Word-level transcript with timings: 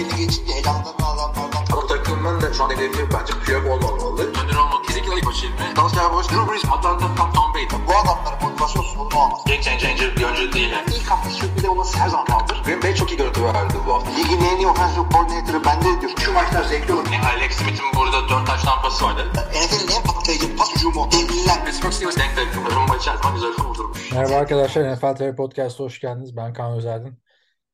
belli 0.00 0.16
geçince 0.16 0.52
elamdan 0.52 0.94
adamlardan. 1.10 1.64
Bu 1.72 1.86
takımın 1.86 2.40
da 2.40 2.52
şu 2.52 2.64
an 2.64 2.70
hedefi 2.70 3.02
bence 3.14 3.32
Piyok 3.44 3.66
olmamalı. 3.66 4.22
Önder 4.22 4.56
olmak 4.56 4.84
kesinlikle 4.84 5.14
ilk 5.16 5.26
başı 5.26 5.46
ilmi. 5.46 5.76
Dalsya 5.76 6.12
Boş, 6.12 6.26
Drew 6.28 6.52
Brees, 6.52 6.64
Atlanta, 6.64 7.14
Tom, 7.16 7.32
Tom 7.32 7.54
Brady. 7.54 7.86
Bu 7.88 7.92
adamların 8.00 8.42
motivasyon 8.42 8.82
sorunu 8.82 9.18
olmaz. 9.22 9.40
Game 9.46 9.62
changer 9.62 10.16
bir 10.16 10.24
oyuncu 10.24 10.52
değil. 10.52 10.70
Yani. 10.70 10.86
İlk 10.96 11.10
hafta 11.10 11.30
sürpriz 11.30 11.64
olması 11.64 11.98
her 11.98 12.08
zaman 12.08 12.26
kaldır. 12.26 12.62
Green 12.64 12.82
Bay 12.82 12.94
çok 12.94 13.10
iyi 13.12 13.16
görüntü 13.16 13.44
verdi 13.44 13.74
bu 13.86 13.94
hafta. 13.94 14.10
Ligin 14.10 14.40
en 14.40 14.56
iyi 14.56 14.66
offensive 14.66 15.04
coordinator'ı 15.12 15.64
bende 15.64 16.00
diyor. 16.00 16.12
Şu 16.24 16.32
maçlar 16.32 16.64
zevkli 16.64 16.92
olur. 16.92 17.06
Yani 17.12 17.26
Alex 17.26 17.52
Smith'in 17.52 17.86
burada 17.96 18.28
4 18.28 18.46
taş 18.46 18.62
tampası 18.62 19.04
vardı. 19.04 19.22
NFL'in 19.34 19.96
en 19.96 20.02
patlayıcı 20.02 20.56
pas 20.56 20.74
hücumu. 20.76 21.08
Devliler. 21.12 21.64
Pittsburgh 21.64 21.92
Steelers 21.92 22.16
denk 22.16 22.36
denk. 22.36 22.74
Rumba 22.76 22.96
içerisinde 22.96 23.32
güzel 23.34 23.52
kurdurmuş. 23.52 24.12
Merhaba 24.12 24.34
arkadaşlar, 24.34 24.92
NFL 24.92 25.16
TV 25.16 25.36
Podcast'a 25.36 25.84
hoş 25.84 26.00
geldiniz. 26.00 26.36
Ben 26.36 26.52
Kaan 26.52 26.72
Özaydın. 26.72 27.18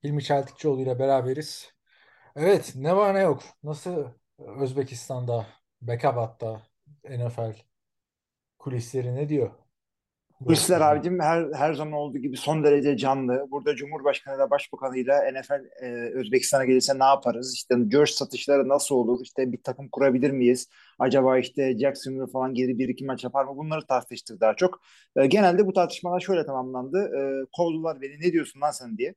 Hilmi 0.04 0.24
Çeltikçioğlu 0.24 0.82
ile 0.82 0.98
beraberiz. 0.98 1.75
Evet, 2.36 2.72
ne 2.76 2.96
var 2.96 3.14
ne 3.14 3.20
yok. 3.20 3.42
Nasıl 3.62 4.04
Özbekistan'da, 4.38 5.46
Bekabat'ta 5.82 6.62
NFL 7.04 7.54
kulisleri 8.58 9.14
ne 9.14 9.28
diyor? 9.28 9.50
Kulisler 10.44 10.80
abicim 10.80 11.20
her 11.20 11.46
her 11.52 11.74
zaman 11.74 11.92
olduğu 11.92 12.18
gibi 12.18 12.36
son 12.36 12.64
derece 12.64 12.96
canlı. 12.96 13.46
Burada 13.50 13.76
Cumhurbaşkanı 13.76 14.38
da 14.38 14.50
Başbakanıyla 14.50 15.32
NFL 15.32 15.84
e, 15.84 15.86
Özbekistan'a 16.14 16.64
gelirse 16.64 16.98
ne 16.98 17.04
yaparız? 17.04 17.54
İşte 17.54 17.74
George 17.88 18.12
satışları 18.12 18.68
nasıl 18.68 18.94
olur? 18.94 19.20
İşte 19.22 19.52
bir 19.52 19.62
takım 19.62 19.88
kurabilir 19.88 20.30
miyiz? 20.30 20.68
Acaba 20.98 21.38
işte 21.38 21.78
Jacksonville 21.78 22.26
falan 22.32 22.54
geri 22.54 22.78
bir 22.78 22.88
iki 22.88 23.04
maç 23.04 23.24
yapar 23.24 23.44
mı? 23.44 23.56
Bunları 23.56 23.86
tartıştık 23.86 24.40
daha 24.40 24.56
çok. 24.56 24.80
E, 25.16 25.26
genelde 25.26 25.66
bu 25.66 25.72
tartışmalar 25.72 26.20
şöyle 26.20 26.46
tamamlandı. 26.46 26.98
E, 26.98 27.46
kovdular 27.56 28.00
beni 28.00 28.20
ne 28.20 28.32
diyorsun 28.32 28.60
lan 28.60 28.70
sen 28.70 28.98
diye. 28.98 29.14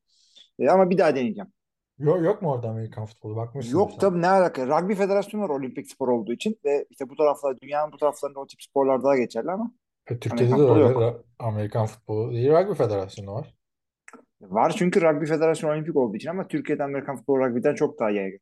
E, 0.59 0.69
ama 0.69 0.89
bir 0.89 0.97
daha 0.97 1.15
deneyeceğim. 1.15 1.51
Yok, 1.99 2.21
yok 2.23 2.41
mu 2.41 2.51
orada 2.51 2.69
Amerikan 2.69 3.05
futbolu? 3.05 3.35
Bakmışsın 3.35 3.77
Yok 3.77 3.99
tabii 3.99 4.21
ne 4.21 4.27
alaka? 4.29 4.67
Rugby 4.67 4.93
federasyonu 4.93 5.43
var 5.43 5.49
olimpik 5.49 5.87
spor 5.91 6.07
olduğu 6.07 6.33
için 6.33 6.59
ve 6.65 6.85
işte 6.89 7.09
bu 7.09 7.15
taraflar 7.15 7.59
dünyanın 7.61 7.91
bu 7.93 7.97
taraflarında 7.97 8.39
o 8.39 8.47
tip 8.47 8.61
sporlar 8.63 9.03
daha 9.03 9.17
geçerli 9.17 9.51
ama 9.51 9.71
E, 10.07 10.19
Türkiye'de 10.19 10.51
de 10.51 10.55
Amerikan 10.55 10.67
futbolu 10.77 10.83
öyle. 10.85 11.17
Amerikan 11.39 11.85
futbolu 11.85 12.31
değil, 12.31 12.49
Rugby 12.49 12.73
Federasyonu 12.73 13.33
var. 13.33 13.55
var 14.41 14.75
çünkü 14.77 15.01
rugby 15.01 15.25
federasyonu 15.25 15.73
olimpik 15.73 15.95
olduğu 15.95 16.15
için 16.15 16.29
ama 16.29 16.47
Türkiye'de 16.47 16.83
Amerikan 16.83 17.17
futbolu 17.17 17.39
rugby'den 17.45 17.75
çok 17.75 17.99
daha 17.99 18.09
yaygın. 18.09 18.39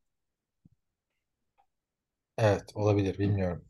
Evet, 2.37 2.71
olabilir. 2.75 3.17
Bilmiyorum. 3.19 3.65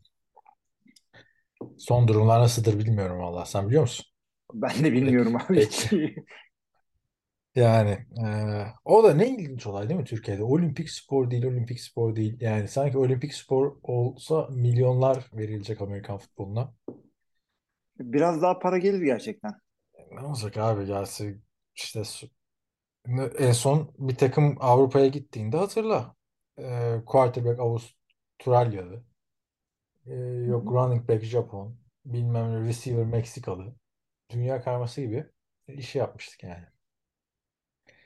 Son 1.78 2.08
durumlar 2.08 2.40
nasıldır 2.40 2.78
bilmiyorum 2.78 3.18
valla. 3.18 3.44
Sen 3.44 3.66
biliyor 3.68 3.82
musun? 3.82 4.06
Ben 4.54 4.84
de 4.84 4.92
bilmiyorum 4.92 5.36
abi. 5.48 5.60
Peki. 5.60 6.14
Yani 7.58 7.98
eee, 8.16 8.66
o 8.84 9.04
da 9.04 9.14
ne 9.14 9.28
ilginç 9.28 9.66
olay 9.66 9.88
değil 9.88 10.00
mi 10.00 10.06
Türkiye'de? 10.06 10.42
Olimpik 10.44 10.90
spor 10.90 11.30
değil, 11.30 11.44
olimpik 11.44 11.80
spor 11.80 12.16
değil. 12.16 12.36
Yani 12.40 12.68
sanki 12.68 12.98
olimpik 12.98 13.34
spor 13.34 13.76
olsa 13.82 14.48
milyonlar 14.50 15.26
verilecek 15.32 15.80
Amerikan 15.80 16.18
futboluna. 16.18 16.74
Biraz 17.98 18.42
daha 18.42 18.58
para 18.58 18.78
gelir 18.78 19.02
gerçekten. 19.02 19.52
Ne 20.12 20.20
olacak 20.20 20.56
abi 20.56 20.86
gelse 20.86 21.38
işte 21.74 22.04
su- 22.04 22.30
ne- 23.06 23.24
en 23.24 23.52
son 23.52 23.94
bir 23.98 24.16
takım 24.16 24.56
Avrupa'ya 24.60 25.08
gittiğinde 25.08 25.56
hatırla. 25.56 26.16
Eee 26.58 27.02
quarterback 27.06 27.60
Avustralyalı. 27.60 29.04
Eee, 30.06 30.46
yok 30.48 30.70
running 30.72 31.08
back 31.08 31.22
Japon. 31.24 31.76
Bilmem 32.04 32.52
ne 32.52 32.68
receiver 32.68 33.04
Meksikalı. 33.06 33.74
Dünya 34.30 34.62
karması 34.62 35.00
gibi 35.00 35.26
işi 35.68 35.98
yapmıştık 35.98 36.44
yani. 36.44 36.66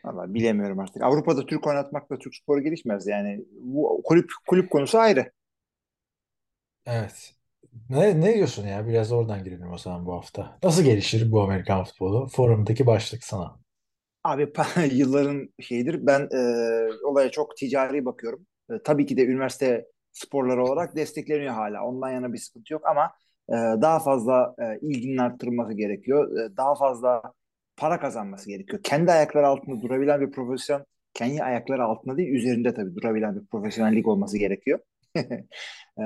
Valla 0.04 0.34
bilemiyorum 0.34 0.78
artık. 0.78 1.02
Avrupa'da 1.02 1.46
Türk 1.46 1.66
oynatmakla 1.66 2.18
Türk 2.18 2.34
sporu 2.36 2.60
gelişmez 2.60 3.06
yani. 3.06 3.44
Bu 3.60 4.02
kulüp 4.04 4.30
kulüp 4.48 4.70
konusu 4.70 4.98
ayrı. 4.98 5.32
Evet. 6.86 7.34
Ne, 7.90 8.20
ne 8.20 8.34
diyorsun 8.34 8.66
ya? 8.66 8.86
Biraz 8.86 9.12
oradan 9.12 9.44
girelim 9.44 9.72
o 9.72 9.78
zaman 9.78 10.06
bu 10.06 10.12
hafta. 10.14 10.58
Nasıl 10.62 10.82
gelişir 10.82 11.32
bu 11.32 11.42
Amerikan 11.42 11.84
futbolu? 11.84 12.28
Forumdaki 12.28 12.86
başlık 12.86 13.24
sana. 13.24 13.60
Abi 14.24 14.52
yılların 14.92 15.48
şeyidir. 15.60 16.06
Ben 16.06 16.28
e, 16.32 16.38
olaya 17.06 17.30
çok 17.30 17.56
ticari 17.56 18.04
bakıyorum. 18.04 18.46
E, 18.70 18.74
tabii 18.84 19.06
ki 19.06 19.16
de 19.16 19.24
üniversite 19.26 19.86
sporları 20.12 20.64
olarak 20.64 20.96
destekleniyor 20.96 21.54
hala. 21.54 21.84
Ondan 21.84 22.10
yana 22.10 22.32
bir 22.32 22.38
sıkıntı 22.38 22.72
yok 22.72 22.86
ama 22.86 23.10
e, 23.48 23.52
daha 23.82 23.98
fazla 24.00 24.54
e, 24.58 24.78
ilginin 24.88 25.18
arttırılması 25.18 25.72
gerekiyor. 25.74 26.38
E, 26.52 26.56
daha 26.56 26.74
fazla 26.74 27.22
para 27.76 28.00
kazanması 28.00 28.48
gerekiyor. 28.50 28.82
Kendi 28.82 29.12
ayakları 29.12 29.46
altında 29.46 29.80
durabilen 29.82 30.20
bir 30.20 30.30
profesyonel, 30.32 30.84
kendi 31.14 31.42
ayakları 31.42 31.84
altında 31.84 32.16
değil, 32.16 32.34
üzerinde 32.34 32.74
tabii 32.74 32.94
durabilen 32.94 33.40
bir 33.40 33.46
profesyonellik 33.46 34.08
olması 34.08 34.38
gerekiyor. 34.38 34.78
E, 35.98 36.02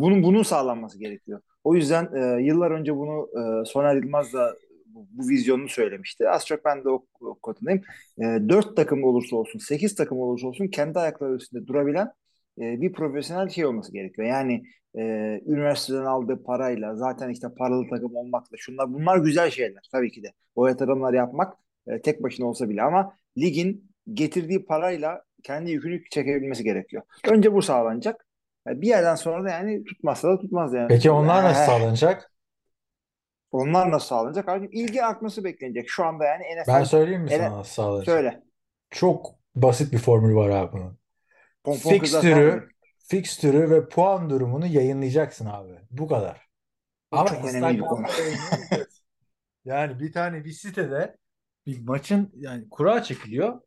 bunun 0.00 0.22
bunun 0.22 0.42
sağlanması 0.42 0.98
gerekiyor. 0.98 1.40
O 1.64 1.74
yüzden 1.74 2.08
e, 2.14 2.42
yıllar 2.42 2.70
önce 2.70 2.96
bunu 2.96 3.28
e, 3.38 3.64
Soner 3.64 3.96
Yılmaz 3.96 4.32
da 4.32 4.56
bu, 4.86 5.06
bu 5.10 5.28
vizyonunu 5.28 5.68
söylemişti. 5.68 6.28
Az 6.28 6.46
çok 6.46 6.64
ben 6.64 6.84
de 6.84 6.88
o, 6.88 7.06
o 7.20 7.34
kodundayım. 7.34 7.82
E, 8.18 8.24
4 8.48 8.76
takım 8.76 9.04
olursa 9.04 9.36
olsun, 9.36 9.58
8 9.58 9.94
takım 9.94 10.18
olursa 10.18 10.46
olsun 10.46 10.68
kendi 10.68 10.98
ayakları 10.98 11.34
üstünde 11.34 11.66
durabilen 11.66 12.12
e, 12.60 12.80
bir 12.80 12.92
profesyonel 12.92 13.48
şey 13.48 13.66
olması 13.66 13.92
gerekiyor. 13.92 14.28
Yani 14.28 14.62
e, 14.98 15.00
üniversiteden 15.46 16.04
aldığı 16.04 16.42
parayla 16.42 16.96
zaten 16.96 17.28
işte 17.30 17.48
paralı 17.58 17.88
takım 17.90 18.16
olmakla 18.16 18.56
şunlar 18.56 18.92
bunlar 18.94 19.18
güzel 19.18 19.50
şeyler 19.50 19.88
tabii 19.92 20.10
ki 20.12 20.22
de. 20.22 20.32
O 20.54 20.66
yatırımları 20.68 21.16
yapmak 21.16 21.54
e, 21.86 22.00
tek 22.02 22.22
başına 22.22 22.46
olsa 22.46 22.68
bile 22.68 22.82
ama 22.82 23.16
ligin 23.38 23.90
getirdiği 24.14 24.64
parayla 24.66 25.22
kendi 25.42 25.70
yükünü 25.70 26.02
çekebilmesi 26.10 26.64
gerekiyor. 26.64 27.02
Önce 27.30 27.52
bu 27.54 27.62
sağlanacak. 27.62 28.26
E, 28.68 28.80
Bir 28.80 28.86
yerden 28.88 29.14
sonra 29.14 29.44
da 29.44 29.50
yani 29.50 29.84
tutmazsa 29.84 30.28
da 30.28 30.38
tutmaz 30.40 30.74
yani. 30.74 30.88
Peki 30.88 31.10
onlar 31.10 31.44
nasıl 31.44 31.64
sağlanacak? 31.66 32.30
Onlar 33.50 33.90
nasıl 33.90 34.06
sağlanacak? 34.06 34.48
Abi 34.48 34.68
ilgi 34.72 35.02
artması 35.04 35.44
beklenecek. 35.44 35.88
Şu 35.88 36.04
anda 36.04 36.24
yani 36.24 36.44
Ben 36.66 36.82
NFL 36.82 36.84
söyleyeyim 36.84 37.22
mi 37.22 37.30
sana 37.30 37.58
nasıl 37.58 37.72
sağlanacak? 37.72 38.04
söyle. 38.06 38.42
Çok 38.90 39.36
basit 39.56 39.92
bir 39.94 39.98
formül 39.98 40.36
var 40.36 40.50
abi 40.50 40.72
bunun. 40.72 40.99
Pompon 41.64 41.90
fikstürü 43.08 43.70
ve 43.70 43.88
puan 43.88 44.30
durumunu 44.30 44.66
yayınlayacaksın 44.66 45.46
abi. 45.46 45.78
Bu 45.90 46.08
kadar. 46.08 46.46
O 47.10 47.16
Ama 47.16 47.28
çok 47.28 47.44
önemli 47.44 47.78
bir 47.78 47.84
konu. 47.84 48.06
Yani 49.64 50.00
bir 50.00 50.12
tane 50.12 50.44
bir 50.44 50.52
sitede 50.52 51.16
bir 51.66 51.80
maçın 51.80 52.32
yani 52.36 52.68
kura 52.68 53.02
çekiliyor. 53.02 53.60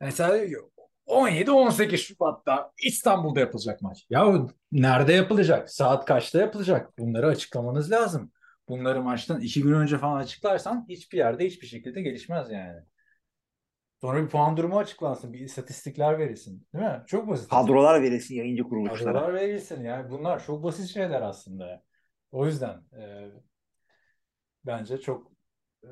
Mesela 0.00 0.34
diyor 0.34 0.62
ki 0.62 0.66
17-18 1.06 1.96
Şubat'ta 1.96 2.72
İstanbul'da 2.82 3.40
yapılacak 3.40 3.82
maç. 3.82 4.06
Ya 4.10 4.46
nerede 4.72 5.12
yapılacak? 5.12 5.70
Saat 5.70 6.04
kaçta 6.04 6.40
yapılacak? 6.40 6.98
Bunları 6.98 7.26
açıklamanız 7.26 7.90
lazım. 7.90 8.32
Bunları 8.68 9.02
maçtan 9.02 9.40
iki 9.40 9.62
gün 9.62 9.72
önce 9.72 9.98
falan 9.98 10.16
açıklarsan 10.16 10.86
hiçbir 10.88 11.18
yerde 11.18 11.46
hiçbir 11.46 11.66
şekilde 11.66 12.02
gelişmez 12.02 12.50
yani. 12.50 12.80
Sonra 14.02 14.22
bir 14.22 14.28
puan 14.28 14.56
durumu 14.56 14.78
açıklansın, 14.78 15.32
bir 15.32 15.40
istatistikler 15.40 16.18
verilsin, 16.18 16.66
değil 16.74 16.84
mi? 16.84 17.02
Çok 17.06 17.28
basit. 17.28 17.50
Kadrolar 17.50 18.02
verilsin 18.02 18.34
yayıncı 18.34 18.62
kuruluşlara. 18.62 19.12
Kadrolar 19.12 19.34
verilsin 19.34 19.84
yani 19.84 20.10
bunlar 20.10 20.44
çok 20.44 20.62
basit 20.64 20.86
şeyler 20.88 21.22
aslında. 21.22 21.82
O 22.32 22.46
yüzden 22.46 22.80
e, 22.98 23.30
bence 24.66 24.98
çok 25.00 25.32
e, 25.84 25.88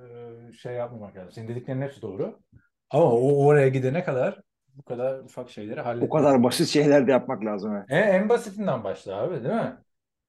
şey 0.53 0.75
yapmamak 0.75 1.17
lazım. 1.17 1.33
Senin 1.33 1.49
dediklerin 1.49 1.83
hepsi 1.83 2.03
doğru. 2.03 2.41
Ama 2.91 3.05
o 3.05 3.47
oraya 3.47 3.69
gidene 3.69 4.05
kadar 4.05 4.41
bu 4.75 4.83
kadar 4.83 5.19
ufak 5.19 5.51
şeyleri 5.51 5.81
O 5.81 5.85
halletmek. 5.85 6.13
kadar 6.13 6.43
basit 6.43 6.69
şeyler 6.69 7.07
de 7.07 7.11
yapmak 7.11 7.45
lazım. 7.45 7.77
Evet. 7.77 7.87
En, 7.89 8.03
en 8.15 8.29
basitinden 8.29 8.85
başla 8.85 9.17
abi 9.23 9.45
değil 9.45 9.55
mi? 9.55 9.77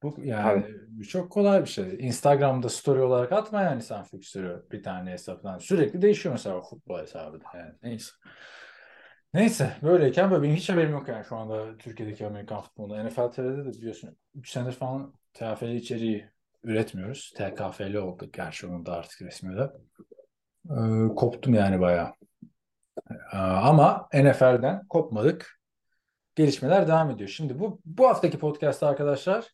Bu 0.03 0.15
yani 0.23 0.65
bu 0.87 1.03
çok 1.03 1.31
kolay 1.31 1.61
bir 1.61 1.69
şey. 1.69 1.97
Instagram'da 1.99 2.69
story 2.69 3.01
olarak 3.01 3.31
atma 3.31 3.61
yani 3.61 3.81
sen 3.81 4.03
fikstürü 4.03 4.65
bir 4.71 4.83
tane 4.83 5.11
hesaptan. 5.11 5.57
Sürekli 5.57 6.01
değişiyor 6.01 6.33
mesela 6.33 6.61
futbol 6.61 6.99
hesabı 6.99 7.41
da 7.41 7.45
yani. 7.53 7.73
Neyse. 7.83 8.11
Neyse 9.33 9.73
böyleyken 9.83 10.31
böyle 10.31 10.43
benim 10.43 10.55
hiç 10.55 10.69
haberim 10.69 10.91
yok 10.91 11.07
yani 11.07 11.25
şu 11.25 11.35
anda 11.35 11.77
Türkiye'deki 11.77 12.27
Amerikan 12.27 12.61
futbolunda. 12.61 13.03
NFL 13.03 13.31
TV'de 13.31 13.65
de 13.65 13.69
biliyorsun 13.69 14.17
3 14.35 14.49
senedir 14.49 14.71
falan 14.71 15.13
TFL 15.33 15.63
içeriği 15.63 16.29
üretmiyoruz. 16.63 17.33
TKF'li 17.37 17.99
olduk 17.99 18.33
gerçi 18.33 18.67
onun 18.67 18.85
da 18.85 18.93
artık 18.93 19.21
resmi 19.21 19.57
de. 19.57 19.71
Ee, 20.69 21.15
koptum 21.15 21.53
yani 21.53 21.79
bayağı. 21.79 22.13
Ee, 23.33 23.37
ama 23.37 24.07
NFL'den 24.13 24.87
kopmadık. 24.87 25.61
Gelişmeler 26.35 26.87
devam 26.87 27.09
ediyor. 27.09 27.29
Şimdi 27.29 27.59
bu 27.59 27.81
bu 27.85 28.07
haftaki 28.07 28.39
podcast'ta 28.39 28.87
arkadaşlar 28.87 29.47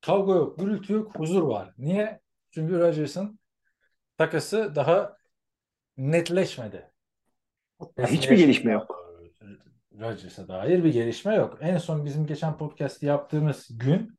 kavga 0.00 0.34
yok, 0.34 0.58
gürültü 0.58 0.92
yok, 0.92 1.18
huzur 1.18 1.42
var. 1.42 1.74
Niye? 1.78 2.20
Çünkü 2.50 2.78
Rodgers'ın 2.78 3.38
takası 4.18 4.72
daha 4.74 5.16
netleşmedi. 5.96 6.90
Hiçbir 7.98 8.36
gelişme 8.36 8.72
yok. 8.72 9.00
Rodgers'a 10.00 10.48
dair 10.48 10.84
bir 10.84 10.92
gelişme 10.92 11.34
yok. 11.34 11.58
En 11.60 11.78
son 11.78 12.04
bizim 12.04 12.26
geçen 12.26 12.58
podcast'ı 12.58 13.06
yaptığımız 13.06 13.68
gün 13.78 14.18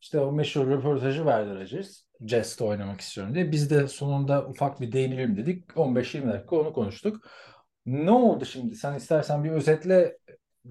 işte 0.00 0.20
o 0.20 0.32
meşhur 0.32 0.66
röportajı 0.66 1.26
verdi 1.26 1.54
Rodgers. 1.54 2.00
Jets'te 2.20 2.64
oynamak 2.64 3.00
istiyorum 3.00 3.34
diye. 3.34 3.52
Biz 3.52 3.70
de 3.70 3.88
sonunda 3.88 4.46
ufak 4.48 4.80
bir 4.80 4.92
değinelim 4.92 5.36
dedik. 5.36 5.76
15-20 5.76 6.32
dakika 6.32 6.56
onu 6.56 6.72
konuştuk. 6.72 7.30
Ne 7.86 8.10
oldu 8.10 8.44
şimdi? 8.44 8.74
Sen 8.74 8.94
istersen 8.94 9.44
bir 9.44 9.50
özetle 9.50 10.18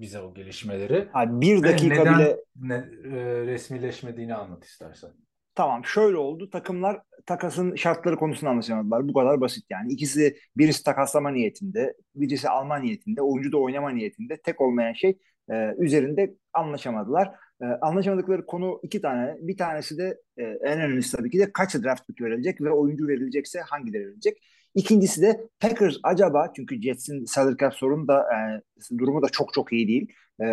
bize 0.00 0.20
o 0.20 0.34
gelişmeleri. 0.34 1.08
Abi 1.14 1.40
bir 1.40 1.62
Ve 1.62 1.68
dakika 1.68 1.94
neden 1.94 2.18
bile 2.18 2.36
ne, 2.56 2.74
e, 2.74 3.46
resmileşmediğini 3.46 4.34
anlat 4.34 4.64
istersen. 4.64 5.10
Tamam 5.54 5.84
şöyle 5.84 6.16
oldu. 6.16 6.50
Takımlar 6.50 7.02
takasın 7.26 7.74
şartları 7.74 8.16
konusunda 8.16 8.50
anlaşamadılar. 8.50 9.08
Bu 9.08 9.12
kadar 9.12 9.40
basit 9.40 9.64
yani. 9.70 9.92
İkisi 9.92 10.36
birisi 10.56 10.84
takaslama 10.84 11.30
niyetinde, 11.30 11.94
birisi 12.14 12.48
alma 12.48 12.78
niyetinde, 12.78 13.22
oyuncu 13.22 13.52
da 13.52 13.58
oynama 13.58 13.90
niyetinde. 13.90 14.36
Tek 14.44 14.60
olmayan 14.60 14.92
şey 14.92 15.18
e, 15.50 15.74
üzerinde 15.78 16.34
anlaşamadılar. 16.52 17.28
E, 17.62 17.64
anlaşamadıkları 17.64 18.46
konu 18.46 18.80
iki 18.82 19.00
tane. 19.00 19.36
Bir 19.40 19.56
tanesi 19.56 19.98
de 19.98 20.20
e, 20.36 20.42
en 20.42 20.80
önemlisi 20.80 21.16
tabii 21.16 21.30
ki 21.30 21.38
de 21.38 21.52
kaç 21.52 21.74
draft 21.74 22.06
pick 22.06 22.20
verilecek 22.20 22.60
ve 22.60 22.70
oyuncu 22.70 23.08
verilecekse 23.08 23.60
hangileri 23.60 24.06
verilecek. 24.06 24.38
İkincisi 24.78 25.22
de 25.22 25.40
Packers 25.60 25.94
acaba 26.02 26.52
çünkü 26.56 26.82
Jets'in 26.82 27.24
salary 27.24 27.56
cap 27.56 27.74
sorunu 27.74 28.08
da 28.08 28.22
e, 28.22 28.98
durumu 28.98 29.22
da 29.22 29.28
çok 29.28 29.52
çok 29.52 29.72
iyi 29.72 29.88
değil. 29.88 30.12
E, 30.42 30.46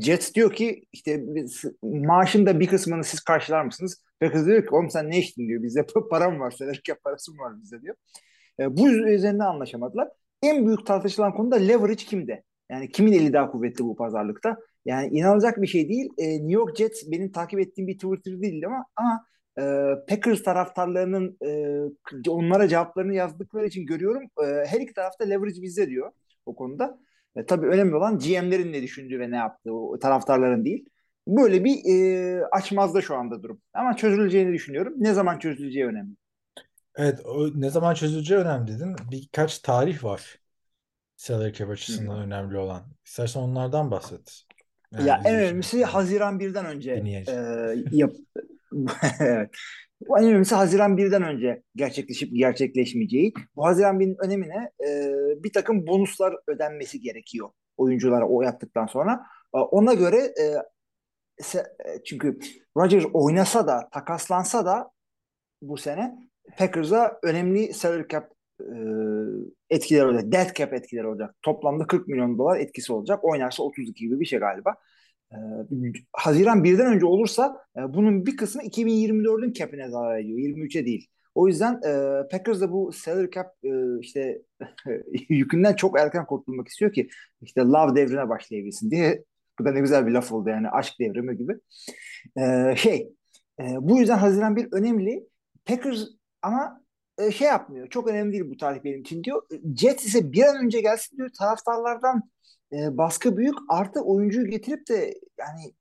Jets 0.00 0.34
diyor 0.34 0.52
ki 0.52 0.84
işte 0.92 1.20
biz, 1.34 1.64
maaşın 1.82 2.46
da 2.46 2.60
bir 2.60 2.66
kısmını 2.66 3.04
siz 3.04 3.20
karşılar 3.20 3.64
mısınız? 3.64 4.02
Packers 4.20 4.46
diyor 4.46 4.62
ki 4.62 4.74
oğlum 4.74 4.90
sen 4.90 5.10
ne 5.10 5.18
içtin 5.18 5.48
diyor. 5.48 5.62
Bizde 5.62 5.86
para 6.10 6.30
mı 6.30 6.38
var? 6.38 6.50
Selerken 6.50 6.96
parası 7.04 7.32
mı 7.32 7.38
var 7.38 7.62
bizde 7.62 7.82
diyor. 7.82 7.96
E, 8.60 8.76
bu 8.76 8.90
üzerinde 8.90 9.44
anlaşamadılar. 9.44 10.08
En 10.42 10.66
büyük 10.66 10.86
tartışılan 10.86 11.34
konu 11.34 11.50
da 11.50 11.56
leverage 11.56 12.04
kimde? 12.04 12.42
Yani 12.70 12.88
kimin 12.88 13.12
eli 13.12 13.32
daha 13.32 13.50
kuvvetli 13.50 13.84
bu 13.84 13.96
pazarlıkta? 13.96 14.56
Yani 14.84 15.08
inanılacak 15.18 15.62
bir 15.62 15.66
şey 15.66 15.88
değil. 15.88 16.08
E, 16.18 16.32
New 16.32 16.52
York 16.52 16.76
Jets 16.76 17.02
benim 17.10 17.32
takip 17.32 17.60
ettiğim 17.60 17.88
bir 17.88 17.98
Twitter 17.98 18.40
değil 18.42 18.66
ama 18.66 18.84
ama 18.96 19.26
e, 19.58 19.62
Packers 20.08 20.42
taraftarlarının 20.42 21.38
e, 21.44 22.30
onlara 22.30 22.68
cevaplarını 22.68 23.14
yazdıkları 23.14 23.66
için 23.66 23.86
görüyorum. 23.86 24.22
E, 24.22 24.66
her 24.66 24.80
iki 24.80 24.94
tarafta 24.94 25.24
leverage 25.24 25.62
bizde 25.62 25.88
diyor 25.88 26.12
o 26.46 26.54
konuda. 26.54 26.98
E, 27.36 27.46
tabii 27.46 27.66
önemli 27.66 27.94
olan 27.94 28.18
GM'lerin 28.18 28.72
ne 28.72 28.82
düşündüğü 28.82 29.20
ve 29.20 29.30
ne 29.30 29.36
yaptığı, 29.36 29.72
o 29.72 29.98
taraftarların 29.98 30.64
değil. 30.64 30.84
Böyle 31.28 31.64
bir 31.64 31.76
e, 31.84 32.44
açmazda 32.46 33.00
şu 33.02 33.16
anda 33.16 33.42
durum. 33.42 33.60
Ama 33.74 33.96
çözüleceğini 33.96 34.52
düşünüyorum. 34.52 34.94
Ne 34.96 35.12
zaman 35.12 35.38
çözüleceği 35.38 35.86
önemli. 35.86 36.16
Evet, 36.96 37.26
o 37.26 37.60
ne 37.60 37.70
zaman 37.70 37.94
çözüleceği 37.94 38.40
önemli 38.40 38.68
dedin. 38.68 38.96
Birkaç 39.10 39.58
tarih 39.58 40.04
var. 40.04 40.38
Salary 41.16 41.52
cap 41.52 41.70
açısından 41.70 42.16
Hı. 42.16 42.20
önemli 42.20 42.58
olan. 42.58 42.82
İstersen 43.04 43.40
onlardan 43.40 43.90
bahset. 43.90 44.42
Yani 44.92 45.08
ya 45.08 45.20
en 45.24 45.34
önemlisi 45.34 45.84
Haziran 45.84 46.38
1'den 46.38 46.66
önce 46.66 47.02
e, 47.28 47.96
yap 47.96 48.12
evet. 49.20 49.50
Bu 50.08 50.18
en 50.18 50.24
önemlisi 50.24 50.54
Haziran 50.54 50.96
1'den 50.96 51.22
önce 51.22 51.62
gerçekleşip 51.76 52.36
gerçekleşmeyeceği. 52.36 53.32
Bu 53.56 53.64
Haziran 53.64 54.00
1'in 54.00 54.16
önemine 54.24 54.70
e, 54.86 55.12
bir 55.44 55.52
takım 55.52 55.86
bonuslar 55.86 56.34
ödenmesi 56.46 57.00
gerekiyor 57.00 57.50
oyunculara 57.76 58.28
o 58.28 58.42
yaptıktan 58.42 58.86
sonra. 58.86 59.26
E, 59.54 59.58
ona 59.58 59.94
göre 59.94 60.16
e, 60.16 60.44
se- 61.42 61.66
e, 61.84 62.04
çünkü 62.04 62.38
Rodgers 62.76 63.04
oynasa 63.12 63.66
da 63.66 63.88
takaslansa 63.92 64.66
da 64.66 64.90
bu 65.62 65.76
sene 65.76 66.30
Packers'a 66.58 67.18
önemli 67.22 67.74
salary 67.74 68.08
cap 68.08 68.30
e, 68.60 68.66
etkileri 69.70 70.06
olacak. 70.06 70.32
Dead 70.32 70.54
cap 70.54 70.72
etkileri 70.72 71.06
olacak. 71.06 71.34
Toplamda 71.42 71.86
40 71.86 72.08
milyon 72.08 72.38
dolar 72.38 72.60
etkisi 72.60 72.92
olacak. 72.92 73.24
Oynarsa 73.24 73.62
32 73.62 74.04
gibi 74.04 74.20
bir 74.20 74.26
şey 74.26 74.38
galiba. 74.38 74.74
Haziran 76.12 76.64
1'den 76.64 76.86
önce 76.86 77.06
olursa 77.06 77.64
e, 77.76 77.94
bunun 77.94 78.26
bir 78.26 78.36
kısmı 78.36 78.62
2024'ün 78.62 79.52
cap'ine 79.52 79.90
zarar 79.90 80.18
ediyor. 80.18 80.38
23'e 80.38 80.86
değil. 80.86 81.08
O 81.34 81.48
yüzden 81.48 81.74
e, 81.74 82.22
Packers 82.28 82.60
da 82.60 82.72
bu 82.72 82.92
salary 82.92 83.30
cap 83.30 83.46
e, 83.64 83.70
işte 84.00 84.42
yükünden 85.28 85.74
çok 85.74 86.00
erken 86.00 86.26
kurtulmak 86.26 86.68
istiyor 86.68 86.92
ki 86.92 87.08
işte 87.40 87.60
love 87.60 87.96
devrine 87.96 88.28
başlayabilsin 88.28 88.90
diye. 88.90 89.24
Bu 89.58 89.64
da 89.64 89.72
ne 89.72 89.80
güzel 89.80 90.06
bir 90.06 90.12
laf 90.12 90.32
oldu 90.32 90.48
yani 90.48 90.68
aşk 90.68 90.94
devrimi 91.00 91.36
gibi. 91.36 91.52
Şey 92.76 93.12
bu 93.60 93.98
yüzden 93.98 94.18
Haziran 94.18 94.56
1 94.56 94.68
önemli. 94.72 95.28
Packers 95.64 96.00
ama 96.42 96.82
şey 97.32 97.48
yapmıyor. 97.48 97.88
Çok 97.88 98.08
önemli 98.08 98.32
değil 98.32 98.50
bu 98.50 98.56
tarih 98.56 98.84
benim 98.84 99.00
için 99.00 99.24
diyor. 99.24 99.42
Jets 99.76 100.06
ise 100.06 100.32
bir 100.32 100.42
an 100.42 100.64
önce 100.64 100.80
gelsin 100.80 101.16
diyor. 101.16 101.30
Taraftarlardan 101.38 102.22
e, 102.72 102.98
baskı 102.98 103.36
büyük. 103.36 103.54
Artı 103.68 104.00
oyuncuyu 104.00 104.46
getirip 104.46 104.88
de 104.88 105.14
yani 105.38 105.74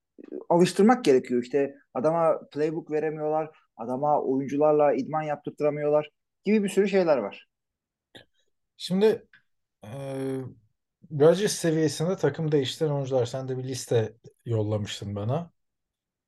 alıştırmak 0.49 1.05
gerekiyor. 1.05 1.43
İşte 1.43 1.75
adama 1.93 2.39
playbook 2.51 2.91
veremiyorlar. 2.91 3.49
Adama 3.77 4.21
oyuncularla 4.21 4.93
idman 4.93 5.21
yaptırtamıyorlar 5.21 6.09
gibi 6.43 6.63
bir 6.63 6.69
sürü 6.69 6.87
şeyler 6.89 7.17
var. 7.17 7.47
Şimdi 8.77 9.27
e, 9.83 9.89
Rodgers 11.19 11.51
seviyesinde 11.51 12.17
takım 12.17 12.51
değiştiren 12.51 12.89
oyuncular. 12.89 13.25
Sen 13.25 13.47
de 13.47 13.57
bir 13.57 13.63
liste 13.63 14.13
yollamıştın 14.45 15.15
bana. 15.15 15.51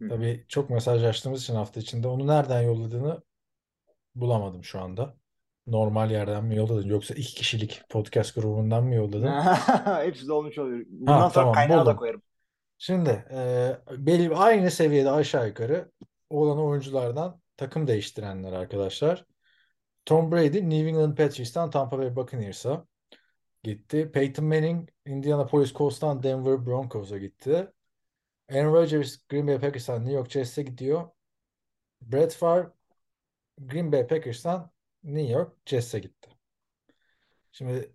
Hı. 0.01 0.09
Tabii 0.09 0.45
çok 0.47 0.69
mesajlaştığımız 0.69 1.43
için 1.43 1.55
hafta 1.55 1.79
içinde 1.79 2.07
onu 2.07 2.27
nereden 2.27 2.61
yolladığını 2.61 3.21
bulamadım 4.15 4.63
şu 4.63 4.79
anda. 4.79 5.17
Normal 5.67 6.11
yerden 6.11 6.45
mi 6.45 6.55
yolladın 6.55 6.87
yoksa 6.89 7.13
iki 7.13 7.35
kişilik 7.35 7.83
podcast 7.89 8.35
grubundan 8.35 8.83
mı 8.83 8.95
yolladın? 8.95 9.27
Hepsi 10.03 10.27
de 10.27 10.33
olmuş 10.33 10.57
oluyor. 10.57 10.85
Bundan 10.89 11.29
sonra 11.29 11.31
tamam, 11.31 11.53
kaynağı 11.53 11.85
da 11.85 11.85
buldum. 11.85 11.97
koyarım. 11.97 12.21
Şimdi 12.77 13.25
e, 13.31 13.71
belli 13.91 14.35
aynı 14.35 14.71
seviyede 14.71 15.11
aşağı 15.11 15.47
yukarı 15.47 15.91
olan 16.29 16.59
oyunculardan 16.59 17.41
takım 17.57 17.87
değiştirenler 17.87 18.53
arkadaşlar. 18.53 19.25
Tom 20.05 20.31
Brady 20.31 20.69
New 20.69 20.89
England 20.89 21.17
Patriots'tan 21.17 21.69
Tampa 21.69 21.99
Bay 21.99 22.15
Buccaneers'a 22.15 22.85
gitti. 23.63 24.11
Peyton 24.13 24.45
Manning 24.45 24.89
Indianapolis 25.05 25.73
Colts'tan 25.73 26.23
Denver 26.23 26.65
Broncos'a 26.65 27.17
gitti. 27.17 27.71
Aaron 28.51 28.73
Rodgers 28.73 29.27
Green 29.29 29.47
Bay 29.47 29.59
Packers'tan 29.59 29.99
New 30.01 30.13
York 30.13 30.29
Jets'e 30.31 30.63
gidiyor. 30.63 31.09
Brett 32.01 32.33
Favre 32.33 32.69
Green 33.57 33.91
Bay 33.91 34.07
Packers'tan 34.07 34.71
New 35.03 35.31
York 35.33 35.53
Jets'e 35.65 35.99
gitti. 35.99 36.29
Şimdi 37.51 37.93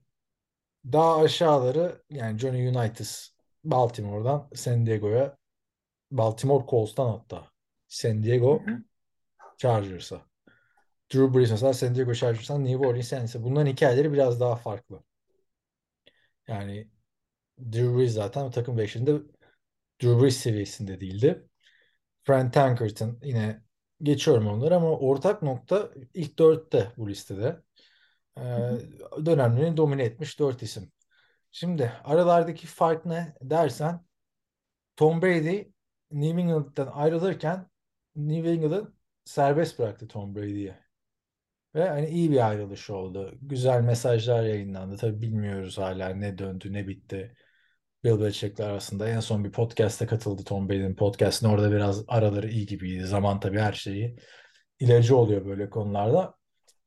daha 0.84 1.16
aşağıları 1.16 2.02
yani 2.10 2.38
Johnny 2.38 2.69
Unitas 2.69 3.28
Baltimore'dan 3.64 4.49
San 4.55 4.87
Diego'ya 4.87 5.37
Baltimore 6.10 6.66
Colts'tan 6.69 7.08
hatta 7.08 7.50
San 7.88 8.22
Diego. 8.22 8.62
Chargers'a. 9.59 10.28
Drew 11.14 11.35
Brees 11.35 11.50
mesela 11.50 11.73
San 11.73 11.94
Diego 11.94 12.14
Chargers'tan 12.14 12.64
New 12.64 12.87
Orleans 12.87 13.09
Saints'e. 13.09 13.42
Bunların 13.42 13.71
hikayeleri 13.71 14.12
biraz 14.12 14.40
daha 14.40 14.56
farklı. 14.56 15.02
Yani 16.49 16.90
Drew 17.59 17.97
Brees 17.97 18.12
zaten 18.12 18.50
takım 18.50 18.78
beşinde 18.78 19.12
Drew 20.02 20.23
Brees 20.23 20.37
seviyesinde 20.37 21.00
değildi. 21.00 21.49
Fran 22.23 22.50
Tankerton 22.50 23.18
yine 23.23 23.62
geçiyorum 24.02 24.47
onları 24.47 24.76
ama 24.76 24.90
ortak 24.90 25.43
nokta 25.43 25.90
ilk 26.14 26.38
dörtte 26.38 26.93
bu 26.97 27.09
listede. 27.09 27.62
Ee, 28.38 28.43
dönemlerini 29.26 29.76
domine 29.76 30.02
etmiş 30.05 30.38
dört 30.38 30.62
isim. 30.62 30.93
Şimdi 31.52 31.93
aralardaki 32.05 32.67
fark 32.67 33.07
ne 33.07 33.35
dersen 33.43 34.07
Tom 34.97 35.23
Brady 35.23 35.64
New 36.11 36.40
England'dan 36.43 36.87
ayrılırken 36.87 37.67
New 38.17 38.50
England 38.50 38.88
serbest 39.25 39.78
bıraktı 39.78 40.09
Tom 40.09 40.35
Brady'yi. 40.37 40.75
Ve 41.75 41.88
hani 41.88 42.09
iyi 42.09 42.31
bir 42.31 42.49
ayrılış 42.49 42.90
oldu. 42.90 43.38
Güzel 43.43 43.81
mesajlar 43.83 44.43
yayınlandı. 44.43 44.97
Tabii 44.97 45.23
bilmiyoruz 45.23 45.78
hala 45.78 46.09
ne 46.09 46.38
döndü 46.38 46.73
ne 46.73 46.88
bitti. 46.88 47.37
Bill 48.08 48.20
Belichick'le 48.20 48.60
arasında 48.60 49.08
en 49.08 49.20
son 49.20 49.44
bir 49.44 49.52
podcast'e 49.52 50.06
katıldı 50.06 50.44
Tom 50.44 50.68
Brady'nin 50.68 50.94
podcast'ine. 50.96 51.48
Orada 51.48 51.72
biraz 51.72 52.04
araları 52.08 52.50
iyi 52.50 52.66
gibiydi. 52.66 53.06
Zaman 53.06 53.40
tabii 53.40 53.58
her 53.58 53.72
şeyi 53.72 54.16
ilacı 54.80 55.16
oluyor 55.16 55.46
böyle 55.46 55.70
konularda. 55.70 56.34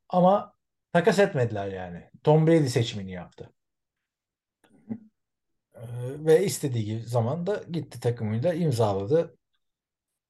Ama 0.09 0.53
takas 0.93 1.19
etmediler 1.19 1.67
yani. 1.67 2.09
Tom 2.23 2.47
Brady 2.47 2.67
seçimini 2.67 3.11
yaptı. 3.11 3.53
Ee, 5.75 5.79
ve 6.25 6.45
istediği 6.45 6.99
zaman 6.99 7.47
da 7.47 7.63
gitti 7.71 7.99
takımıyla 7.99 8.53
imzaladı. 8.53 9.37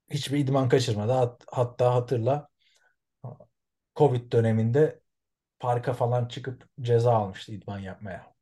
Hiçbir 0.09 0.39
idman 0.39 0.69
kaçırmadı. 0.69 1.11
Hat- 1.11 1.43
hatta 1.51 1.93
hatırla 1.95 2.47
Covid 3.95 4.31
döneminde 4.31 5.01
parka 5.59 5.93
falan 5.93 6.27
çıkıp 6.27 6.69
ceza 6.81 7.13
almıştı 7.13 7.51
idman 7.51 7.79
yapmaya. 7.79 8.33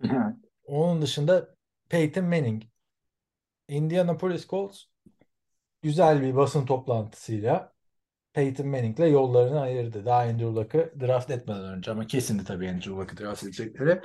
Onun 0.68 1.02
dışında 1.02 1.54
Peyton 1.88 2.24
Manning, 2.24 2.62
Indianapolis 3.68 4.48
Colts 4.48 4.84
güzel 5.82 6.22
bir 6.22 6.36
basın 6.36 6.66
toplantısıyla 6.66 7.72
Peyton 8.32 8.68
Manning'le 8.68 9.12
yollarını 9.12 9.60
ayırdı. 9.60 10.04
Daha 10.06 10.20
Andrew 10.20 10.46
Luck'ı 10.46 10.92
draft 11.00 11.30
etmeden 11.30 11.64
önce 11.64 11.90
ama 11.90 12.06
kesindi 12.06 12.44
tabii 12.44 12.68
Andrew 12.68 12.90
Luck'ı 12.90 13.16
draft 13.16 13.42
edecekleri. 13.42 14.00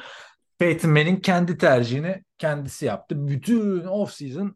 Peyton 0.57 0.91
Manning 0.91 1.23
kendi 1.23 1.57
tercihini 1.57 2.23
kendisi 2.37 2.85
yaptı. 2.85 3.27
Bütün 3.27 3.79
off-season 3.79 4.55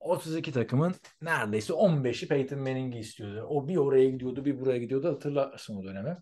32 0.00 0.52
takımın 0.52 0.94
neredeyse 1.22 1.72
15'i 1.72 2.28
Peyton 2.28 2.58
Manning'i 2.58 2.98
istiyordu. 2.98 3.46
O 3.48 3.68
bir 3.68 3.76
oraya 3.76 4.10
gidiyordu, 4.10 4.44
bir 4.44 4.60
buraya 4.60 4.78
gidiyordu. 4.78 5.08
Hatırlarsın 5.08 5.76
o 5.76 5.84
dönemi. 5.84 6.16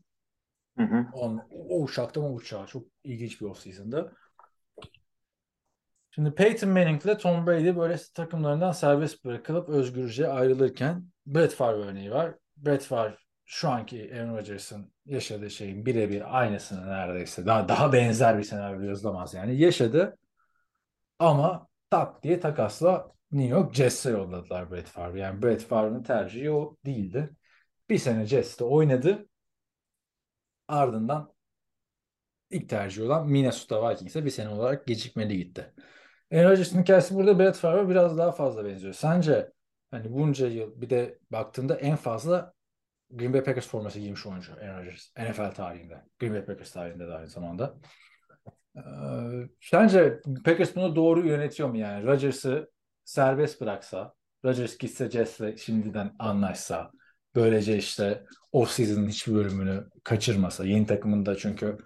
Hı 0.78 0.82
hı. 0.82 1.06
On, 1.12 1.42
o 1.50 1.82
uçaktan 1.82 2.24
o 2.24 2.32
uçağa. 2.32 2.66
Çok 2.66 2.86
ilginç 3.04 3.40
bir 3.40 3.46
off-season'da. 3.46 4.12
Şimdi 6.14 6.34
Peyton 6.34 6.70
Manning 6.70 7.04
ile 7.04 7.18
Tom 7.18 7.46
Brady 7.46 7.76
böyle 7.76 7.96
takımlarından 8.14 8.72
serbest 8.72 9.24
bırakılıp 9.24 9.68
özgürce 9.68 10.28
ayrılırken 10.28 11.08
Brett 11.26 11.54
Favre 11.54 11.82
örneği 11.82 12.10
var. 12.10 12.34
Brett 12.56 12.82
Favre 12.82 13.16
şu 13.44 13.68
anki 13.68 14.12
Aaron 14.14 14.36
Rodgers'ın 14.36 14.92
yaşadığı 15.06 15.50
şeyin 15.50 15.86
birebir 15.86 16.38
aynısını 16.38 16.88
neredeyse 16.88 17.46
daha 17.46 17.68
daha 17.68 17.92
benzer 17.92 18.38
bir 18.38 18.42
senaryo 18.42 18.80
yazılamaz 18.80 19.34
yani 19.34 19.56
yaşadı 19.56 20.18
ama 21.18 21.68
tak 21.90 22.22
diye 22.22 22.40
takasla 22.40 23.12
New 23.32 23.50
York 23.56 23.74
Jets'e 23.74 24.10
yolladılar 24.10 24.70
Brett 24.70 24.88
Favre. 24.88 25.20
Yani 25.20 25.42
Brett 25.42 25.62
Favre'ın 25.62 26.02
tercihi 26.02 26.50
o 26.50 26.76
değildi. 26.86 27.30
Bir 27.90 27.98
sene 27.98 28.26
Jets'te 28.26 28.64
oynadı. 28.64 29.28
Ardından 30.68 31.34
ilk 32.50 32.68
tercih 32.68 33.04
olan 33.04 33.28
Minnesota 33.28 33.90
Vikings'e 33.90 34.24
bir 34.24 34.30
sene 34.30 34.48
olarak 34.48 34.86
gecikmeli 34.86 35.36
gitti. 35.36 35.74
Aaron 36.32 36.50
Rodgers'ın 36.50 36.82
hikayesi 36.82 37.14
burada 37.14 37.38
Brett 37.38 37.56
Favre'a 37.56 37.88
biraz 37.88 38.18
daha 38.18 38.32
fazla 38.32 38.64
benziyor. 38.64 38.94
Sence 38.94 39.52
hani 39.90 40.12
bunca 40.12 40.46
yıl 40.46 40.80
bir 40.80 40.90
de 40.90 41.18
baktığında 41.30 41.76
en 41.76 41.96
fazla 41.96 42.52
Green 43.10 43.32
Bay 43.32 43.44
Packers 43.44 43.66
forması 43.68 43.98
giymiş 44.00 44.26
oyuncu 44.26 44.52
Aaron 44.52 44.78
Rodgers. 44.78 45.10
NFL 45.18 45.54
tarihinde. 45.54 46.04
Green 46.18 46.34
Bay 46.34 46.44
Packers 46.44 46.72
tarihinde 46.72 47.08
de 47.08 47.14
aynı 47.14 47.28
zamanda. 47.28 47.74
Ee, 48.76 48.80
sence 49.60 50.20
Packers 50.44 50.76
bunu 50.76 50.96
doğru 50.96 51.26
yönetiyor 51.26 51.68
mu 51.68 51.76
yani? 51.76 52.06
Rodgers'ı 52.06 52.70
serbest 53.04 53.60
bıraksa, 53.60 54.14
Rodgers 54.44 54.78
gitse 54.78 55.10
Jets'le 55.10 55.58
şimdiden 55.58 56.12
anlaşsa, 56.18 56.90
böylece 57.34 57.76
işte 57.76 58.24
off-season'ın 58.52 59.08
hiçbir 59.08 59.34
bölümünü 59.34 59.88
kaçırmasa, 60.04 60.64
yeni 60.64 60.86
takımında 60.86 61.36
çünkü 61.36 61.78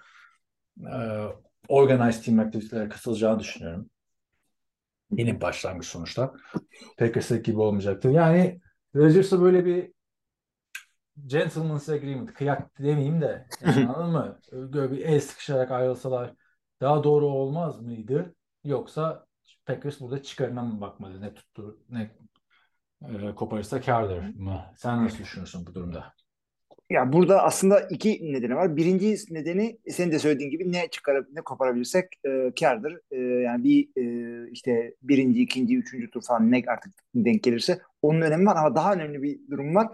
e, 0.86 1.26
organized 1.68 2.24
team 2.24 2.38
aktivitelere 2.38 2.88
katılacağını 2.88 3.40
düşünüyorum. 3.40 3.90
Yeni 5.10 5.40
başlangıç 5.40 5.86
sonuçta. 5.86 6.34
Packers'daki 6.98 7.42
gibi 7.42 7.60
olmayacaktır. 7.60 8.10
Yani 8.10 8.60
Rodgers'a 8.94 9.40
böyle 9.40 9.64
bir 9.64 9.92
gentleman's 11.26 11.88
agreement, 11.88 12.34
kıyak 12.34 12.78
demeyeyim 12.78 13.20
de 13.20 13.46
yani 13.66 13.88
anladın 13.88 14.12
mı? 14.12 14.38
Böyle 14.52 14.92
bir 14.92 14.98
el 14.98 15.20
sıkışarak 15.20 15.70
ayrılsalar 15.70 16.34
daha 16.80 17.04
doğru 17.04 17.26
olmaz 17.26 17.80
mıydı? 17.80 18.34
Yoksa 18.64 19.26
Packers 19.66 20.00
burada 20.00 20.22
çıkarına 20.22 20.62
mı 20.62 20.80
bakmadı? 20.80 21.20
Ne 21.20 21.34
tuttu, 21.34 21.78
ne 21.90 22.10
e, 23.02 23.34
koparırsa 23.34 23.80
kârdır 23.80 24.34
mı? 24.34 24.64
Sen 24.76 25.04
nasıl 25.04 25.18
düşünüyorsun 25.18 25.66
bu 25.66 25.74
durumda? 25.74 26.14
Ya 26.90 27.12
burada 27.12 27.42
aslında 27.42 27.80
iki 27.80 28.32
nedeni 28.32 28.56
var. 28.56 28.76
Birinci 28.76 29.16
nedeni 29.30 29.78
senin 29.88 30.12
de 30.12 30.18
söylediğin 30.18 30.50
gibi 30.50 30.72
ne 30.72 30.88
çıkarıp 30.90 31.28
ne 31.32 31.40
koparabilirsek 31.40 32.06
e, 32.26 32.52
kârdır. 32.60 33.00
E, 33.10 33.16
yani 33.16 33.64
bir 33.64 33.88
e, 33.96 34.50
işte 34.50 34.94
birinci, 35.02 35.42
ikinci, 35.42 35.76
üçüncü 35.76 36.10
tur 36.10 36.22
falan 36.22 36.52
ne 36.52 36.62
artık 36.68 36.92
denk 37.14 37.42
gelirse 37.42 37.80
onun 38.02 38.20
önemi 38.20 38.46
var 38.46 38.56
ama 38.56 38.74
daha 38.74 38.94
önemli 38.94 39.22
bir 39.22 39.40
durum 39.50 39.74
var. 39.74 39.88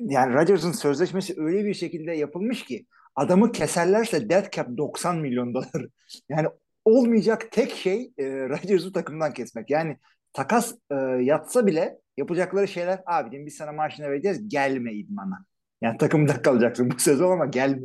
Yani 0.00 0.34
Rodgers'ın 0.34 0.72
sözleşmesi 0.72 1.34
öyle 1.36 1.64
bir 1.64 1.74
şekilde 1.74 2.12
yapılmış 2.12 2.64
ki 2.64 2.86
adamı 3.14 3.52
keserlerse 3.52 4.28
dead 4.30 4.52
cap 4.52 4.68
90 4.76 5.18
milyon 5.18 5.54
dolar. 5.54 5.68
Yani 6.28 6.48
olmayacak 6.84 7.48
tek 7.52 7.72
şey 7.74 8.12
e, 8.18 8.24
Rodgers'ı 8.48 8.92
takımdan 8.92 9.34
kesmek. 9.34 9.70
Yani 9.70 9.96
takas 10.32 10.74
e, 10.90 10.94
yatsa 11.20 11.66
bile 11.66 11.98
yapacakları 12.16 12.68
şeyler 12.68 13.00
abi 13.06 13.46
biz 13.46 13.54
sana 13.54 13.72
maaşını 13.72 14.08
vereceğiz 14.10 14.48
gelme 14.48 14.92
idmana. 14.92 15.51
Yani 15.82 15.98
takımda 15.98 16.42
kalacaksın 16.42 16.90
bu 16.90 16.98
sezon 16.98 17.32
ama 17.32 17.46
gel. 17.46 17.80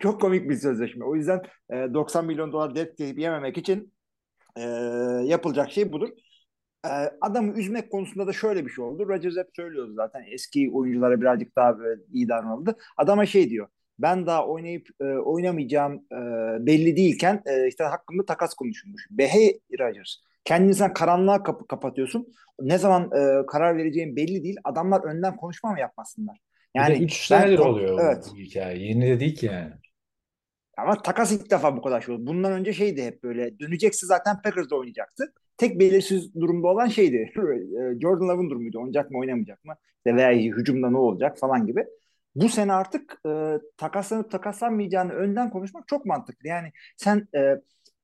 Çok 0.00 0.20
komik 0.20 0.50
bir 0.50 0.56
sözleşme. 0.56 1.04
O 1.04 1.16
yüzden 1.16 1.42
e, 1.70 1.74
90 1.94 2.26
milyon 2.26 2.52
dolar 2.52 2.74
deyip 2.74 3.18
yememek 3.18 3.58
için 3.58 3.92
e, 4.56 4.62
yapılacak 5.24 5.70
şey 5.70 5.92
budur. 5.92 6.08
E, 6.84 6.90
adamı 7.20 7.58
üzmek 7.58 7.92
konusunda 7.92 8.26
da 8.26 8.32
şöyle 8.32 8.66
bir 8.66 8.70
şey 8.70 8.84
oldu. 8.84 9.08
Rodgers 9.08 9.36
hep 9.36 9.48
söylüyordu 9.56 9.92
zaten 9.94 10.24
eski 10.32 10.70
oyunculara 10.72 11.20
birazcık 11.20 11.56
daha 11.56 11.78
böyle 11.78 12.02
iyi 12.12 12.28
davranıldı. 12.28 12.76
Adama 12.96 13.26
şey 13.26 13.50
diyor. 13.50 13.68
Ben 13.98 14.26
daha 14.26 14.46
oynayıp 14.46 14.88
e, 15.00 15.04
oynamayacağım 15.04 15.94
e, 15.94 16.16
belli 16.66 16.96
değilken 16.96 17.42
e, 17.46 17.68
işte 17.68 17.84
hakkında 17.84 18.24
takas 18.26 18.54
konuşulmuş. 18.54 19.06
Behe 19.10 19.60
Rodgers. 19.80 20.16
Kendini 20.44 20.74
sen 20.74 20.92
karanlığa 20.92 21.42
kapı 21.42 21.66
kapatıyorsun. 21.66 22.26
Ne 22.60 22.78
zaman 22.78 23.02
e, 23.02 23.46
karar 23.46 23.76
vereceğin 23.76 24.16
belli 24.16 24.44
değil. 24.44 24.56
Adamlar 24.64 25.04
önden 25.04 25.36
konuşma 25.36 25.72
mı 25.72 25.80
yapmasınlar? 25.80 26.49
Yani 26.74 27.04
3 27.04 27.26
senedir 27.26 27.58
ben, 27.58 27.62
oluyor 27.62 27.98
evet. 28.02 28.30
bu 28.32 28.36
hikaye. 28.36 28.78
Yeni 28.78 29.06
de 29.06 29.20
değil 29.20 29.34
ki 29.34 29.46
yani. 29.46 29.72
Ama 30.76 31.02
takas 31.02 31.32
ilk 31.32 31.50
defa 31.50 31.76
bu 31.76 31.82
kadar 31.82 32.00
şey 32.00 32.14
oldu. 32.14 32.26
Bundan 32.26 32.52
önce 32.52 32.72
şeydi 32.72 33.04
hep 33.04 33.22
böyle. 33.22 33.58
Dönecekse 33.58 34.06
zaten 34.06 34.42
Packers'da 34.42 34.76
oynayacaktı. 34.76 35.24
Tek 35.56 35.80
belirsiz 35.80 36.34
durumda 36.34 36.68
olan 36.68 36.86
şeydi. 36.86 37.32
Jordan 38.02 38.28
Love'ın 38.28 38.50
durumuydu. 38.50 38.78
Oynayacak 38.78 39.10
mı 39.10 39.18
oynamayacak 39.18 39.64
mı? 39.64 39.74
İşte 39.96 40.16
veya 40.16 40.32
hücumda 40.32 40.90
ne 40.90 40.96
olacak 40.96 41.38
falan 41.38 41.66
gibi. 41.66 41.86
Bu 42.34 42.48
sene 42.48 42.72
artık 42.72 43.20
e, 43.26 43.58
takaslanıp 43.76 44.30
takaslanmayacağını 44.30 45.12
önden 45.12 45.50
konuşmak 45.50 45.88
çok 45.88 46.06
mantıklı. 46.06 46.48
Yani 46.48 46.72
sen 46.96 47.28
e, 47.34 47.38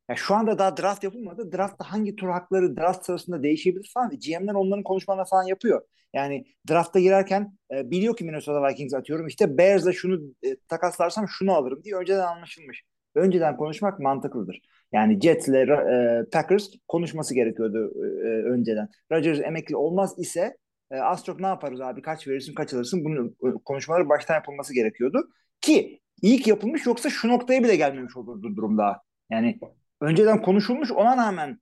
ya 0.08 0.16
şu 0.16 0.34
anda 0.34 0.58
daha 0.58 0.76
draft 0.76 1.04
yapılmadı. 1.04 1.52
Draftta 1.52 1.92
hangi 1.92 2.16
tur 2.16 2.28
hakları 2.28 2.76
draft 2.76 3.04
sırasında 3.06 3.42
değişebilir 3.42 3.90
falan. 3.94 4.10
GM'ler 4.10 4.54
onların 4.54 4.82
konuşmalarını 4.84 5.28
falan 5.28 5.44
yapıyor. 5.44 5.82
Yani 6.16 6.44
drafta 6.70 7.00
girerken 7.00 7.58
e, 7.74 7.90
biliyor 7.90 8.16
ki 8.16 8.24
Minnesota 8.24 8.68
Vikings 8.68 8.94
atıyorum. 8.94 9.26
İşte 9.26 9.58
Bears'la 9.58 9.92
şunu 9.92 10.20
e, 10.42 10.56
takaslarsam 10.68 11.28
şunu 11.28 11.52
alırım 11.52 11.84
diye 11.84 11.96
önceden 11.96 12.26
anlaşılmış. 12.26 12.84
Önceden 13.14 13.56
konuşmak 13.56 14.00
mantıklıdır. 14.00 14.60
Yani 14.92 15.20
Jets 15.20 15.48
ile 15.48 15.60
e, 15.60 16.30
Packers 16.32 16.70
konuşması 16.88 17.34
gerekiyordu 17.34 17.92
e, 18.24 18.28
önceden. 18.28 18.88
Rodgers 19.12 19.40
emekli 19.40 19.76
olmaz 19.76 20.14
ise 20.18 20.56
e, 20.90 20.96
az 20.96 21.24
çok 21.24 21.40
ne 21.40 21.46
yaparız 21.46 21.80
abi 21.80 22.02
kaç 22.02 22.28
verirsin 22.28 22.54
kaç 22.54 22.74
alırsın 22.74 23.04
bunun 23.04 23.36
e, 23.44 23.58
konuşmaları 23.64 24.08
baştan 24.08 24.34
yapılması 24.34 24.74
gerekiyordu. 24.74 25.30
Ki 25.60 26.00
ilk 26.22 26.46
yapılmış 26.46 26.86
yoksa 26.86 27.10
şu 27.10 27.28
noktaya 27.28 27.64
bile 27.64 27.76
gelmemiş 27.76 28.16
olurdu 28.16 28.56
durum 28.56 28.78
daha. 28.78 29.02
Yani 29.30 29.60
önceden 30.00 30.42
konuşulmuş 30.42 30.92
ona 30.92 31.16
rağmen 31.16 31.60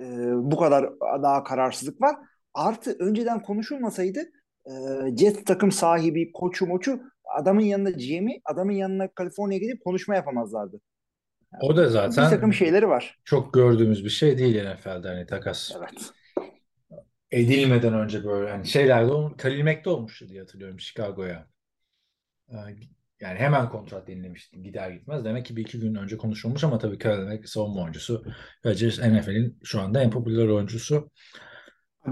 e, 0.00 0.04
bu 0.34 0.56
kadar 0.56 0.90
daha 1.00 1.44
kararsızlık 1.44 2.00
var. 2.00 2.16
Artı 2.58 2.96
önceden 2.98 3.42
konuşulmasaydı 3.42 4.20
e, 4.66 4.72
Jet 5.16 5.46
takım 5.46 5.72
sahibi, 5.72 6.32
koçu 6.32 6.66
moçu 6.66 7.00
adamın 7.38 7.60
yanında 7.60 7.90
GM'i, 7.90 8.40
adamın 8.44 8.72
yanına 8.72 9.08
Kaliforniya'ya 9.08 9.66
gidip 9.66 9.84
konuşma 9.84 10.14
yapamazlardı. 10.14 10.80
Yani 11.52 11.60
o 11.62 11.76
da 11.76 11.88
zaten 11.88 12.24
bir 12.24 12.30
takım 12.30 12.52
şeyleri 12.52 12.88
var. 12.88 13.18
Çok 13.24 13.54
gördüğümüz 13.54 14.04
bir 14.04 14.10
şey 14.10 14.38
değil 14.38 14.64
NFL'de 14.72 15.08
hani 15.08 15.26
takas. 15.26 15.72
Evet. 15.78 16.10
Edilmeden 17.30 17.94
önce 17.94 18.24
böyle 18.24 18.50
hani 18.50 18.66
şeylerde 18.66 19.36
Khalil 19.36 19.64
Mack'te 19.64 19.90
olmuştu 19.90 20.28
diye 20.28 20.40
hatırlıyorum 20.40 20.80
Chicago'ya. 20.80 21.46
Yani 23.20 23.38
hemen 23.38 23.68
kontrat 23.68 24.08
yenilemişti 24.08 24.62
gider 24.62 24.90
gitmez. 24.90 25.24
Demek 25.24 25.46
ki 25.46 25.56
bir 25.56 25.62
iki 25.62 25.80
gün 25.80 25.94
önce 25.94 26.16
konuşulmuş 26.16 26.64
ama 26.64 26.78
tabii 26.78 26.98
Khalil 26.98 27.26
Mack 27.26 27.48
savunma 27.48 27.82
oyuncusu. 27.82 28.24
Rodgers 28.66 28.98
NFL'in 28.98 29.58
şu 29.64 29.80
anda 29.80 30.02
en 30.02 30.10
popüler 30.10 30.48
oyuncusu. 30.48 31.10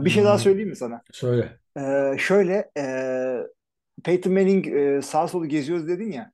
Bir 0.05 0.11
şey 0.11 0.25
daha 0.25 0.38
söyleyeyim 0.38 0.69
mi 0.69 0.76
sana? 0.76 1.03
Söyle. 1.12 1.59
Ee, 1.79 2.17
şöyle 2.19 2.71
e, 2.79 2.85
Peyton 4.05 4.33
Manning 4.33 4.67
e, 4.69 5.03
sağ 5.03 5.29
solu 5.29 5.47
geziyoruz 5.47 5.88
dedin 5.88 6.12
ya. 6.12 6.33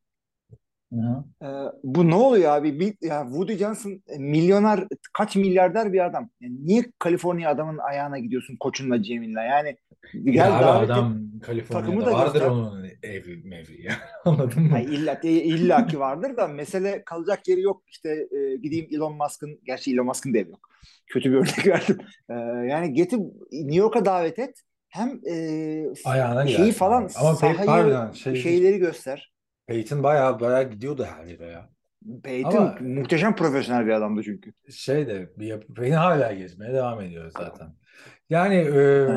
Hı 0.93 1.25
e, 1.43 1.49
bu 1.85 2.11
ne 2.11 2.15
oluyor 2.15 2.57
abi? 2.57 2.81
Bir, 2.81 2.95
ya 3.01 3.23
Woody 3.23 3.57
Johnson 3.57 4.03
milyoner, 4.19 4.87
kaç 5.13 5.37
milyarder 5.37 5.93
bir 5.93 6.07
adam. 6.07 6.31
Yani 6.41 6.67
niye 6.67 6.85
Kaliforniya 6.99 7.51
adamın 7.51 7.79
ayağına 7.79 8.19
gidiyorsun 8.19 8.57
koçunla 8.57 8.97
GM'inle? 8.97 9.41
Yani 9.41 9.77
gel 10.25 10.37
ya 10.37 10.75
abi 10.75 10.93
adam 10.93 11.23
Kaliforniya'da 11.43 12.13
vardır 12.13 12.33
göster. 12.33 12.49
onun 12.49 12.89
evi 13.03 13.43
mevi 13.45 13.83
ya. 13.83 13.93
Anladın 14.25 14.63
mı? 14.63 14.69
Yani 14.73 14.85
illa, 14.85 15.21
illa 15.23 15.87
ki 15.87 16.01
vardır 16.01 16.37
da 16.37 16.49
mesele 16.49 17.03
kalacak 17.05 17.49
yeri 17.49 17.61
yok. 17.61 17.83
İşte 17.89 18.11
e, 18.11 18.57
gideyim 18.57 18.89
Elon 18.93 19.17
Musk'ın, 19.17 19.61
gerçi 19.65 19.93
Elon 19.93 20.07
Musk'ın 20.07 20.35
da 20.35 20.39
evi 20.39 20.51
yok. 20.51 20.69
Kötü 21.07 21.31
bir 21.31 21.37
örnek 21.37 21.67
verdim. 21.67 21.99
E, 22.31 22.35
yani 22.69 22.95
getir 22.95 23.19
New 23.53 23.77
York'a 23.77 24.05
davet 24.05 24.39
et. 24.39 24.63
Hem 24.89 25.21
e, 25.31 25.35
Ayağına 26.05 26.47
şeyi 26.47 26.73
falan 26.73 27.09
Ama 27.17 27.35
sahayı, 27.35 28.15
şey, 28.15 28.35
şeyleri 28.35 28.79
göster. 28.79 29.32
Peyton 29.73 30.03
bayağı 30.03 30.41
bayağı 30.41 30.71
gidiyordu 30.71 31.07
her 31.17 31.25
yere 31.25 31.47
ya. 31.47 31.69
Peyton 32.23 32.57
Ama, 32.57 32.79
muhteşem 32.81 33.37
profesyonel 33.37 33.87
bir 33.87 33.93
adamdı 33.93 34.23
çünkü. 34.23 34.53
Şey 34.71 35.07
de 35.07 35.33
Peyton 35.77 35.97
hala 35.97 36.33
gezmeye 36.33 36.73
devam 36.75 37.01
ediyor 37.01 37.33
zaten. 37.39 37.75
Yani 38.31 38.55
e, 38.55 39.09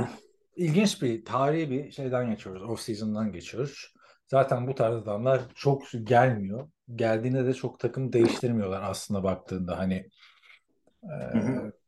ilginç 0.56 1.02
bir 1.02 1.26
tarihi 1.26 1.70
bir 1.70 1.92
şeyden 1.92 2.30
geçiyoruz. 2.30 2.64
Off 2.64 2.82
season'dan 2.82 3.32
geçiyoruz. 3.32 3.94
Zaten 4.28 4.68
bu 4.68 4.76
tarz 4.76 4.96
adamlar 4.96 5.42
çok 5.56 5.84
gelmiyor. 6.04 6.70
Geldiğinde 6.96 7.46
de 7.46 7.54
çok 7.54 7.80
takım 7.80 8.14
değiştirmiyorlar 8.14 8.82
aslında 8.84 9.24
baktığında 9.24 9.80
hani 9.80 10.10
e, 11.04 11.16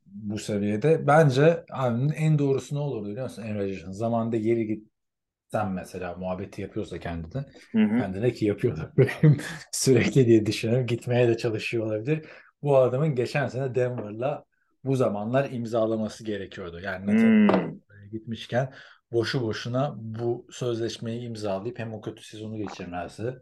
bu 0.06 0.40
seviyede. 0.40 1.08
Bence 1.08 1.64
en 2.16 2.40
doğrusu 2.40 2.76
ne 2.76 2.80
olurdu 2.80 3.10
biliyor 3.10 3.24
musun? 3.24 3.44
En 3.44 3.60
Rodgers'ın 3.60 3.92
zamanında 3.92 4.38
geri 4.38 4.68
git 4.68 4.88
sen 5.51 5.72
mesela 5.72 6.16
muhabbeti 6.16 6.62
yapıyorsa 6.62 7.00
kendine 7.00 7.46
Hı 7.72 7.80
hı. 7.80 7.98
kendine 8.00 8.34
ki 8.34 8.46
yapıyordu 8.46 8.94
sürekli 9.72 10.25
diye 10.27 10.46
düşünüyorum 10.46 10.88
gitmeye 10.88 11.27
de 11.27 11.38
çalışıyor 11.38 11.86
olabilir. 11.86 12.25
Bu 12.62 12.77
adamın 12.77 13.16
geçen 13.16 13.48
sene 13.48 13.75
Denver'la 13.75 14.44
bu 14.84 14.96
zamanlar 14.96 15.51
imzalaması 15.51 16.24
gerekiyordu. 16.24 16.80
Yani 16.80 17.12
Hmm. 17.12 17.77
Gitmişken 18.12 18.74
boşu 19.12 19.42
boşuna 19.42 19.96
bu 19.98 20.48
sözleşmeyi 20.51 21.22
imzalayıp 21.22 21.80
hem 21.80 21.94
o 21.94 22.01
kötü 22.01 22.24
sezonu 22.24 22.58
geçirmezdi. 22.58 23.39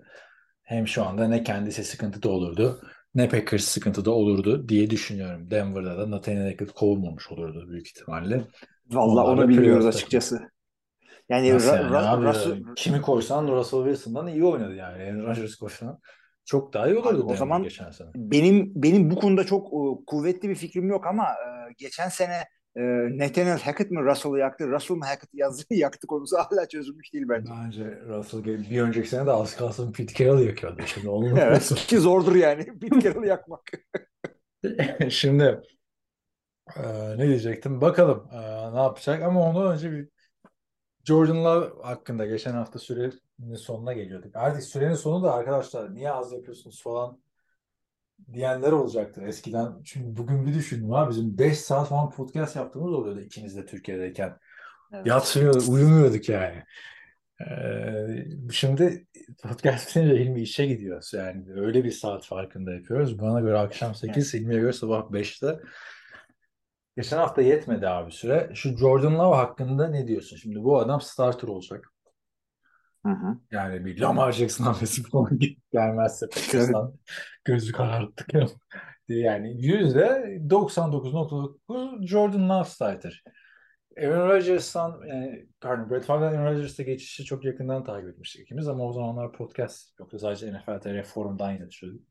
Hem 0.63 0.88
şu 0.88 1.03
anda 1.05 1.27
ne 1.27 1.43
kendisi 1.43 1.83
sıkıntıda 1.83 2.29
olurdu 2.29 2.81
ne 3.15 3.29
Packers 3.29 3.63
sıkıntıda 3.63 4.12
olurdu 4.12 4.69
diye 4.69 4.89
düşünüyorum. 4.89 5.51
Denver'da 5.51 5.97
da 5.97 6.12
Nathaniel 6.12 6.51
Hackett 6.51 6.71
kovulmamış 6.71 7.31
olurdu 7.31 7.69
büyük 7.69 7.88
ihtimalle. 7.88 8.47
Da 8.91 9.00
onu 9.00 9.50
bilmiyoruz 9.50 9.85
açıkçası. 9.85 10.54
Yani, 11.29 11.53
Nasıl 11.53 11.67
Ra- 11.70 11.75
yani 11.77 11.94
Ra- 11.94 12.08
abi? 12.08 12.25
Russell- 12.25 12.75
Kimi 12.75 13.01
koysan 13.01 13.48
Russell 13.48 13.79
Wilson'dan 13.84 14.27
iyi 14.27 14.44
oynadı 14.46 14.75
yani. 14.75 15.03
Aaron 15.03 15.25
Rodgers 15.25 15.55
koysan 15.55 16.00
çok 16.46 16.74
daha 16.74 16.88
iyi 16.88 16.91
Abi 16.91 17.00
olurdu 17.08 17.17
o 17.24 17.29
Denver 17.29 17.36
zaman 17.38 17.63
geçen 17.63 17.91
sene. 17.91 18.08
benim 18.15 18.72
benim 18.75 19.12
bu 19.12 19.15
konuda 19.15 19.44
çok 19.44 19.67
e, 19.67 20.05
kuvvetli 20.08 20.50
bir 20.50 20.55
fikrim 20.55 20.89
yok 20.89 21.08
ama 21.08 21.24
e, 21.24 21.74
geçen 21.77 22.10
sene 22.10 22.34
e, 22.75 22.82
Nathaniel 23.17 23.60
Hackett 23.62 23.91
mi 23.91 24.01
Russell'ı 24.03 24.39
yaktı, 24.39 24.67
Russell 24.67 24.96
mı 24.98 25.05
Hackett 25.05 25.29
yazdı 25.34 25.63
yaktı 25.75 26.08
konusu 26.08 26.38
hala 26.38 26.67
çözülmüş 26.67 27.13
değil 27.13 27.25
bence. 27.29 27.51
Bence 27.65 28.00
Russell 28.08 28.44
bir 28.46 28.82
önceki 28.82 29.10
sene 29.10 29.25
de 29.25 29.32
az 29.32 29.55
kalsın 29.55 29.91
Pete 29.91 30.13
Carroll 30.24 30.39
yakıyordu. 30.41 30.82
Şimdi 30.86 31.10
onun 31.10 31.36
Evet, 31.36 31.75
ki 31.75 31.98
zordur 31.98 32.36
yani 32.36 32.65
Pete 32.79 33.00
Carroll'ı 33.01 33.27
yakmak. 33.27 33.62
Şimdi 35.10 35.62
e, 36.77 37.17
ne 37.17 37.27
diyecektim? 37.27 37.82
Bakalım 37.82 38.29
e, 38.34 38.38
ne 38.74 38.82
yapacak 38.82 39.24
ama 39.24 39.41
ondan 39.50 39.74
önce 39.74 39.91
bir 39.91 40.14
Jordan 41.05 41.45
Love 41.45 41.83
hakkında 41.83 42.25
geçen 42.25 42.53
hafta 42.53 42.79
sürenin 42.79 43.55
sonuna 43.55 43.93
geliyorduk. 43.93 44.35
Artık 44.35 44.63
sürenin 44.63 44.95
sonu 44.95 45.24
da 45.24 45.33
arkadaşlar 45.33 45.95
niye 45.95 46.12
az 46.12 46.31
yapıyorsunuz 46.31 46.83
falan 46.83 47.19
diyenler 48.33 48.71
olacaktır 48.71 49.21
eskiden. 49.21 49.83
Çünkü 49.83 50.17
bugün 50.17 50.45
bir 50.45 50.53
düşündüm 50.53 50.93
abi 50.93 51.09
bizim 51.09 51.38
5 51.38 51.59
saat 51.59 51.88
falan 51.89 52.09
podcast 52.09 52.55
yaptığımız 52.55 52.93
oluyordu 52.93 53.21
ikiniz 53.21 53.57
de 53.57 53.65
Türkiye'deyken. 53.65 54.38
Evet. 54.93 55.07
Yatmıyorduk, 55.07 55.69
uyumuyorduk 55.69 56.29
yani. 56.29 56.63
Ee, 57.41 58.25
şimdi 58.51 59.07
podcast 59.43 59.89
bitince 59.89 60.15
Hilmi 60.15 60.41
işe 60.41 60.65
gidiyoruz. 60.65 61.13
Yani 61.13 61.43
öyle 61.55 61.83
bir 61.83 61.91
saat 61.91 62.25
farkında 62.25 62.74
yapıyoruz. 62.74 63.19
Bana 63.19 63.39
göre 63.39 63.57
akşam 63.57 63.95
8, 63.95 64.33
Hilmi'ye 64.33 64.59
göre 64.59 64.74
sabah 64.74 65.12
5'te. 65.12 65.59
Geçen 66.97 67.17
hafta 67.17 67.41
yetmedi 67.41 67.87
abi 67.87 68.11
süre. 68.11 68.51
Şu 68.53 68.77
Jordan 68.77 69.19
Love 69.19 69.35
hakkında 69.35 69.87
ne 69.87 70.07
diyorsun? 70.07 70.37
Şimdi 70.37 70.63
bu 70.63 70.79
adam 70.79 71.01
starter 71.01 71.47
olacak. 71.47 71.93
Hı 73.05 73.11
hı. 73.11 73.37
Yani 73.51 73.85
bir 73.85 74.01
Lamar 74.01 74.31
Jackson 74.31 74.65
hamlesi 74.65 75.03
falan 75.03 75.39
gelmezse 75.71 76.25
gözü 77.45 77.71
kararttık. 77.71 78.27
yani 79.07 79.65
yüzde 79.65 80.39
99.9 80.49 82.07
Jordan 82.07 82.49
Love 82.49 82.65
starter. 82.65 83.23
Aaron 83.97 84.29
Rodgers'tan 84.29 85.01
yani 85.07 85.47
pardon 85.61 85.89
Brett 85.89 86.05
Favre'dan 86.05 86.33
Aaron 86.33 86.53
Rodgers'a 86.53 86.83
geçişi 86.83 87.25
çok 87.25 87.45
yakından 87.45 87.83
takip 87.83 88.09
etmiştik 88.09 88.41
ikimiz 88.41 88.67
ama 88.67 88.83
o 88.83 88.93
zamanlar 88.93 89.31
podcast 89.31 89.99
yoktu. 89.99 90.19
Sadece 90.19 90.53
NFL 90.53 90.79
TR 90.79 91.03
forumdan 91.03 91.51
yazışıyorduk. 91.51 92.01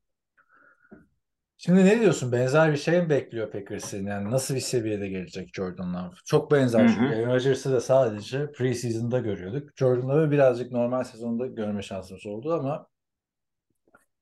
Şimdi 1.64 1.84
ne 1.84 2.00
diyorsun? 2.00 2.32
Benzer 2.32 2.72
bir 2.72 2.76
şey 2.76 3.02
mi 3.02 3.10
bekliyor 3.10 3.50
Packers'ın? 3.50 4.06
Yani 4.06 4.30
nasıl 4.30 4.54
bir 4.54 4.60
seviyede 4.60 5.08
gelecek 5.08 5.54
Jordan 5.54 5.94
Love? 5.94 6.14
Çok 6.24 6.50
benzer 6.50 6.88
çünkü 6.88 7.26
Rodgers'ı 7.26 7.72
da 7.72 7.80
sadece 7.80 8.52
preseason'da 8.52 9.18
görüyorduk. 9.18 9.70
Jordan 9.76 10.08
Love'ı 10.08 10.30
birazcık 10.30 10.72
normal 10.72 11.04
sezonda 11.04 11.46
görme 11.46 11.82
şansımız 11.82 12.26
oldu 12.26 12.54
ama 12.54 12.86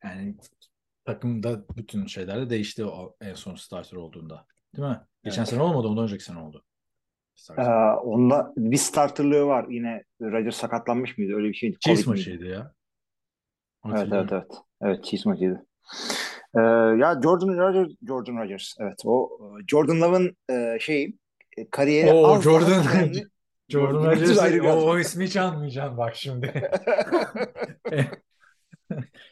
yani 0.05 0.37
takımda 1.05 1.65
bütün 1.77 2.07
şeyler 2.07 2.41
de 2.41 2.51
değişti 2.51 2.85
o 2.85 3.17
en 3.21 3.35
son 3.35 3.55
starter 3.55 3.97
olduğunda. 3.97 4.47
Değil 4.77 4.89
mi? 4.89 5.01
Geçen 5.25 5.39
Evet. 5.39 5.49
sene 5.49 5.63
olmadı, 5.63 5.89
ondan 5.89 6.05
önceki 6.05 6.25
sene 6.25 6.39
oldu. 6.39 6.65
Ee, 7.59 7.63
onda 8.03 8.53
bir 8.57 8.77
starterlığı 8.77 9.47
var. 9.47 9.67
Yine 9.69 10.05
Rodgers 10.21 10.57
sakatlanmış 10.57 11.19
mıydı? 11.19 11.35
Öyle 11.35 11.49
bir 11.49 11.55
şeydi. 11.55 11.77
Chiefs 11.81 12.07
maçıydı 12.07 12.45
ya. 12.45 12.73
Evet 13.87 14.09
evet 14.13 14.33
evet. 14.33 14.53
Evet 14.81 15.05
Chiefs 15.05 15.27
maçıydı. 15.27 15.67
Ee, 16.57 16.61
ya 17.01 17.21
Jordan 17.23 17.59
Rodgers, 17.59 17.93
Jordan 18.07 18.37
Rodgers. 18.37 18.75
Evet 18.79 19.03
o 19.05 19.31
e, 19.41 19.65
Jordan 19.69 20.01
Love'ın 20.01 20.37
e, 20.51 20.79
şeyi 20.81 21.19
e, 21.57 21.71
kariyeri 21.71 22.13
Oo, 22.13 22.27
az 22.27 22.45
Jordan- 22.45 22.89
önemli. 22.95 23.27
Jordan 23.69 24.05
Rodgers 24.05 24.65
o, 24.65 24.91
o 24.91 24.99
ismi 24.99 25.25
hiç 25.25 25.37
anmayacaksın 25.37 25.99
bak 25.99 26.17
şimdi. 26.17 26.71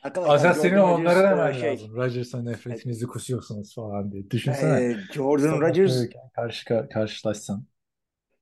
Arkadaşlar 0.03 0.35
Asas 0.35 0.61
senin 0.61 0.77
onlara 0.77 1.21
e, 1.21 1.23
demen 1.23 1.53
şey, 1.53 1.73
lazım. 1.73 1.97
Rodgers'a 1.97 2.43
nefretinizi 2.43 3.07
kusuyorsunuz 3.07 3.75
falan 3.75 4.13
diye. 4.13 4.31
Düşünsene. 4.31 4.85
e, 4.85 4.97
Jordan 5.13 5.61
Rodgers 5.61 6.07
karşı 6.35 6.89
karşılaşsan. 6.93 7.65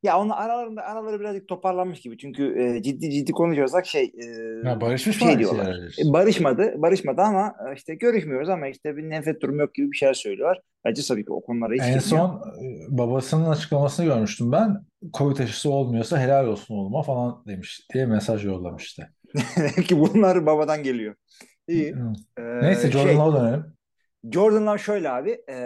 Ya 0.02 0.20
onun 0.20 0.30
aralarında 0.30 0.82
araları 0.82 1.20
birazcık 1.20 1.48
toparlanmış 1.48 2.00
gibi. 2.00 2.18
Çünkü 2.18 2.60
e, 2.62 2.82
ciddi 2.82 3.10
ciddi 3.10 3.32
konuşuyorsak 3.32 3.86
şey 3.86 4.04
e, 4.04 4.24
Ya 4.68 4.80
barışmış 4.80 5.20
mı 5.20 5.28
şey 5.28 5.38
diyorlar. 5.38 5.66
Rodgers? 5.76 5.98
E, 5.98 6.12
barışmadı, 6.12 6.74
barışmadı 6.76 7.22
ama 7.22 7.54
e, 7.70 7.74
işte 7.74 7.94
görüşmüyoruz 7.94 8.48
ama 8.48 8.68
işte 8.68 8.96
bir 8.96 9.10
nefret 9.10 9.42
durumu 9.42 9.60
yok 9.60 9.74
gibi 9.74 9.92
bir 9.92 9.96
şeyler 9.96 10.14
söylüyorlar. 10.14 10.60
Bence 10.84 11.02
tabii 11.08 11.24
ki 11.24 11.32
o 11.32 11.40
konulara 11.40 11.72
hiç 11.74 11.80
En 11.80 11.86
girmiyor. 11.86 12.02
son 12.02 12.42
e, 12.64 12.98
babasının 12.98 13.50
açıklamasını 13.50 14.06
görmüştüm 14.06 14.52
ben. 14.52 14.76
Covid 15.14 15.38
aşısı 15.38 15.70
olmuyorsa 15.70 16.20
helal 16.20 16.46
olsun 16.46 16.74
oğluma 16.74 17.02
falan 17.02 17.44
demiş 17.46 17.80
diye 17.94 18.06
mesaj 18.06 18.44
yollamıştı. 18.44 19.12
ki 19.86 19.98
bunlar 20.00 20.46
babadan 20.46 20.82
geliyor. 20.82 21.14
İyi. 21.68 21.94
Ee, 22.38 22.42
Neyse 22.62 22.90
Jordan 22.90 23.32
şey, 23.32 23.40
dönelim. 23.40 23.64
Jordan 24.32 24.66
Love 24.66 24.78
şöyle 24.78 25.10
abi. 25.10 25.38
e, 25.50 25.56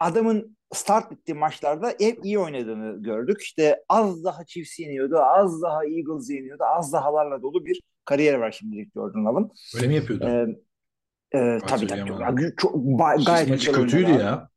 adamın 0.00 0.55
start 0.74 1.12
ettiği 1.12 1.34
maçlarda 1.34 1.94
hep 2.00 2.24
iyi 2.24 2.38
oynadığını 2.38 3.02
gördük. 3.02 3.42
İşte 3.42 3.84
az 3.88 4.24
daha 4.24 4.44
Chiefs 4.44 4.78
yeniyordu, 4.78 5.18
az 5.18 5.62
daha 5.62 5.84
Eagles 5.84 6.30
yeniyordu, 6.30 6.64
az 6.64 6.92
dahalarla 6.92 7.42
dolu 7.42 7.66
bir 7.66 7.80
kariyer 8.04 8.34
var 8.34 8.52
şimdilik 8.52 8.94
Jordan 8.94 9.24
Love'ın. 9.24 9.50
Öyle 9.76 9.88
mi 9.88 9.94
yapıyordu? 9.94 10.24
Ee, 10.24 11.38
e, 11.38 11.58
tabii 11.66 11.86
tabii. 11.86 12.08
Çok, 12.08 12.58
çok, 12.58 12.74
ba- 12.74 13.24
gayet 13.26 13.48
maçı 13.48 13.72
kötüydü 13.72 14.12
abi. 14.12 14.22
ya. 14.22 14.48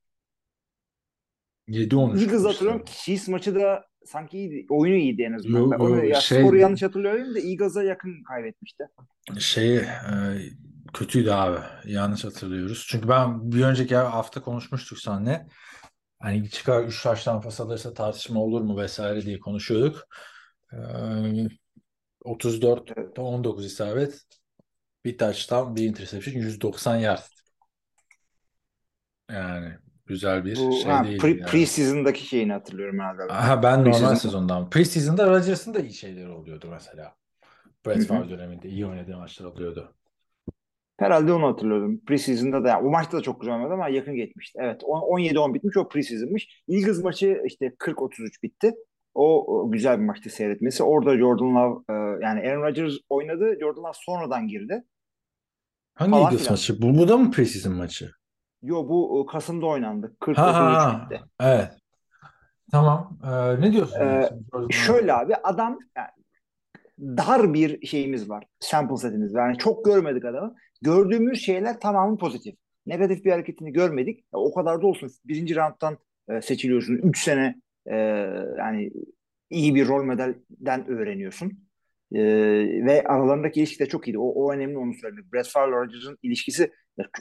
7-13 1.67 2.22
Eagles 2.22 2.45
hatırlıyorum. 2.45 2.84
Chiefs 2.86 3.28
maçı 3.28 3.56
da 3.56 3.86
sanki 4.06 4.38
iyiydi. 4.38 4.65
Oyunu 4.69 4.95
iyiydi 4.95 5.22
en 5.22 5.34
azından. 5.34 5.60
Yo- 5.60 5.89
yo, 5.89 6.04
ya 6.04 6.22
şey- 6.22 6.41
skoru 6.43 6.58
yanlış 6.58 6.84
hatırlıyorum 6.84 7.36
da 7.36 7.39
Eagles'a 7.39 7.84
yakın 7.84 8.24
kaybetmişti. 8.24 8.84
Şey 9.39 9.78
e, 9.78 9.86
kötüydü 10.93 11.32
abi. 11.32 11.60
Yanlış 11.86 12.26
hatırlıyoruz. 12.26 12.86
Çünkü 12.89 13.10
ben 13.10 13.52
bir 13.52 13.63
önceki 13.63 13.95
hafta 13.95 14.41
konuşmuştuk 14.41 14.98
seninle. 15.00 15.48
Hani 16.19 16.49
çıkar 16.49 16.84
3 16.84 17.03
taştan 17.03 17.41
pas 17.41 17.62
alırsa 17.62 17.93
tartışma 17.93 18.39
olur 18.39 18.62
mu 18.62 18.77
vesaire 18.77 19.21
diye 19.21 19.39
konuşuyorduk. 19.39 20.08
E, 20.73 20.77
34'te 22.25 23.21
19 23.21 23.65
isabet. 23.65 24.21
Bir 25.05 25.17
touchdown, 25.17 25.75
bir 25.75 25.84
interception, 25.84 26.34
190 26.34 26.95
yard. 26.95 27.23
Yani 29.32 29.73
güzel 30.05 30.45
bir 30.45 30.55
Bu 30.58 30.71
şey 30.71 30.91
ha, 30.91 31.03
değil. 31.03 31.19
pre, 31.19 31.29
yani. 31.29 31.45
preseason'daki 31.45 32.25
şeyini 32.25 32.53
hatırlıyorum 32.53 32.99
herhalde. 32.99 33.34
Aha, 33.34 33.63
ben 33.63 33.79
normal 33.79 33.91
Preseason. 33.91 34.15
sezondan. 34.15 34.69
Preseason'da 34.69 35.27
Rodgers'ın 35.29 35.73
da 35.73 35.79
iyi 35.79 35.93
şeyleri 35.93 36.29
oluyordu 36.29 36.67
mesela. 36.71 37.15
Brett. 37.86 38.05
Favre 38.08 38.29
döneminde 38.29 38.69
iyi 38.69 38.86
oynadığı 38.86 39.17
maçlar 39.17 39.45
oluyordu. 39.45 39.95
Herhalde 40.99 41.33
onu 41.33 41.47
hatırlıyorum. 41.47 42.01
Preseason'da 42.07 42.63
da 42.63 42.67
yani 42.67 42.88
o 42.88 42.91
maçta 42.91 43.17
da 43.17 43.21
çok 43.21 43.41
güzel 43.41 43.55
oynadı 43.55 43.73
ama 43.73 43.89
yakın 43.89 44.15
geçmişti. 44.15 44.59
Evet 44.62 44.81
on- 44.83 45.19
17-10 45.19 45.53
bitmiş 45.53 45.77
o 45.77 45.89
preseason'mış. 45.89 46.63
Eagles 46.69 47.03
maçı 47.03 47.41
işte 47.45 47.65
40-33 47.79 48.43
bitti. 48.43 48.73
O, 49.13 49.57
o 49.59 49.71
güzel 49.71 49.99
bir 49.99 50.05
maçtı 50.05 50.29
seyretmesi. 50.29 50.83
Orada 50.83 51.17
Jordan 51.17 51.55
Love 51.55 51.83
e, 51.89 51.93
yani 52.25 52.49
Aaron 52.49 52.62
Rodgers 52.62 52.93
oynadı. 53.09 53.57
Jordan 53.59 53.83
Love 53.83 53.91
sonradan 53.93 54.47
girdi. 54.47 54.83
Hangi 55.95 56.12
Falan 56.12 56.23
Eagles 56.23 56.39
filan. 56.39 56.53
maçı? 56.53 56.81
Bu, 56.81 56.97
bu 56.97 57.07
da 57.07 57.17
mı 57.17 57.31
preseason 57.31 57.73
maçı? 57.77 58.12
Yo 58.62 58.88
bu 58.89 59.23
e, 59.23 59.31
Kasım'da 59.31 59.65
oynandı. 59.65 60.15
Ha 60.19 60.31
40-33 60.31 60.35
ha 60.35 61.07
bitti. 61.09 61.23
Evet. 61.39 61.71
Tamam. 62.71 63.19
Ee, 63.23 63.62
ne 63.62 63.71
diyorsun? 63.71 63.99
Ee? 63.99 64.29
Şöyle 64.69 65.13
abi 65.13 65.35
adam 65.35 65.79
yani 65.97 66.07
dar 66.99 67.53
bir 67.53 67.88
şeyimiz 67.88 68.29
var. 68.29 68.43
Sample 68.59 68.97
setimiz 68.97 69.35
var. 69.35 69.47
Yani 69.47 69.57
çok 69.57 69.85
görmedik 69.85 70.25
adamı. 70.25 70.55
Gördüğümüz 70.82 71.42
şeyler 71.42 71.80
tamamı 71.80 72.18
pozitif. 72.18 72.56
Negatif 72.86 73.26
bir 73.26 73.32
hareketini 73.32 73.74
görmedik. 73.74 74.20
Ya 74.20 74.39
o 74.39 74.54
kadar 74.54 74.82
da 74.82 74.88
olsun. 74.88 75.12
Birinci 75.26 75.56
rounddan 75.56 75.98
e, 76.30 76.42
seçiliyorsun. 76.42 76.96
Üç 76.96 77.24
sene 77.24 77.56
e, 77.86 77.96
yani 78.58 78.92
iyi 79.50 79.76
bir 79.76 79.88
rol 79.88 80.04
modelden 80.04 80.88
öğreniyorsun. 80.88 81.70
E, 82.12 82.20
ve 82.86 83.04
aralarındaki 83.04 83.60
ilişki 83.60 83.80
de 83.80 83.86
çok 83.86 84.08
iyiydi. 84.08 84.18
O, 84.20 84.28
o 84.28 84.54
önemli 84.54 84.78
onu 84.78 84.94
söylemek. 84.94 85.34
Brett 85.34 85.48
Favre 85.48 85.92
ilişkisi 86.24 86.72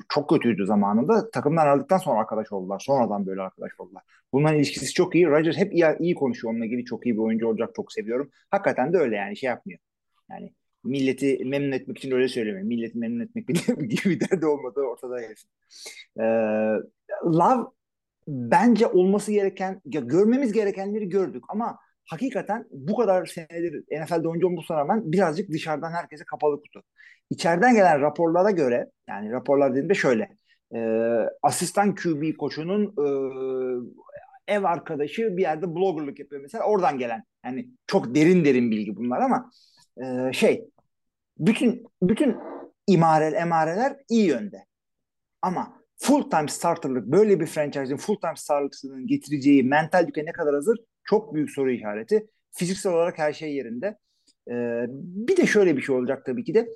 çok- 0.09 0.31
kötüydü 0.31 0.66
zamanında. 0.66 1.31
Takımdan 1.31 1.66
ayrıldıktan 1.66 1.99
sonra 1.99 2.21
arkadaş 2.21 2.53
oldular. 2.53 2.79
Sonradan 2.87 3.27
böyle 3.27 3.42
arkadaş 3.42 3.73
oldular. 3.79 4.03
Bunların 4.33 4.57
ilişkisi 4.57 4.94
çok 4.94 5.14
iyi. 5.14 5.27
Rodgers 5.27 5.57
hep 5.57 5.73
iyi, 5.73 5.85
iyi 6.01 6.14
konuşuyor. 6.14 6.53
Onunla 6.53 6.66
ilgili 6.66 6.85
çok 6.85 7.07
iyi 7.07 7.14
bir 7.14 7.21
oyuncu 7.21 7.49
olacak. 7.49 7.71
Çok 7.77 7.92
seviyorum. 7.92 8.31
Hakikaten 8.51 8.92
de 8.92 8.99
öyle 8.99 9.16
yani 9.16 9.37
şey 9.37 9.47
yapmıyor. 9.49 9.81
Yani 10.31 10.55
milleti 10.88 11.44
memnun 11.44 11.72
etmek 11.72 11.98
için 11.98 12.11
öyle 12.11 12.29
söylemiyor. 12.29 12.66
Milleti 12.66 12.98
memnun 12.98 13.20
etmek 13.24 13.48
gibi 13.48 13.59
bir 14.05 14.20
derdi 14.20 14.46
olmadığı 14.46 14.81
ortada 14.81 15.20
gelsin. 15.20 15.51
Ee, 16.20 16.22
Love 17.24 17.66
bence 18.29 18.87
olması 18.87 19.33
gereken, 19.33 19.81
ya 19.85 20.01
görmemiz 20.01 20.53
gerekenleri 20.53 21.09
gördük 21.09 21.44
ama 21.48 21.79
hakikaten 22.05 22.66
bu 22.70 22.96
kadar 22.96 23.27
senedir 23.27 23.85
NFL'de 24.03 24.29
oyuncu 24.29 24.46
olmasına 24.46 24.77
rağmen 24.77 25.12
birazcık 25.12 25.51
dışarıdan 25.51 25.92
herkese 25.92 26.24
kapalı 26.24 26.61
kutu. 26.61 26.83
İçeriden 27.31 27.74
gelen 27.74 28.01
raporlara 28.01 28.51
göre, 28.51 28.90
yani 29.09 29.33
raporlar 29.33 29.70
dediğimde 29.70 29.94
şöyle, 29.94 30.29
e, 30.74 30.79
asistan 31.42 31.94
QB 31.94 32.37
koçunun 32.37 32.85
e, 32.85 33.07
ev 34.48 34.64
arkadaşı 34.64 35.37
bir 35.37 35.42
yerde 35.42 35.74
bloggerlık 35.74 36.18
yapıyor 36.18 36.42
mesela 36.42 36.64
oradan 36.64 36.98
gelen. 36.98 37.24
Yani 37.44 37.68
çok 37.87 38.14
derin 38.14 38.44
derin 38.44 38.70
bilgi 38.70 38.96
bunlar 38.96 39.20
ama 39.20 39.51
e, 40.03 40.33
şey 40.33 40.68
bütün 41.38 41.87
bütün 42.03 42.37
imarel 42.87 43.33
emareler 43.33 43.96
iyi 44.09 44.27
yönde. 44.27 44.66
Ama 45.42 45.79
full 45.96 46.31
time 46.31 46.48
starterlık 46.48 47.07
böyle 47.07 47.40
bir 47.40 47.46
franchise'in 47.46 47.96
full 47.96 48.16
time 48.16 48.37
starterlığının 48.37 49.07
getireceği 49.07 49.62
mental 49.62 50.07
yüke 50.07 50.24
ne 50.24 50.33
kadar 50.33 50.55
hazır 50.55 50.79
çok 51.05 51.35
büyük 51.35 51.51
soru 51.51 51.70
işareti. 51.70 52.27
Fiziksel 52.53 52.92
olarak 52.92 53.18
her 53.18 53.33
şey 53.33 53.55
yerinde. 53.55 53.98
Ee, 54.51 54.87
bir 54.90 55.37
de 55.37 55.46
şöyle 55.46 55.77
bir 55.77 55.83
şey 55.83 55.96
olacak 55.96 56.27
tabii 56.27 56.44
ki 56.44 56.55
de 56.55 56.68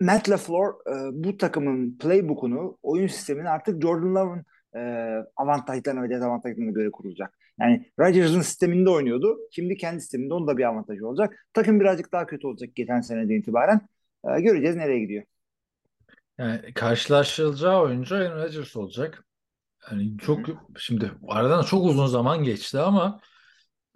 Matt 0.00 0.28
LaFleur 0.30 0.74
e, 0.86 1.24
bu 1.24 1.36
takımın 1.36 1.98
playbook'unu, 1.98 2.78
oyun 2.82 3.06
sistemini 3.06 3.48
artık 3.48 3.82
Jordan 3.82 4.14
Love'ın 4.14 4.44
e, 4.74 4.80
avantajlarına 5.36 6.02
ve 6.02 6.10
dezavantajlarına 6.10 6.70
göre 6.70 6.90
kurulacak. 6.90 7.38
Yani 7.60 7.92
Rodgers'ın 7.98 8.40
sisteminde 8.40 8.90
oynuyordu. 8.90 9.38
Şimdi 9.52 9.76
kendi 9.76 10.00
sisteminde 10.00 10.34
onun 10.34 10.46
da 10.46 10.58
bir 10.58 10.64
avantajı 10.64 11.06
olacak. 11.06 11.46
Takım 11.52 11.80
birazcık 11.80 12.12
daha 12.12 12.26
kötü 12.26 12.46
olacak 12.46 12.70
geçen 12.76 13.00
seneden 13.00 13.34
itibaren. 13.34 13.80
E, 14.24 14.40
göreceğiz 14.40 14.76
nereye 14.76 15.00
gidiyor. 15.00 15.24
Yani 16.38 16.74
karşılaşılacağı 16.74 17.80
oyuncu 17.80 18.14
Aaron 18.16 18.42
Rodgers 18.42 18.76
olacak. 18.76 19.24
Yani 19.90 20.18
çok 20.18 20.46
şimdi 20.78 21.12
aradan 21.28 21.62
çok 21.62 21.84
uzun 21.84 22.06
zaman 22.06 22.44
geçti 22.44 22.78
ama 22.78 23.20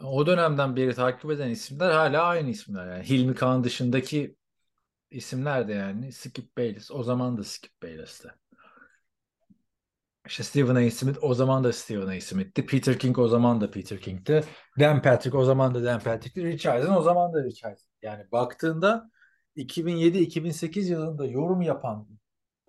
o 0.02 0.26
dönemden 0.26 0.76
beri 0.76 0.94
takip 0.94 1.30
eden 1.30 1.50
isimler 1.50 1.90
hala 1.90 2.22
aynı 2.22 2.50
isimler. 2.50 2.96
Yani 2.96 3.08
Hilmi 3.08 3.34
Kağan 3.34 3.64
dışındaki 3.64 4.36
isimler 5.10 5.68
de 5.68 5.72
yani 5.72 6.12
Skip 6.12 6.56
Bayless. 6.56 6.90
O 6.90 7.02
zaman 7.02 7.38
da 7.38 7.44
Skip 7.44 7.82
Bayless'ti. 7.82 8.28
İşte 10.26 10.42
Stephen 10.42 10.74
A. 10.74 10.90
Smith 10.90 11.18
o 11.22 11.34
zaman 11.34 11.64
da 11.64 11.72
Stephen 11.72 12.16
A. 12.16 12.20
Smith'ti. 12.20 12.66
Peter 12.66 12.98
King 12.98 13.18
o 13.18 13.28
zaman 13.28 13.60
da 13.60 13.70
Peter 13.70 14.00
King'ti. 14.00 14.44
Dan 14.78 15.02
Patrick 15.02 15.36
o 15.36 15.44
zaman 15.44 15.74
da 15.74 15.84
Dan 15.84 16.00
Patrick'ti. 16.00 16.44
Richardson 16.44 16.96
o 16.96 17.02
zaman 17.02 17.32
da 17.32 17.44
Richardson. 17.44 17.88
Yani 18.02 18.30
baktığında 18.32 19.10
2007-2008 19.56 20.80
yılında 20.80 21.26
yorum 21.26 21.62
yapan 21.62 22.08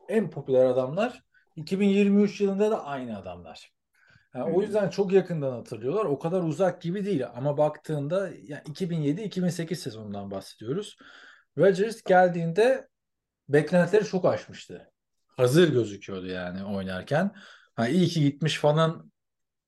en 0.09 0.29
popüler 0.29 0.65
adamlar 0.65 1.23
2023 1.55 2.41
yılında 2.41 2.71
da 2.71 2.85
aynı 2.85 3.17
adamlar. 3.17 3.71
Yani 4.35 4.55
o 4.55 4.61
yüzden 4.61 4.89
çok 4.89 5.11
yakından 5.11 5.51
hatırlıyorlar. 5.51 6.05
O 6.05 6.19
kadar 6.19 6.41
uzak 6.41 6.81
gibi 6.81 7.05
değil 7.05 7.25
ama 7.35 7.57
baktığında 7.57 8.29
yani 8.43 8.61
2007-2008 8.61 9.75
sezonundan 9.75 10.31
bahsediyoruz. 10.31 10.97
Rodgers 11.57 12.03
geldiğinde 12.03 12.87
beklentileri 13.49 14.05
çok 14.05 14.25
aşmıştı. 14.25 14.91
Hazır 15.37 15.73
gözüküyordu 15.73 16.27
yani 16.27 16.63
oynarken. 16.63 17.31
Ha, 17.75 17.87
iyi 17.87 18.07
ki 18.07 18.21
gitmiş 18.21 18.57
falan 18.59 19.11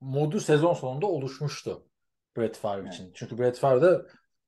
modu 0.01 0.39
sezon 0.39 0.73
sonunda 0.73 1.05
oluşmuştu 1.05 1.87
Brett 2.37 2.57
Favre 2.57 2.89
için. 2.89 3.11
Çünkü 3.13 3.37
Brett 3.37 3.59
Favre 3.59 3.81
de 3.81 4.01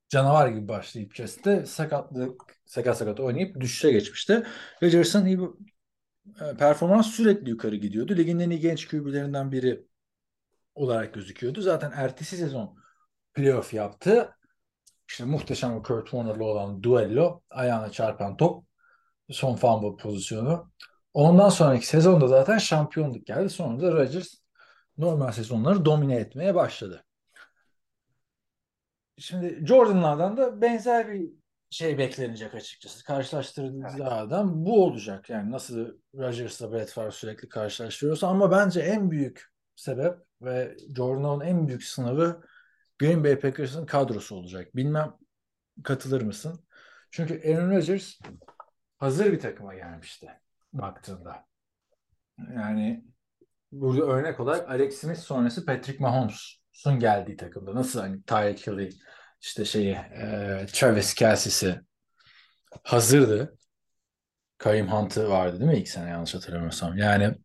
canavar 0.09 0.47
gibi 0.47 0.67
başlayıp 0.67 1.15
kesti. 1.15 1.63
Sakatlık, 1.67 2.41
sakat 2.65 2.97
sakat 2.97 3.19
oynayıp 3.19 3.59
düşüşe 3.59 3.91
geçmişti. 3.91 4.43
Rodgers'ın 4.83 5.25
iyi 5.25 5.39
bir 5.39 5.49
e, 6.41 6.57
performans 6.57 7.07
sürekli 7.07 7.49
yukarı 7.49 7.75
gidiyordu. 7.75 8.17
Ligin 8.17 8.39
en 8.39 8.49
iyi 8.49 8.59
genç 8.59 8.87
QB'lerinden 8.87 9.51
biri 9.51 9.85
olarak 10.75 11.13
gözüküyordu. 11.13 11.61
Zaten 11.61 11.91
ertesi 11.95 12.37
sezon 12.37 12.75
playoff 13.33 13.73
yaptı. 13.73 14.35
İşte 15.09 15.25
muhteşem 15.25 15.73
o 15.73 15.83
Kurt 15.83 16.05
Warner'la 16.05 16.43
olan 16.43 16.83
duello, 16.83 17.41
ayağına 17.49 17.91
çarpan 17.91 18.37
top, 18.37 18.65
son 19.31 19.55
fumble 19.55 20.03
pozisyonu. 20.03 20.71
Ondan 21.13 21.49
sonraki 21.49 21.87
sezonda 21.87 22.27
zaten 22.27 22.57
şampiyonluk 22.57 23.25
geldi. 23.25 23.49
Sonra 23.49 23.81
da 23.81 23.91
Rodgers 23.91 24.35
normal 24.97 25.31
sezonları 25.31 25.85
domine 25.85 26.15
etmeye 26.15 26.55
başladı. 26.55 27.05
Şimdi 29.17 29.65
Jordan'lardan 29.67 30.37
da 30.37 30.61
benzer 30.61 31.11
bir 31.11 31.29
şey 31.69 31.97
beklenecek 31.97 32.55
açıkçası. 32.55 33.03
Adam 34.03 34.65
bu 34.65 34.85
olacak. 34.85 35.29
Yani 35.29 35.51
nasıl 35.51 35.97
Rodgers'la 36.15 36.85
Favre 36.85 37.11
sürekli 37.11 37.49
karşılaştırıyorsa 37.49 38.27
ama 38.27 38.51
bence 38.51 38.79
en 38.79 39.11
büyük 39.11 39.45
sebep 39.75 40.15
ve 40.41 40.77
Jordan'ın 40.95 41.45
en 41.45 41.67
büyük 41.67 41.83
sınavı 41.83 42.41
Green 42.99 43.23
Bay 43.23 43.39
Packers'ın 43.39 43.85
kadrosu 43.85 44.35
olacak. 44.35 44.75
Bilmem 44.75 45.13
katılır 45.83 46.21
mısın? 46.21 46.65
Çünkü 47.11 47.53
Aaron 47.53 47.71
Rodgers 47.71 48.19
hazır 48.97 49.31
bir 49.31 49.39
takıma 49.39 49.75
gelmişti 49.75 50.29
baktığında. 50.73 51.45
Yani 52.55 53.05
burada 53.71 54.05
örnek 54.05 54.39
olarak 54.39 54.69
Alex 54.69 54.97
Smith 54.97 55.19
sonrası 55.19 55.65
Patrick 55.65 56.03
Mahomes'un 56.03 56.99
geldiği 56.99 57.37
takımda. 57.37 57.75
Nasıl 57.75 57.99
hani 57.99 58.23
Tyreek 58.23 58.67
Hill'i 58.67 58.89
işte 59.41 59.65
şeyi 59.65 59.93
e, 59.93 60.65
Travis 60.73 61.13
Kelsey'si 61.13 61.81
hazırdı. 62.83 63.57
Karim 64.57 64.87
Hunt'ı 64.87 65.29
vardı 65.29 65.59
değil 65.59 65.71
mi 65.71 65.77
ilk 65.77 65.87
sene 65.89 66.09
yanlış 66.09 66.35
hatırlamıyorsam. 66.35 66.97
Yani 66.97 67.35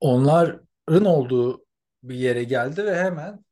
onların 0.00 1.04
olduğu 1.04 1.66
bir 2.02 2.14
yere 2.14 2.44
geldi 2.44 2.84
ve 2.84 2.96
hemen 2.96 3.44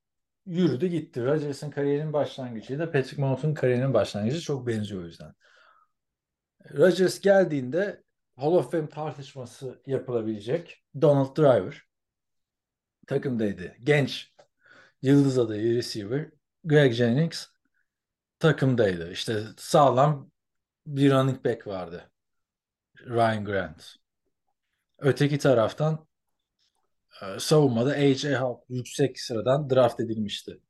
yürüdü 0.47 0.87
gitti. 0.87 1.25
Rodgers'ın 1.25 1.71
kariyerinin 1.71 2.13
başlangıcıyla 2.13 2.93
Patrick 2.93 3.23
Mahomes'un 3.23 3.55
kariyerinin 3.55 3.95
başlangıcı 3.95 4.41
çok 4.41 4.67
benziyor 4.67 5.03
o 5.03 5.07
yüzden. 5.07 5.35
Rodgers 6.75 7.21
geldiğinde 7.21 8.03
Hall 8.41 8.53
of 8.53 8.71
Fame 8.71 8.89
tartışması 8.89 9.83
yapılabilecek 9.87 10.85
Donald 11.01 11.37
Driver 11.37 11.83
takımdaydı. 13.07 13.77
Genç 13.85 14.35
yıldız 15.03 15.39
adayı 15.39 15.77
receiver 15.77 16.31
Greg 16.65 16.93
Jennings 16.93 17.47
takımdaydı. 18.39 19.13
İşte 19.13 19.43
sağlam 19.57 20.31
bir 20.87 21.11
running 21.11 21.45
back 21.45 21.67
vardı. 21.67 22.11
Ryan 23.07 23.45
Grant. 23.45 23.97
Öteki 24.99 25.39
taraftan 25.39 26.07
e, 27.23 27.39
savunmada 27.39 27.91
A.J. 27.91 28.35
Hawk 28.35 28.65
yüksek 28.69 29.21
sıradan 29.21 29.71
draft 29.71 30.01
edilmişti. 30.01 30.61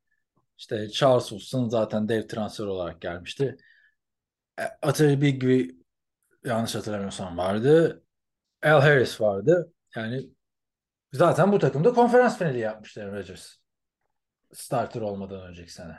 İşte 0.59 0.89
Charles 0.89 1.29
Wilson 1.29 1.69
zaten 1.69 2.09
dev 2.09 2.29
transfer 2.29 2.65
olarak 2.65 3.01
gelmişti. 3.01 3.57
E, 4.59 4.63
Atari 4.83 5.21
Bigby 5.21 5.80
yanlış 6.44 6.74
hatırlamıyorsam 6.74 7.38
vardı. 7.38 8.05
Al 8.62 8.81
Harris 8.81 9.20
vardı. 9.20 9.72
Yani 9.96 10.31
zaten 11.12 11.53
bu 11.53 11.59
takımda 11.59 11.92
konferans 11.92 12.38
finali 12.38 12.59
yapmışlar 12.59 13.12
Rodgers. 13.12 13.57
Starter 14.53 15.00
olmadan 15.00 15.42
önceki 15.42 15.72
sene. 15.72 15.98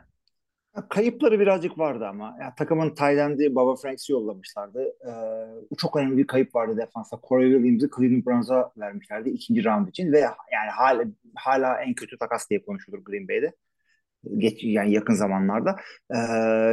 Kayıpları 0.89 1.39
birazcık 1.39 1.77
vardı 1.77 2.07
ama. 2.07 2.37
Yani 2.41 2.53
takımın 2.57 2.95
Tayland'i 2.95 3.55
Baba 3.55 3.75
Franks'i 3.75 4.11
yollamışlardı. 4.11 4.83
Ee, 5.07 5.75
çok 5.77 5.95
önemli 5.95 6.17
bir 6.17 6.27
kayıp 6.27 6.55
vardı 6.55 6.77
defansa. 6.77 7.19
Corey 7.27 7.51
Williams'ı 7.51 7.89
Cleveland 7.97 8.25
Browns'a 8.25 8.71
vermişlerdi 8.77 9.29
ikinci 9.29 9.65
round 9.65 9.87
için 9.87 10.11
ve 10.11 10.19
yani 10.19 10.69
hala, 10.77 11.03
hala 11.35 11.81
en 11.81 11.93
kötü 11.93 12.17
takas 12.17 12.49
diye 12.49 12.65
konuşulur 12.65 12.99
Green 12.99 13.27
Bay'de. 13.27 13.53
Geç, 14.37 14.63
yani 14.63 14.93
yakın 14.93 15.13
zamanlarda. 15.13 15.75
Ee, 16.11 16.17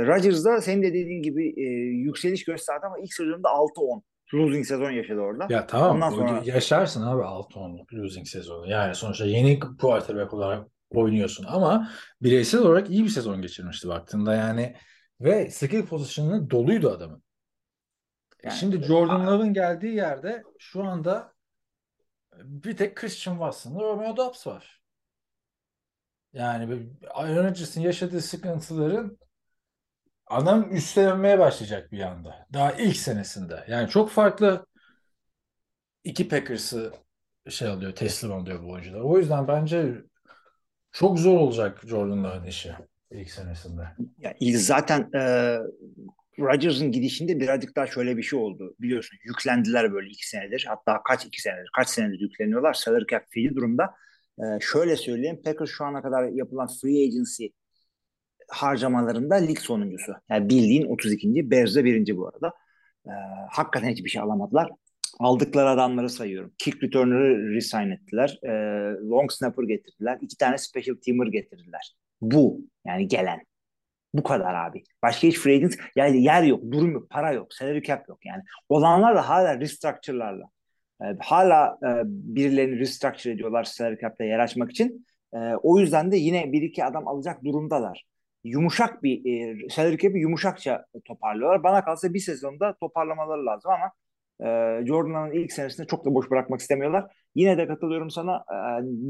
Rodgers 0.07 0.45
da 0.45 0.61
senin 0.61 0.83
de 0.83 0.89
dediğin 0.89 1.23
gibi 1.23 1.49
e, 1.57 1.69
yükseliş 1.93 2.45
gösterdi 2.45 2.87
ama 2.87 2.99
ilk 2.99 3.15
sezonunda 3.15 3.49
6-10 3.49 4.03
losing 4.35 4.67
sezon 4.67 4.91
yaşadı 4.91 5.21
orada. 5.21 5.47
Ya 5.51 5.67
tamam 5.67 5.97
Ondan 5.97 6.11
sonra... 6.11 6.43
yaşarsın 6.45 7.03
abi 7.03 7.23
6-10 7.23 7.95
losing 7.95 8.27
sezonu. 8.27 8.71
Yani 8.71 8.95
sonuçta 8.95 9.25
yeni 9.25 9.59
quarterback 9.61 10.35
olarak 10.35 10.67
oynuyorsun 10.91 11.47
ama 11.49 11.91
bireysel 12.23 12.61
olarak 12.61 12.91
iyi 12.91 13.05
bir 13.05 13.09
sezon 13.09 13.43
geçirmişti 13.43 13.89
baktığında 13.89 14.35
yani 14.35 14.75
ve 15.21 15.51
skill 15.51 15.87
pozisyonunun 15.87 16.51
doluydu 16.51 16.91
adamın. 16.91 17.23
Yani, 18.43 18.55
Şimdi 18.55 18.83
Jordan 18.83 19.27
Love'ın 19.27 19.53
geldiği 19.53 19.95
yerde 19.95 20.43
şu 20.59 20.85
anda 20.85 21.33
bir 22.45 22.77
tek 22.77 22.97
Christian 22.97 23.35
Watson'la 23.35 23.81
Romeo 23.81 24.17
Dobbs 24.17 24.47
var. 24.47 24.78
Yani 26.38 26.87
Aaron 27.11 27.44
Rodgers'ın 27.44 27.81
yaşadığı 27.81 28.20
sıkıntıların 28.20 29.18
adam 30.27 30.72
üstlenmeye 30.77 31.38
başlayacak 31.38 31.92
bir 31.92 32.01
anda. 32.01 32.46
Daha 32.53 32.72
ilk 32.72 32.96
senesinde. 32.96 33.64
Yani 33.68 33.88
çok 33.88 34.11
farklı 34.11 34.66
iki 36.05 36.29
Packers'ı 36.29 36.92
şey 37.48 37.68
alıyor, 37.68 37.92
teslim 37.92 38.33
alıyor 38.33 38.62
bu 38.62 38.70
oyuncular. 38.70 39.01
O 39.01 39.18
yüzden 39.18 39.48
bence 39.48 39.94
çok 40.92 41.18
zor 41.18 41.38
olacak 41.38 41.81
Jordan'ların 41.87 42.46
işi 42.46 42.72
ilk 43.11 43.31
senesinde. 43.31 43.83
Ya, 44.18 44.35
zaten 44.59 45.11
e, 45.14 45.20
Rodgers'ın 46.38 46.92
gidişinde 46.92 47.40
birazcık 47.40 47.77
daha 47.77 47.87
şöyle 47.87 48.16
bir 48.16 48.22
şey 48.22 48.38
oldu. 48.38 48.74
Biliyorsun 48.81 49.18
yüklendiler 49.24 49.92
böyle 49.92 50.09
iki 50.09 50.29
senedir. 50.29 50.64
Hatta 50.68 51.03
kaç 51.09 51.27
iki 51.27 51.42
senedir, 51.42 51.70
kaç 51.77 51.88
senedir 51.88 52.20
yükleniyorlar. 52.20 52.72
Salary 52.72 53.07
cap 53.11 53.24
fili 53.31 53.55
durumda. 53.55 53.94
Ee, 54.40 54.59
şöyle 54.61 54.96
söyleyeyim. 54.96 55.40
Packers 55.44 55.70
şu 55.70 55.85
ana 55.85 56.03
kadar 56.03 56.29
yapılan 56.29 56.68
free 56.83 57.05
agency 57.07 57.46
harcamalarında 58.48 59.35
lig 59.35 59.59
sonuncusu. 59.59 60.12
Yani 60.31 60.48
bildiğin 60.48 60.87
32. 60.87 61.51
Bears'de 61.51 61.85
birinci 61.85 62.16
bu 62.16 62.29
arada. 62.29 62.53
Ee, 63.07 63.11
hakikaten 63.51 63.88
hiçbir 63.88 64.11
şey 64.11 64.22
alamadılar. 64.22 64.70
Aldıkları 65.20 65.68
adamları 65.68 66.11
sayıyorum. 66.11 66.53
Kick 66.59 66.83
returner'ı 66.83 67.55
resign 67.55 67.90
ettiler. 67.90 68.38
Ee, 68.42 68.48
long 69.11 69.33
snapper 69.33 69.64
getirdiler. 69.64 70.18
iki 70.20 70.37
tane 70.37 70.59
special 70.59 70.96
teamer 71.07 71.27
getirdiler. 71.27 71.96
Bu 72.20 72.61
yani 72.87 73.09
gelen. 73.09 73.40
Bu 74.14 74.22
kadar 74.22 74.55
abi. 74.55 74.85
Başka 75.03 75.29
hiç 75.29 75.38
free 75.38 75.57
agent 75.57 75.77
yani 75.96 76.22
yer 76.22 76.42
yok, 76.42 76.62
durum 76.70 76.92
yok, 76.92 77.11
para 77.11 77.33
yok, 77.33 77.55
salary 77.55 77.83
cap 77.83 78.09
yok 78.09 78.18
yani. 78.27 78.42
Olanlar 78.68 79.16
da 79.16 79.29
hala 79.29 79.61
restructure'larla. 79.61 80.44
Ee, 81.03 81.17
hala 81.21 81.79
e, 81.83 81.89
birilerini 82.07 82.79
restructure 82.79 83.33
ediyorlar 83.33 83.65
salary 83.65 84.01
cap'te 84.01 84.25
yer 84.25 84.39
açmak 84.39 84.71
için. 84.71 85.07
E, 85.35 85.39
o 85.63 85.79
yüzden 85.79 86.13
de 86.13 86.17
yine 86.17 86.53
bir 86.53 86.63
iki 86.63 86.85
adam 86.85 87.09
alacak 87.09 87.45
durumdalar. 87.45 88.05
Yumuşak 88.45 89.03
bir 89.03 89.25
e, 89.25 89.69
salary 89.69 89.97
cap'i 89.97 90.19
yumuşakça 90.19 90.85
toparlıyorlar. 91.05 91.63
Bana 91.63 91.85
kalsa 91.85 92.15
bir 92.15 92.19
sezonda 92.19 92.77
toparlamaları 92.81 93.47
lazım 93.47 93.71
ama 93.71 93.93
e, 94.41 94.47
Jordan'ın 94.87 95.33
ilk 95.33 95.53
senesinde 95.53 95.87
çok 95.87 96.05
da 96.05 96.15
boş 96.15 96.31
bırakmak 96.31 96.61
istemiyorlar. 96.61 97.05
Yine 97.35 97.59
de 97.59 97.67
katılıyorum 97.67 98.11
sana. 98.11 98.37
E, 98.37 98.57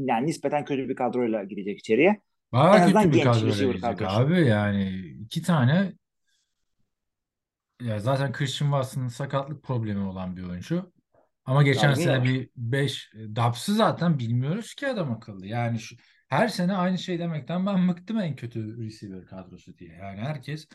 yani 0.05 0.25
nispeten 0.25 0.65
kötü 0.65 0.89
bir 0.89 0.95
kadroyla 0.95 1.43
gidecek 1.43 1.79
içeriye. 1.79 2.09
En 2.09 2.19
Bayağı 2.59 2.75
azından 2.75 3.03
kötü 3.03 3.17
bir 3.17 3.23
kadroyla 3.23 3.71
gidecek 3.71 4.07
abi 4.09 4.47
yani 4.47 4.89
iki 5.21 5.41
tane 5.41 5.93
ya 7.81 7.99
zaten 7.99 8.31
Christian 8.31 8.69
Watson'ın 8.69 9.07
sakatlık 9.07 9.63
problemi 9.63 10.03
olan 10.03 10.37
bir 10.37 10.43
oyuncu. 10.43 10.91
Ama 11.49 11.63
geçen 11.63 11.91
Darwin 11.91 12.03
sene 12.03 12.17
var. 12.17 12.23
bir 12.23 12.49
5 12.55 13.11
Dubs'ı 13.35 13.75
zaten 13.75 14.19
bilmiyoruz 14.19 14.73
ki 14.75 14.87
adam 14.87 15.11
akıllı. 15.11 15.47
Yani 15.47 15.79
şu, 15.79 15.95
her 16.27 16.47
sene 16.47 16.73
aynı 16.73 16.97
şey 16.97 17.19
demekten 17.19 17.65
ben 17.65 17.87
bıktım 17.87 18.19
en 18.19 18.35
kötü 18.35 18.85
receiver 18.85 19.25
kadrosu 19.25 19.77
diye. 19.77 19.93
Yani 19.95 20.19
herkes 20.19 20.67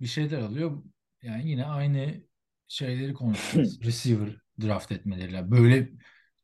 bir 0.00 0.06
şeyler 0.06 0.38
alıyor. 0.38 0.82
Yani 1.22 1.50
yine 1.50 1.64
aynı 1.66 2.22
şeyleri 2.68 3.14
konuşuyoruz. 3.14 3.80
receiver 3.84 4.28
draft 4.62 4.92
etmeleriyle. 4.92 5.50
Böyle 5.50 5.88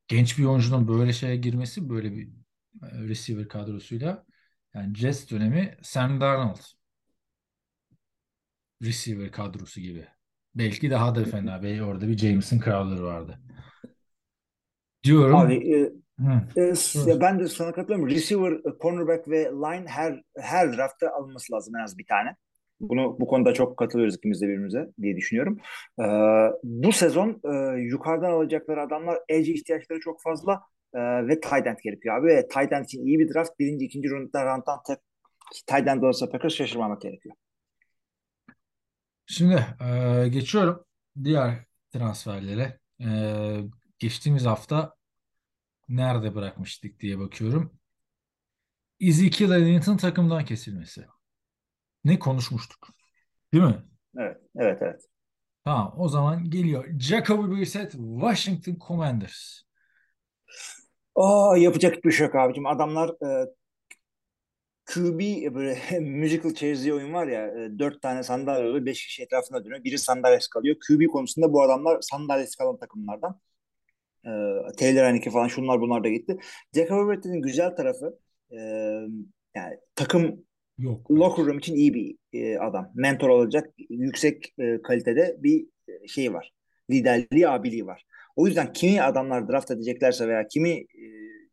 genç 0.09 0.39
bir 0.39 0.45
oyuncunun 0.45 0.89
böyle 0.89 1.13
şeye 1.13 1.37
girmesi 1.37 1.89
böyle 1.89 2.13
bir 2.13 2.29
e, 2.83 3.09
receiver 3.09 3.49
kadrosuyla 3.49 4.25
yani 4.75 4.95
Jets 4.95 5.31
dönemi 5.31 5.77
Sam 5.83 6.21
Darnold 6.21 6.61
receiver 8.83 9.31
kadrosu 9.31 9.81
gibi. 9.81 10.07
Belki 10.55 10.91
daha 10.91 11.15
da 11.15 11.25
fena. 11.25 11.63
Belki 11.63 11.83
orada 11.83 12.09
bir 12.09 12.19
Jameson 12.19 12.59
Crowder 12.59 13.03
vardı. 13.03 13.41
Diyorum. 15.05 15.37
Abi 15.37 15.55
e, 15.75 15.93
Hı. 16.21 16.41
e, 16.57 16.75
s- 16.75 17.21
ben 17.21 17.39
de 17.41 17.49
sana 17.49 17.73
katılıyorum. 17.73 18.09
Receiver, 18.11 18.53
e, 18.53 18.79
cornerback 18.83 19.29
ve 19.29 19.45
line 19.45 19.89
her 19.89 20.23
her 20.39 20.77
draftta 20.77 21.11
alınması 21.11 21.53
lazım 21.53 21.77
en 21.77 21.81
az 21.85 21.99
bir 21.99 22.07
tane. 22.07 22.37
Bunu 22.81 23.17
bu 23.21 23.27
konuda 23.27 23.55
çok 23.55 23.77
katılıyoruz 23.77 24.17
ikimiz 24.17 24.41
de 24.41 24.47
birbirimize 24.47 24.89
diye 25.03 25.17
düşünüyorum. 25.17 25.59
Ee, 26.01 26.05
bu 26.65 26.93
sezon 26.93 27.41
e, 27.45 27.81
yukarıdan 27.81 28.31
alacakları 28.31 28.83
adamlar 28.83 29.19
edge 29.29 29.53
ihtiyaçları 29.53 30.01
çok 30.01 30.23
fazla 30.23 30.63
e, 30.95 31.01
ve 31.29 31.41
tight 31.41 31.67
end 31.67 31.77
gerekiyor 31.85 32.19
abi. 32.19 32.27
Ve 32.27 32.49
tight 32.49 32.73
end 32.73 32.85
için 32.85 33.07
iyi 33.07 33.19
bir 33.19 33.35
draft. 33.35 33.59
Birinci, 33.59 33.85
ikinci 33.85 34.11
roundda 34.11 34.45
rounddan 34.45 34.79
tek 34.87 34.99
tight 35.67 35.89
end 35.89 36.03
olursa 36.03 36.29
Packers 36.31 36.55
şaşırmamak 36.55 37.01
gerekiyor. 37.01 37.35
Şimdi 39.27 39.67
e, 40.25 40.29
geçiyorum 40.29 40.85
diğer 41.25 41.65
transferlere. 41.93 42.79
E, 43.01 43.07
geçtiğimiz 43.99 44.45
hafta 44.47 44.95
nerede 45.89 46.35
bırakmıştık 46.35 47.01
diye 47.01 47.19
bakıyorum. 47.19 47.79
Ezekiel 49.01 49.51
Elliott'ın 49.51 49.97
takımdan 49.97 50.45
kesilmesi. 50.45 51.07
Ne 52.05 52.19
konuşmuştuk? 52.19 52.89
Değil 53.53 53.65
mi? 53.65 53.83
Evet, 54.19 54.41
evet, 54.57 54.79
evet. 54.83 55.03
Tamam 55.65 55.95
o 55.97 56.09
zaman 56.09 56.51
geliyor. 56.51 56.85
Jacoby 57.01 57.57
Brissett 57.57 57.93
Washington 57.93 58.77
Commanders. 58.87 59.61
Aa, 61.15 61.57
yapacak 61.57 62.05
bir 62.05 62.11
şey 62.13 62.27
yok 62.27 62.35
abicim. 62.35 62.67
Adamlar 62.67 63.09
e, 63.09 63.47
QB 64.87 65.21
e, 65.21 65.55
böyle 65.55 66.01
musical 66.01 66.55
chairs 66.55 66.83
diye 66.83 66.95
oyun 66.95 67.13
var 67.13 67.27
ya 67.27 67.47
e, 67.47 67.79
dört 67.79 68.03
tane 68.03 68.23
sandalye 68.23 68.69
oluyor. 68.69 68.87
Beş 68.87 69.07
kişi 69.07 69.23
etrafında 69.23 69.65
dönüyor. 69.65 69.85
Biri 69.85 69.99
sandalyesi 69.99 70.51
kalıyor. 70.51 70.77
QB 70.89 71.07
konusunda 71.07 71.53
bu 71.53 71.63
adamlar 71.63 72.01
sandalyesi 72.01 72.57
kalan 72.59 72.77
takımlardan. 72.79 73.41
E, 74.25 74.31
Taylor 74.79 75.03
Haneke 75.03 75.31
falan 75.31 75.49
şunlar 75.49 75.81
bunlar 75.81 76.05
da 76.05 76.09
gitti. 76.09 76.37
Jacob 76.75 77.09
Brissett'in 77.09 77.43
güzel 77.43 77.77
tarafı 77.77 78.19
e, 78.51 78.59
yani 79.55 79.77
takım 79.95 80.45
Yok. 80.79 81.11
locker 81.11 81.47
room 81.47 81.59
için 81.59 81.75
iyi 81.75 81.95
bir 81.95 82.17
e, 82.33 82.59
adam. 82.59 82.93
Mentor 82.95 83.29
olacak 83.29 83.71
yüksek 83.91 84.55
e, 84.59 84.83
kalitede 84.83 85.37
bir 85.39 85.67
e, 85.89 86.09
şey 86.09 86.35
var. 86.35 86.53
Liderliği, 86.91 87.49
abiliği 87.49 87.87
var. 87.87 88.05
O 88.37 88.47
yüzden 88.47 88.73
kimi 88.73 89.03
adamlar 89.03 89.49
draft 89.49 89.71
edeceklerse 89.71 90.29
veya 90.29 90.49
kimi 90.49 90.71
e, 90.71 91.05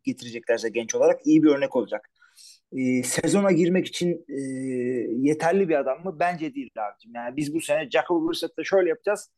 getireceklerse 0.03 0.69
genç 0.69 0.95
olarak 0.95 1.27
iyi 1.27 1.43
bir 1.43 1.49
örnek 1.49 1.75
olacak. 1.75 2.09
E, 2.77 3.03
sezona 3.03 3.51
girmek 3.51 3.87
için 3.87 4.25
e, 4.29 4.39
yeterli 5.27 5.69
bir 5.69 5.75
adam 5.75 6.03
mı? 6.03 6.17
Bence 6.19 6.55
değil 6.55 6.71
abicim. 6.75 7.11
Yani 7.15 7.37
biz 7.37 7.53
bu 7.53 7.61
sene 7.61 7.89
Jacob 7.89 8.29
Brissett'te 8.29 8.63
şöyle 8.63 8.89
yapacağız. 8.89 9.29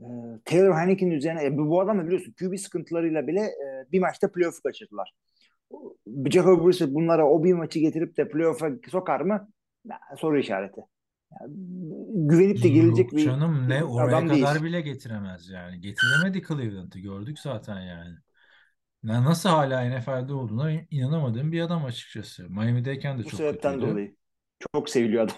E, 0.00 0.04
Taylor 0.44 0.74
Heinicke'nin 0.74 1.10
üzerine 1.10 1.44
e, 1.44 1.58
bu 1.58 1.68
bu 1.70 1.80
adam 1.80 1.98
da 1.98 2.04
biliyorsun 2.06 2.34
QB 2.38 2.56
sıkıntılarıyla 2.58 3.26
bile 3.26 3.40
e, 3.40 3.92
bir 3.92 4.00
maçta 4.00 4.32
playoff'u 4.32 4.62
kaçırdılar. 4.62 5.12
Jacob 6.30 6.66
Brissett 6.66 6.94
bunlara 6.94 7.26
o 7.30 7.44
bir 7.44 7.52
maçı 7.52 7.78
getirip 7.78 8.16
de 8.16 8.28
playoff'a 8.28 8.70
sokar 8.90 9.20
mı? 9.20 9.48
Ya, 9.84 10.00
soru 10.18 10.38
işareti. 10.38 10.80
Yani, 11.40 11.54
güvenip 12.28 12.62
de 12.62 12.68
girilecek 12.68 13.12
Yok 13.12 13.16
bir 13.16 13.24
canım 13.24 13.68
ne 13.68 13.84
oraya 13.84 14.18
adam 14.18 14.30
değil. 14.30 14.44
kadar 14.44 14.62
bile 14.64 14.80
getiremez 14.80 15.48
yani. 15.48 15.80
Getiremedi 15.80 16.42
Cleveland'ı 16.48 16.98
gördük 16.98 17.38
zaten 17.38 17.80
yani. 17.80 18.16
Ya 19.04 19.24
nasıl 19.24 19.48
hala 19.48 19.84
NFL'de 19.84 20.32
olduğuna 20.32 20.72
inanamadığım 20.72 21.52
bir 21.52 21.60
adam 21.60 21.84
açıkçası. 21.84 22.50
Miami'deyken 22.50 23.18
de 23.18 23.24
Bu 23.24 23.28
çok 23.28 23.38
sebepten 23.38 23.74
kötüydü. 23.74 23.92
dolayı. 23.92 24.16
Çok 24.74 24.90
seviliyor 24.90 25.24
adam. 25.24 25.36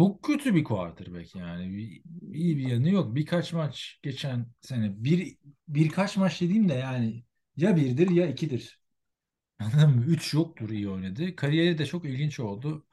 Çok 0.00 0.22
kötü 0.24 0.54
bir 0.54 0.64
quarterback 0.64 1.34
yani. 1.36 1.76
Bir, 1.76 2.02
iyi 2.34 2.58
bir 2.58 2.68
yanı 2.68 2.90
yok. 2.90 3.14
Birkaç 3.14 3.52
maç 3.52 3.98
geçen 4.02 4.46
sene 4.60 5.04
bir 5.04 5.36
birkaç 5.68 6.16
maç 6.16 6.40
dediğim 6.40 6.68
de 6.68 6.74
yani 6.74 7.24
ya 7.56 7.76
birdir 7.76 8.10
ya 8.10 8.26
ikidir. 8.26 8.80
Anladın 9.60 9.90
mı? 9.90 10.04
Üç 10.06 10.34
yoktur 10.34 10.70
iyi 10.70 10.90
oynadı. 10.90 11.36
Kariyeri 11.36 11.78
de 11.78 11.86
çok 11.86 12.04
ilginç 12.04 12.40
oldu. 12.40 12.86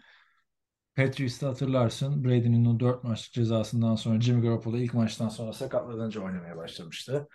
Patriots'ta 0.95 1.47
hatırlarsın 1.49 2.23
Brady'nin 2.23 2.65
o 2.65 2.79
dört 2.79 3.03
maç 3.03 3.31
cezasından 3.31 3.95
sonra 3.95 4.21
Jimmy 4.21 4.41
Garoppolo 4.41 4.77
ilk 4.77 4.93
maçtan 4.93 5.29
sonra 5.29 5.53
sakatlanınca 5.53 6.21
oynamaya 6.21 6.57
başlamıştı. 6.57 7.27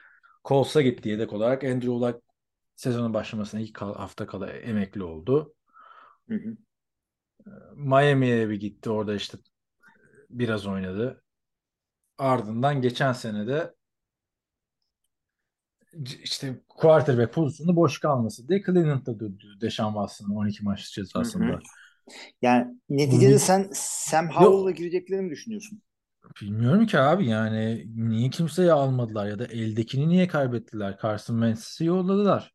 Colts'a 0.45 0.83
gitti 0.83 1.09
yedek 1.09 1.33
olarak. 1.33 1.65
Andrew 1.65 1.89
Luck 1.93 2.21
sezonun 2.77 3.15
başlamasına 3.15 3.61
ilk 3.61 3.79
hafta 3.83 4.27
kala 4.27 4.51
emekli 4.53 5.03
oldu. 5.03 5.55
Hı 6.29 6.35
hı. 6.35 6.57
Miami'ye 7.77 8.49
bir 8.51 8.55
gitti. 8.61 8.91
Orada 8.91 9.15
işte 9.15 9.39
biraz 10.39 10.67
oynadı. 10.67 11.23
Ardından 12.19 12.83
geçen 12.83 13.13
sene 13.13 13.47
de 13.47 13.75
işte 16.23 16.63
quarterback 16.69 17.35
pozisyonu 17.35 17.77
boş 17.77 17.99
kalması 18.01 18.49
diye 18.49 18.63
Cleveland'da 18.67 19.21
döndü 19.21 19.45
Deshaun 19.61 19.93
Watson'ın 19.93 20.35
12 20.37 20.65
maç 20.65 20.93
cezasında. 20.93 21.45
Hı 21.45 21.53
hı. 21.53 21.61
Yani 22.43 22.81
neticede 22.89 23.31
Bunu- 23.31 23.39
sen 23.39 23.71
Sam 23.73 24.31
Howell'la 24.31 24.71
gireceklerini 24.71 25.23
mi 25.23 25.31
düşünüyorsun? 25.31 25.83
Bilmiyorum 26.43 26.87
ki 26.87 26.99
abi 26.99 27.29
yani 27.29 27.87
niye 27.97 28.31
kimseyi 28.31 28.73
almadılar 28.73 29.27
ya 29.27 29.39
da 29.39 29.47
eldekini 29.47 30.09
niye 30.09 30.29
kaybettiler? 30.29 30.99
Carson 31.03 31.35
Wentz'i 31.35 31.85
yolladılar. 31.85 32.55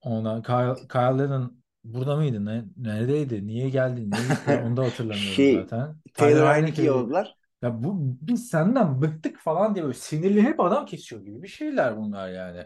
Ona 0.00 0.42
Kyle, 0.42 0.88
Kyle 0.88 1.00
Allen 1.00 1.61
burada 1.84 2.16
mıydı? 2.16 2.44
Ne, 2.44 2.64
neredeydi? 2.76 3.46
Niye 3.46 3.68
geldi? 3.70 4.10
Niye 4.10 4.22
gitti? 4.22 4.62
Onu 4.66 4.76
da 4.76 4.82
hatırlamıyorum 4.82 5.34
Şey, 5.34 5.54
zaten. 5.54 5.96
Taylor 6.14 6.36
Tyler 6.36 6.54
Heinicke'yi 6.54 6.54
Heinicke'yi- 6.54 6.86
yolladılar. 6.86 7.34
Ya 7.62 7.84
bu 7.84 7.96
biz 8.20 8.48
senden 8.48 9.02
bıktık 9.02 9.38
falan 9.38 9.74
diye 9.74 9.84
böyle 9.84 9.94
sinirli 9.94 10.42
hep 10.42 10.60
adam 10.60 10.86
kesiyor 10.86 11.22
gibi 11.22 11.42
bir 11.42 11.48
şeyler 11.48 11.96
bunlar 11.96 12.28
yani. 12.28 12.64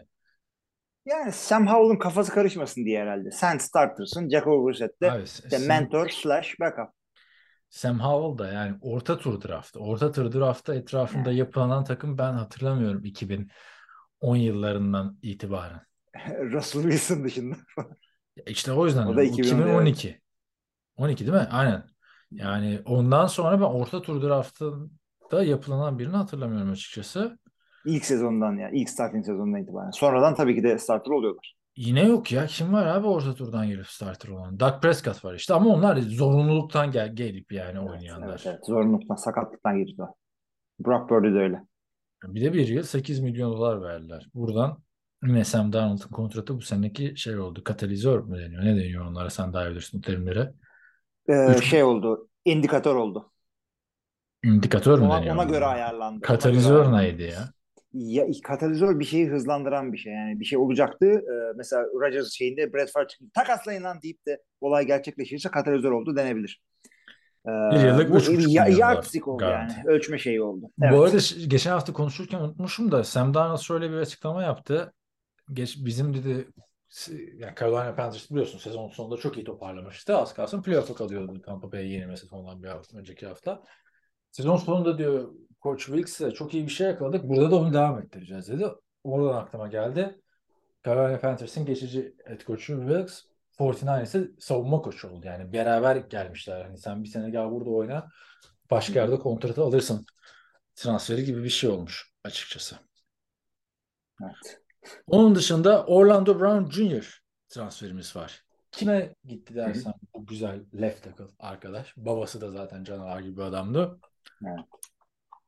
Yani 1.05 1.31
Sam 1.31 1.67
Howell'ın 1.67 1.99
kafası 1.99 2.31
karışmasın 2.31 2.85
diye 2.85 3.01
herhalde. 3.01 3.31
Sen 3.31 3.57
startersın. 3.57 4.29
Jacob 4.29 4.67
Brissett 4.67 5.01
de 5.01 5.11
Abi 5.11 5.23
işte 5.23 5.49
Sam, 5.49 5.67
mentor 5.67 6.09
slash 6.09 6.59
backup. 6.59 6.89
Sam 7.69 7.99
Howell 7.99 8.45
da 8.45 8.53
yani 8.53 8.77
orta 8.81 9.17
tur 9.17 9.41
draft. 9.41 9.77
Orta 9.77 10.11
tur 10.11 10.33
draftta 10.33 10.75
etrafında 10.75 11.31
yapılan 11.31 11.83
takım 11.83 12.17
ben 12.17 12.33
hatırlamıyorum 12.33 13.05
2010 13.05 14.35
yıllarından 14.35 15.17
itibaren. 15.21 15.81
Russell 16.51 16.81
Wilson 16.81 17.23
dışında. 17.23 17.55
İşte 18.47 18.71
o 18.71 18.85
yüzden 18.85 19.07
O 19.07 19.09
da 19.09 19.21
diyorum. 19.21 19.33
2010 19.33 19.61
2012. 19.61 20.21
12 20.97 21.27
değil 21.27 21.37
mi? 21.37 21.47
Aynen. 21.51 21.83
Yani 22.31 22.79
ondan 22.85 23.27
sonra 23.27 23.59
ben 23.59 23.65
orta 23.65 24.01
tur 24.01 24.21
draftında 24.21 25.43
yapılanan 25.43 25.99
birini 25.99 26.15
hatırlamıyorum 26.15 26.71
açıkçası. 26.71 27.39
İlk 27.85 28.05
sezondan 28.05 28.57
ya. 28.57 28.69
ilk 28.69 28.89
starting 28.89 29.25
sezonundan 29.25 29.61
itibaren. 29.61 29.91
Sonradan 29.91 30.35
tabii 30.35 30.55
ki 30.55 30.63
de 30.63 30.77
starter 30.77 31.11
oluyorlar. 31.11 31.55
Yine 31.75 32.03
yok 32.07 32.31
ya. 32.31 32.45
Kim 32.45 32.73
var 32.73 32.85
abi 32.85 33.07
orta 33.07 33.35
turdan 33.35 33.67
gelip 33.67 33.87
starter 33.87 34.29
olan? 34.29 34.59
Dak 34.59 34.81
Prescott 34.81 35.25
var 35.25 35.33
işte 35.33 35.53
ama 35.53 35.69
onlar 35.69 35.97
zorunluluktan 35.97 36.91
gel 36.91 37.15
gelip 37.15 37.51
yani 37.51 37.79
oynayanlar. 37.79 38.29
Evet, 38.29 38.43
evet. 38.45 38.65
Zorunluluktan, 38.65 39.15
sakatlıktan 39.15 39.77
girdiler. 39.77 40.07
Brock 40.79 41.09
Purdy 41.09 41.27
de 41.27 41.39
öyle. 41.39 41.63
Bir 42.23 42.41
de 42.41 42.53
bir 42.53 42.67
yıl 42.67 42.83
8 42.83 43.19
milyon 43.19 43.53
dolar 43.53 43.81
verdiler. 43.81 44.27
Buradan 44.33 44.77
yine 45.23 45.43
Sam 45.45 45.73
Darnold'un 45.73 46.07
kontratı 46.09 46.55
bu 46.57 46.61
seneki 46.61 47.13
şey 47.17 47.39
oldu. 47.39 47.63
Katalizör 47.63 48.19
mü 48.19 48.39
deniyor? 48.39 48.63
Ne 48.65 48.75
deniyor 48.75 49.05
onlara? 49.05 49.29
Sen 49.29 49.53
daha 49.53 49.67
iyi 49.67 49.71
bilirsin 49.71 50.01
terimleri. 50.01 50.49
Ee, 51.29 51.53
Üç- 51.57 51.65
şey 51.69 51.83
oldu. 51.83 52.29
indikatör 52.45 52.95
oldu. 52.95 53.31
İndikatör 54.43 54.99
mü 54.99 55.05
Ona, 55.05 55.17
deniyor? 55.17 55.35
ona 55.35 55.43
göre 55.43 55.65
ayarlandı. 55.65 56.17
Ona 56.17 56.27
Katalizör 56.27 56.85
göre 56.85 56.97
neydi 56.97 57.23
ya? 57.23 57.49
Ya 57.93 58.25
katalizör 58.43 58.99
bir 58.99 59.05
şeyi 59.05 59.27
hızlandıran 59.29 59.93
bir 59.93 59.97
şey. 59.97 60.13
Yani 60.13 60.39
bir 60.39 60.45
şey 60.45 60.57
olacaktı. 60.59 61.05
Ee, 61.05 61.53
mesela 61.57 61.83
Rodgers 61.83 62.31
şeyinde 62.31 62.73
Brett 62.73 62.91
Favre 62.91 63.07
çıkıp 63.07 63.33
takaslayın 63.33 63.83
lan 63.83 64.01
deyip 64.03 64.25
de 64.27 64.41
olay 64.61 64.85
gerçekleşirse 64.87 65.49
katalizör 65.49 65.91
oldu 65.91 66.15
denebilir. 66.15 66.61
Ee, 67.45 67.49
Bir 67.49 67.87
yıllık 67.87 68.11
bu 68.11 68.17
üç 68.17 68.29
buçuk 68.29 68.51
ya, 68.53 68.67
yardstick 68.67 69.27
oldu 69.27 69.37
garanti. 69.37 69.73
yani. 69.77 69.87
Ölçme 69.89 70.17
şeyi 70.17 70.41
oldu. 70.41 70.65
Evet. 70.81 70.93
Bu 70.93 71.03
arada 71.03 71.17
geçen 71.47 71.71
hafta 71.71 71.93
konuşurken 71.93 72.39
unutmuşum 72.39 72.91
da 72.91 73.03
Sam 73.03 73.33
Darnold 73.33 73.59
şöyle 73.59 73.91
bir 73.91 73.95
açıklama 73.97 74.43
yaptı. 74.43 74.93
Geç, 75.53 75.77
bizim 75.85 76.13
dedi 76.13 76.51
yani 77.37 77.55
Carolina 77.59 77.95
Panthers 77.95 78.31
biliyorsun 78.31 78.57
sezon 78.57 78.89
sonunda 78.89 79.17
çok 79.17 79.37
iyi 79.37 79.43
toparlamıştı. 79.43 80.17
Az 80.17 80.33
kalsın 80.33 80.61
playoff'a 80.61 80.93
kalıyordu 80.93 81.41
Tampa 81.41 81.71
Bay'e 81.71 81.87
yenilmesi 81.87 82.27
sonundan 82.27 82.63
bir 82.63 82.67
hafta 82.67 82.97
önceki 82.97 83.27
hafta. 83.27 83.63
Sezon 84.31 84.57
sonunda 84.57 84.97
diyor 84.97 85.33
Coach 85.63 85.85
Wilks'e 85.85 86.31
çok 86.31 86.53
iyi 86.53 86.65
bir 86.65 86.71
şey 86.71 86.87
yakaladık. 86.87 87.23
Burada 87.23 87.51
da 87.51 87.55
onu 87.55 87.73
devam 87.73 87.99
ettireceğiz 87.99 88.47
dedi. 88.47 88.65
Oradan 89.03 89.37
aklıma 89.37 89.67
geldi. 89.67 90.21
Carolina 90.85 91.19
Panthers'ın 91.19 91.65
geçici 91.65 92.15
head 92.25 92.41
coach'u 92.41 92.79
Wilks 92.87 93.21
49ers'e 93.57 94.31
savunma 94.39 94.81
koçu 94.81 95.09
oldu. 95.09 95.27
Yani 95.27 95.53
beraber 95.53 95.95
gelmişler. 95.95 96.65
Hani 96.65 96.77
sen 96.77 97.03
bir 97.03 97.09
sene 97.09 97.29
gel 97.29 97.51
burada 97.51 97.69
oyna 97.69 98.09
başka 98.71 98.99
yerde 98.99 99.19
kontratı 99.19 99.61
alırsın 99.61 100.05
transferi 100.75 101.25
gibi 101.25 101.43
bir 101.43 101.49
şey 101.49 101.69
olmuş 101.69 102.11
açıkçası. 102.23 102.75
Evet. 104.23 104.66
Onun 105.07 105.35
dışında 105.35 105.85
Orlando 105.85 106.39
Brown 106.39 106.71
Jr. 106.71 107.21
transferimiz 107.49 108.15
var. 108.15 108.43
Kime 108.71 109.15
gitti 109.25 109.55
dersen 109.55 109.93
bu 110.13 110.25
güzel 110.25 110.63
left 110.81 111.03
tackle 111.03 111.33
arkadaş. 111.39 111.93
Babası 111.97 112.41
da 112.41 112.51
zaten 112.51 112.83
canavar 112.83 113.19
gibi 113.19 113.37
bir 113.37 113.41
adamdı. 113.41 113.99
Evet. 114.45 114.59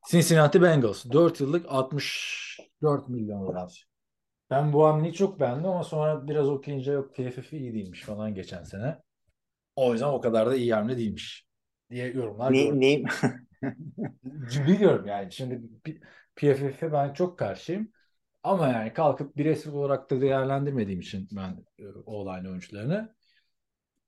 Cincinnati 0.09 0.61
Bengals 0.61 1.05
4 1.05 1.41
yıllık 1.41 1.65
64 1.69 3.09
milyon 3.09 3.47
dolar. 3.47 3.87
Ben 4.49 4.73
bu 4.73 4.85
hamleyi 4.85 5.13
çok 5.13 5.39
beğendim 5.39 5.65
ama 5.65 5.83
sonra 5.83 6.27
biraz 6.27 6.49
okuyunca 6.49 6.93
yok 6.93 7.15
PFF 7.15 7.53
iyi 7.53 7.73
değilmiş 7.73 8.01
falan 8.01 8.35
geçen 8.35 8.63
sene. 8.63 8.97
O 9.75 9.93
yüzden 9.93 10.07
o 10.07 10.21
kadar 10.21 10.47
da 10.49 10.55
iyi 10.55 10.73
hamle 10.73 10.97
değilmiş 10.97 11.47
diye 11.91 12.07
yorumlar. 12.07 12.53
Ne, 12.53 12.79
ne, 12.79 13.03
Biliyorum 14.67 15.07
yani 15.07 15.31
şimdi 15.31 15.61
PFF'e 16.35 16.91
ben 16.91 17.13
çok 17.13 17.39
karşıyım. 17.39 17.91
Ama 18.49 18.67
yani 18.67 18.93
kalkıp 18.93 19.37
bireysel 19.37 19.73
olarak 19.73 20.11
da 20.11 20.21
değerlendirmediğim 20.21 20.99
için 20.99 21.27
ben 21.31 21.65
e, 21.79 21.87
o 22.05 22.25
line 22.25 22.49
oyuncularını 22.49 23.15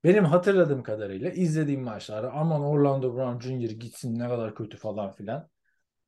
benim 0.04 0.26
hatırladığım 0.26 0.84
kadarıyla 0.84 1.30
izlediğim 1.30 1.84
maçlarda 1.84 2.32
aman 2.32 2.62
Orlando 2.62 3.16
Brown 3.16 3.40
Jr. 3.40 3.72
gitsin 3.72 4.20
ne 4.20 4.28
kadar 4.28 4.56
kötü 4.56 4.78
falan 4.78 5.12
filan 5.12 5.50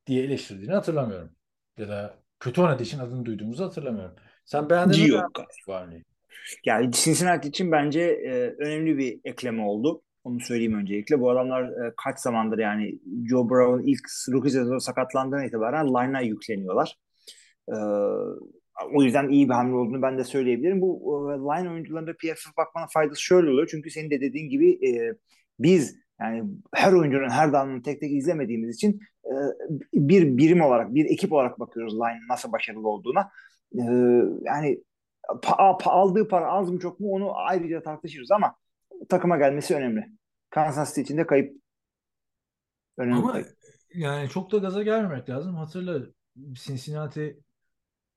diye 0.08 0.24
eleştirdiğini 0.24 0.74
hatırlamıyorum. 0.74 1.30
Ya 1.78 1.88
da 1.88 2.18
kötü 2.40 2.62
oynadığı 2.62 2.84
için 2.84 3.00
adını 3.00 3.26
duyduğumuzu 3.26 3.66
hatırlamıyorum. 3.66 4.16
Sen 4.46 4.70
beğendin 4.70 5.04
mi? 5.04 5.10
Yok. 5.10 5.32
Yani 6.66 6.92
Cincinnati 6.92 7.48
için 7.48 7.72
bence 7.72 8.02
e, 8.02 8.56
önemli 8.58 8.98
bir 8.98 9.20
ekleme 9.24 9.64
oldu. 9.64 10.02
Onu 10.24 10.40
söyleyeyim 10.40 10.74
öncelikle. 10.74 11.20
Bu 11.20 11.32
adamlar 11.32 11.64
e, 11.64 11.94
kaç 12.04 12.20
zamandır 12.20 12.58
yani 12.58 13.00
Joe 13.30 13.50
Burrow'un 13.50 13.88
ilk 13.88 14.02
rookie 14.32 14.52
sezonu 14.52 14.82
sakatlandığına 14.82 15.46
itibaren 15.46 15.88
line'a 15.88 16.22
yükleniyorlar. 16.22 17.03
E, 17.70 17.76
o 18.96 19.04
yüzden 19.04 19.30
iyi 19.30 19.50
bir 19.50 19.54
hamle 19.54 19.76
olduğunu 19.76 20.02
ben 20.02 20.18
de 20.18 20.24
söyleyebilirim. 20.24 20.82
Bu 20.82 21.32
e, 21.32 21.38
line 21.38 21.70
oyuncularında 21.70 22.14
PFF 22.14 22.58
bakmanın 22.58 22.88
faydası 22.88 23.22
şöyle 23.22 23.50
oluyor. 23.50 23.68
Çünkü 23.72 23.92
senin 23.92 24.12
de 24.12 24.22
dediğin 24.22 24.50
gibi 24.50 24.88
e, 24.88 25.16
biz 25.60 26.04
yani 26.20 26.44
her 26.74 26.94
oyuncunun 26.94 27.30
her 27.30 27.54
dalını 27.54 27.82
tek 27.82 28.00
tek 28.00 28.12
izlemediğimiz 28.12 28.76
için 28.76 29.00
e, 29.26 29.34
bir 29.94 30.38
birim 30.38 30.62
olarak, 30.62 30.96
bir 30.96 31.06
ekip 31.06 31.34
olarak 31.34 31.60
bakıyoruz 31.60 31.94
line 31.96 32.20
nasıl 32.30 32.52
başarılı 32.52 32.88
olduğuna. 32.88 33.30
E, 33.76 33.82
yani 34.44 34.84
pa- 35.24 35.82
pa- 35.82 35.90
aldığı 35.90 36.28
para 36.28 36.52
az 36.52 36.70
mı 36.72 36.80
çok 36.80 37.00
mu 37.00 37.12
onu 37.12 37.32
ayrıca 37.36 37.84
tartışırız 37.84 38.32
ama 38.32 38.56
takıma 39.10 39.38
gelmesi 39.38 39.76
önemli. 39.76 40.06
Kansas 40.50 40.90
City 40.90 41.02
için 41.02 41.18
de 41.18 41.28
kayıp. 41.28 41.64
Önemli 42.98 43.16
Ama 43.16 43.40
yani 43.94 44.30
çok 44.30 44.52
da 44.52 44.58
gaza 44.58 44.84
gelmemek 44.84 45.30
lazım. 45.30 45.56
Hatırla 45.56 46.00
Cincinnati 46.54 47.40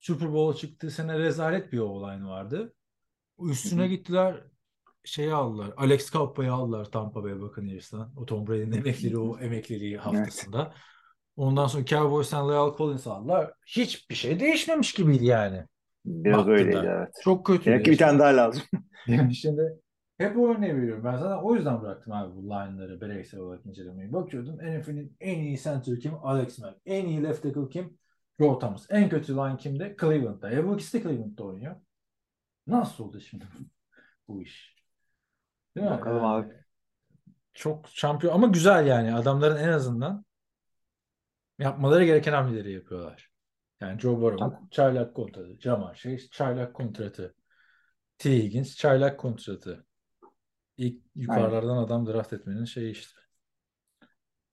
Super 0.07 0.33
Bowl'a 0.33 0.57
çıktığı 0.57 0.91
sene 0.91 1.19
rezalet 1.19 1.73
bir 1.73 1.79
o-line 1.79 2.25
vardı. 2.25 2.75
Üstüne 3.41 3.81
Hı 3.81 3.85
hı. 3.85 3.89
gittiler 3.89 4.45
şeyi 5.05 5.33
aldılar. 5.33 5.71
Alex 5.77 6.13
Cappa'yı 6.13 6.53
aldılar 6.53 6.85
Tampa 6.85 7.25
Bay 7.25 7.41
Buccaneers'tan. 7.41 8.13
O 8.17 8.27
Tom 8.27 8.47
Brady'nin 8.47 8.73
emekliliği 8.73 9.19
o 9.19 9.39
emekliliği 9.39 9.99
haftasında. 9.99 10.75
Ondan 11.37 11.67
sonra 11.67 11.85
Cowboys'tan 11.85 12.49
La'el 12.49 12.77
Collins 12.77 13.07
aldılar. 13.07 13.53
Hiçbir 13.67 14.15
şey 14.15 14.41
değişmemiş 14.41 14.93
gibiydi 14.93 15.25
yani. 15.25 15.65
Biraz 16.05 16.39
baktığında. 16.39 16.57
öyleydi 16.57 16.87
evet. 16.91 17.09
Çok 17.23 17.47
kötü. 17.47 17.65
Demek 17.65 17.85
ki 17.85 17.91
bir 17.91 17.99
tane 17.99 18.19
daha 18.19 18.37
lazım. 18.37 18.63
Yani 19.07 19.35
şimdi 19.35 19.63
hep 20.19 20.39
o 20.39 20.49
örneği 20.49 20.77
veriyorum. 20.77 21.05
Ben 21.05 21.17
zaten 21.17 21.43
o 21.43 21.55
yüzden 21.55 21.83
bıraktım 21.83 22.13
abi 22.13 22.37
bu 22.37 22.43
line'ları 22.43 23.01
bireysel 23.01 23.41
olarak 23.41 23.67
incelemeyi. 23.67 24.13
Bakıyordum 24.13 24.57
NFL'in 24.57 25.17
en 25.21 25.39
iyi 25.39 25.59
center 25.59 26.01
kim? 26.01 26.13
Alex 26.23 26.59
Mack. 26.59 26.77
En 26.87 27.07
iyi 27.07 27.23
left 27.23 27.43
tackle 27.43 27.69
kim? 27.69 27.99
Joe 28.39 28.59
Thomas. 28.59 28.87
En 28.91 29.09
kötü 29.09 29.37
line 29.37 29.57
kimde? 29.57 29.97
Cleveland'da. 30.01 30.67
Bu 30.67 30.75
ikisi 30.75 30.99
de 30.99 31.03
Cleveland'da 31.03 31.45
oynuyor. 31.45 31.77
Nasıl 32.67 33.05
oldu 33.05 33.21
şimdi 33.21 33.45
bu 34.29 34.43
iş? 34.43 34.77
Değil 35.77 35.87
mi? 35.87 35.91
Bakalım 35.91 36.17
Yani 36.17 36.27
abi. 36.27 36.55
Çok 37.55 37.89
şampiyon 37.89 38.35
ama 38.35 38.47
güzel 38.47 38.87
yani. 38.87 39.15
Adamların 39.15 39.57
en 39.57 39.69
azından 39.69 40.25
yapmaları 41.59 42.05
gereken 42.05 42.33
hamleleri 42.33 42.73
yapıyorlar. 42.73 43.31
Yani 43.81 44.01
Joe 44.01 44.21
Burrow'un 44.21 44.69
çaylak 44.71 45.15
kontratı. 45.15 45.61
Jamar 45.61 45.95
Chase 45.95 46.29
çaylak 46.31 46.75
kontratı. 46.75 47.35
T. 48.19 48.31
Higgins 48.31 48.77
çaylak 48.77 49.21
kontratı. 49.21 49.87
İlk 50.77 51.03
yukarılardan 51.15 51.77
adam 51.77 52.07
draft 52.07 52.33
etmenin 52.33 52.65
şeyi 52.65 52.91
işte. 52.91 53.21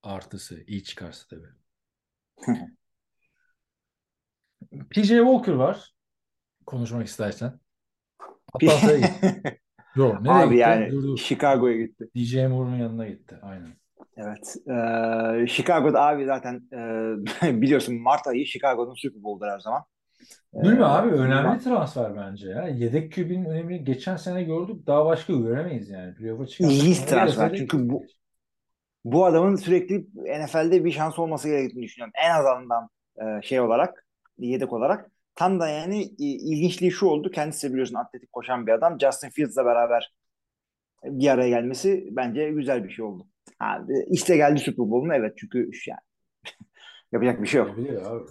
Artısı. 0.04 0.64
iyi 0.68 0.84
çıkarsa 0.84 1.28
tabii. 1.30 1.50
PJ 4.90 5.08
Walker 5.10 5.54
var. 5.54 5.94
Konuşmak 6.66 7.08
istersen. 7.08 7.60
Atlanta'ya 8.54 8.98
gitti. 9.00 9.42
Yok 9.96 10.22
nereye 10.22 10.48
Abi 10.48 10.58
gitti? 10.58 10.60
yani 10.62 10.92
Dur, 10.92 11.04
dur. 11.04 11.18
Chicago'ya 11.18 11.78
gitti. 11.78 12.10
DJ 12.16 12.36
Moore'un 12.36 12.76
yanına 12.76 13.08
gitti. 13.08 13.40
Aynen. 13.42 13.70
Evet. 14.18 14.56
Ee, 14.68 15.48
Chicago'da 15.48 16.02
abi 16.02 16.26
zaten 16.26 16.62
e, 17.44 17.62
biliyorsun 17.62 17.96
Mart 18.02 18.28
ayı 18.28 18.46
Chicago'nun 18.46 18.94
Super 18.94 19.24
Bowl'dur 19.24 19.48
her 19.48 19.60
zaman. 19.60 19.84
Değil 20.54 20.74
mi 20.76 20.82
Ee, 20.82 20.84
abi? 20.84 21.10
Önemli 21.16 21.60
transfer 21.64 22.16
bence 22.16 22.50
ya. 22.50 22.68
Yedek 22.68 23.14
QB'nin 23.16 23.46
önemini 23.46 23.84
geçen 23.84 24.16
sene 24.18 24.44
gördük. 24.44 24.88
Daha 24.88 25.06
başka 25.06 25.34
göremeyiz 25.34 25.90
yani. 25.90 26.16
Playoff'a 26.16 26.48
çıkan 26.48 26.70
İyi 26.70 26.96
transfer. 26.96 27.56
Çünkü 27.56 27.90
bu 27.90 28.06
bu 29.06 29.26
adamın 29.26 29.56
sürekli 29.56 30.08
NFL'de 30.16 30.86
bir 30.86 30.92
şans 30.92 31.20
olması 31.20 31.50
gerektiğini 31.50 31.84
düşünüyorum. 31.84 32.14
En 32.26 32.32
azından 32.32 32.90
e, 33.18 33.42
şey 33.42 33.60
olarak, 33.62 34.06
yedek 34.38 34.74
olarak. 34.74 35.12
Tam 35.36 35.60
da 35.60 35.68
yani 35.68 36.04
e, 36.04 36.26
ilginçliği 36.26 36.92
şu 36.92 37.06
oldu. 37.06 37.32
Kendisi 37.32 37.72
biliyorsun 37.72 37.96
atletik 37.96 38.32
koşan 38.32 38.68
bir 38.68 38.72
adam. 38.72 39.00
Justin 39.00 39.30
Fields'la 39.30 39.66
beraber 39.66 40.14
bir 41.04 41.28
araya 41.28 41.50
gelmesi 41.50 42.08
bence 42.12 42.52
güzel 42.52 42.84
bir 42.84 42.90
şey 42.90 43.06
oldu. 43.06 43.28
Ha, 43.60 43.86
e, 43.90 44.14
işte 44.14 44.38
geldi 44.38 44.60
Super 44.60 44.90
Bowl'un 44.90 45.10
evet 45.10 45.34
çünkü 45.38 45.70
yani 45.88 46.00
yapacak 47.12 47.42
bir 47.42 47.48
şey 47.48 47.60
yok. 47.60 47.70
Abi. 48.06 48.24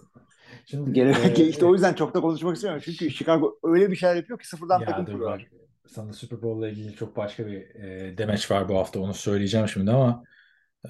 Şimdi 0.66 0.92
Gene, 0.92 1.10
e, 1.10 1.46
işte 1.48 1.66
o 1.66 1.72
yüzden 1.72 1.94
çok 1.94 2.14
da 2.14 2.20
konuşmak 2.20 2.56
istemiyorum. 2.56 2.82
Çünkü 2.84 3.10
Chicago 3.10 3.58
öyle 3.64 3.90
bir 3.90 3.96
şeyler 3.96 4.16
yapıyor 4.16 4.38
ki 4.38 4.48
sıfırdan 4.48 4.80
Ya 4.80 4.86
takım 4.86 5.20
bak. 5.20 5.40
Sana 5.86 6.12
Super 6.12 6.42
Bowl'la 6.42 6.68
ilgili 6.68 6.94
çok 6.94 7.16
başka 7.16 7.46
bir 7.46 7.74
e, 7.74 8.18
demeç 8.18 8.50
var 8.50 8.68
bu 8.68 8.78
hafta. 8.78 9.00
Onu 9.00 9.14
söyleyeceğim 9.14 9.68
şimdi 9.68 9.90
ama 9.90 10.24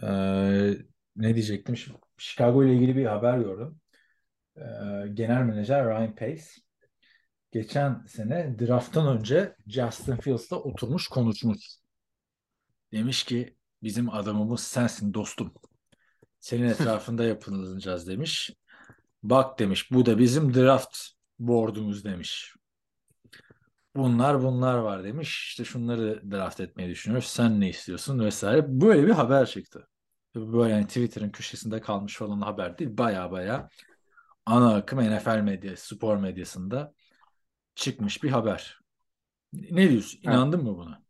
e, 0.03 0.09
ne 1.17 1.35
diyecektim? 1.35 1.77
Şimdi 1.77 1.99
Chicago 2.19 2.65
ile 2.65 2.75
ilgili 2.75 2.97
bir 2.97 3.05
haber 3.05 3.39
gördüm. 3.39 3.81
E, 4.57 4.63
genel 5.15 5.43
menajer 5.43 5.85
Ryan 5.85 6.15
Pace 6.15 6.45
geçen 7.53 8.05
sene 8.07 8.59
drafttan 8.59 9.19
önce 9.19 9.57
Justin 9.67 10.17
Fields'la 10.17 10.57
oturmuş 10.57 11.09
konuşmuş. 11.09 11.67
Demiş 12.93 13.25
ki 13.25 13.57
Bizim 13.83 14.11
adamımız 14.11 14.61
sensin 14.61 15.15
dostum. 15.15 15.55
Senin 16.41 16.65
etrafında 16.69 17.25
yapılacağız 17.25 18.09
demiş. 18.09 18.51
Bak 19.23 19.59
demiş 19.59 19.91
bu 19.93 20.07
da 20.07 20.19
bizim 20.19 20.55
draft 20.55 20.99
board'umuz 21.39 22.05
demiş. 22.05 22.55
Bunlar 23.97 24.43
bunlar 24.43 24.79
var 24.79 25.05
demiş. 25.05 25.49
İşte 25.49 25.65
şunları 25.65 26.31
draft 26.31 26.61
etmeyi 26.61 26.91
düşünüyoruz. 26.91 27.29
Sen 27.29 27.61
ne 27.61 27.69
istiyorsun 27.69 28.21
vesaire. 28.21 28.65
Böyle 28.81 29.07
bir 29.07 29.13
haber 29.13 29.47
çıktı. 29.47 29.89
Böyle 30.35 30.73
yani 30.73 30.87
Twitter'ın 30.87 31.31
köşesinde 31.31 31.81
kalmış 31.81 32.17
falan 32.17 32.41
haber 32.41 32.79
değil. 32.79 32.99
Baya 32.99 33.31
baya 33.31 33.69
ana 34.47 34.75
akım 34.75 35.01
NFL 35.01 35.41
medyası, 35.41 35.95
spor 35.95 36.17
medyasında 36.17 36.95
çıkmış 37.75 38.23
bir 38.23 38.31
haber. 38.31 38.81
Ne 39.53 39.91
diyorsun? 39.91 40.21
İnandın 40.23 40.65
mı 40.65 40.77
buna? 40.77 41.03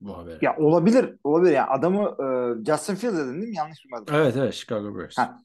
Bu 0.00 0.18
habere. 0.18 0.38
Ya 0.42 0.56
olabilir, 0.56 1.16
olabilir. 1.24 1.52
Yani 1.52 1.70
adamı 1.70 2.02
e, 2.02 2.64
Justin 2.64 2.94
Fields 2.94 3.16
dedin 3.16 3.34
değil 3.40 3.48
mi? 3.48 3.56
Yanlış 3.56 3.84
duymadım. 3.84 4.14
Evet 4.14 4.36
evet 4.36 4.54
Chicago 4.54 4.98
Bears. 4.98 5.18
Ha. 5.18 5.38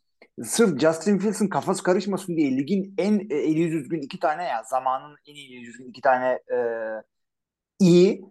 Sırf 0.43 0.79
Justin 0.79 1.17
Fields'ın 1.17 1.47
kafası 1.47 1.83
karışmasın 1.83 2.38
diye 2.38 2.57
ligin 2.57 2.93
en 2.97 3.19
e, 3.29 3.36
eli 3.36 3.71
düzgün 3.71 4.01
iki 4.01 4.19
tane 4.19 4.43
ya 4.43 4.63
zamanın 4.63 5.15
en 5.27 5.36
iyi 5.36 5.65
düzgün 5.65 5.89
iki 5.89 6.01
tane 6.01 6.27
e, 6.27 6.57
iyi 7.79 8.25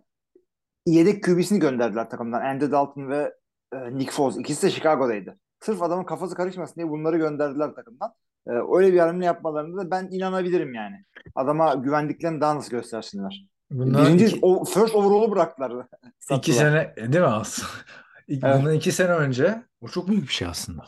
yedek 0.86 1.24
QB'sini 1.24 1.58
gönderdiler 1.58 2.10
takımdan. 2.10 2.40
Andy 2.40 2.70
Dalton 2.70 3.08
ve 3.08 3.34
e, 3.72 3.98
Nick 3.98 4.12
Foles. 4.12 4.36
İkisi 4.36 4.66
de 4.66 4.70
Chicago'daydı. 4.70 5.38
Sırf 5.60 5.82
adamın 5.82 6.04
kafası 6.04 6.34
karışmasın 6.34 6.74
diye 6.74 6.88
bunları 6.88 7.16
gönderdiler 7.18 7.74
takımdan. 7.74 8.14
E, 8.46 8.50
öyle 8.76 8.92
bir 8.92 8.98
hamle 8.98 9.24
yapmalarında 9.24 9.84
da 9.84 9.90
ben 9.90 10.08
inanabilirim 10.10 10.74
yani. 10.74 11.04
Adama 11.34 11.74
güvendiklerini 11.74 12.40
daha 12.40 12.56
nasıl 12.56 12.70
göstersinler. 12.70 13.48
Bundan 13.70 14.06
Birinci 14.06 14.26
iki, 14.26 14.38
o, 14.42 14.64
first 14.64 14.94
overall'u 14.94 15.30
bıraktılar. 15.30 15.86
iki 16.30 16.52
sene 16.52 16.94
değil 16.96 17.08
mi 17.14 17.26
aslında? 17.26 17.68
İlk- 18.28 18.44
Evet. 18.44 18.56
Bundan 18.58 18.74
iki 18.74 18.92
sene 18.92 19.12
önce 19.12 19.62
o 19.80 19.88
çok 19.88 20.08
büyük 20.08 20.22
bir 20.22 20.32
şey 20.32 20.48
aslında. 20.48 20.84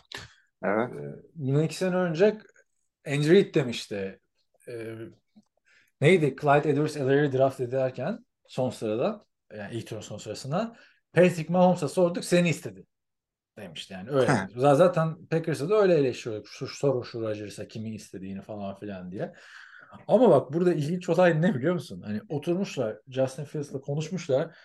Evet. 0.64 0.90
Bundan 1.34 1.62
iki 1.62 1.76
sene 1.76 1.96
önce 1.96 2.38
Andrew 3.06 3.32
Reid 3.32 3.54
demişti. 3.54 4.20
Ee, 4.68 4.94
neydi? 6.00 6.36
Clyde 6.40 6.70
Edwards-Helaire 6.70 7.38
draft 7.38 7.60
ederken 7.60 8.18
son 8.46 8.70
sırada 8.70 9.24
yani 9.56 9.74
ilk 9.74 9.86
turun 9.86 10.00
son 10.00 10.18
sırasında 10.18 10.76
Patrick 11.12 11.52
Mahomes'a 11.52 11.88
sorduk 11.88 12.24
seni 12.24 12.48
istedi 12.48 12.86
demişti 13.56 13.92
yani 13.92 14.10
öyle. 14.10 14.48
Zaten 14.56 15.26
Packers'a 15.26 15.68
da 15.68 15.74
öyle 15.74 15.94
eleştiriyorduk. 15.94 16.48
Şu 16.48 16.66
soru 16.66 17.04
şu 17.04 17.20
Rodgers'a 17.20 17.68
kimi 17.68 17.94
istediğini 17.94 18.42
falan 18.42 18.74
filan 18.78 19.12
diye. 19.12 19.32
Ama 20.08 20.30
bak 20.30 20.52
burada 20.52 20.74
ilginç 20.74 21.08
olay 21.08 21.42
ne 21.42 21.54
biliyor 21.54 21.74
musun? 21.74 22.02
Hani 22.04 22.20
oturmuşlar 22.28 22.96
Justin 23.08 23.44
Fields'la 23.44 23.80
konuşmuşlar. 23.80 24.56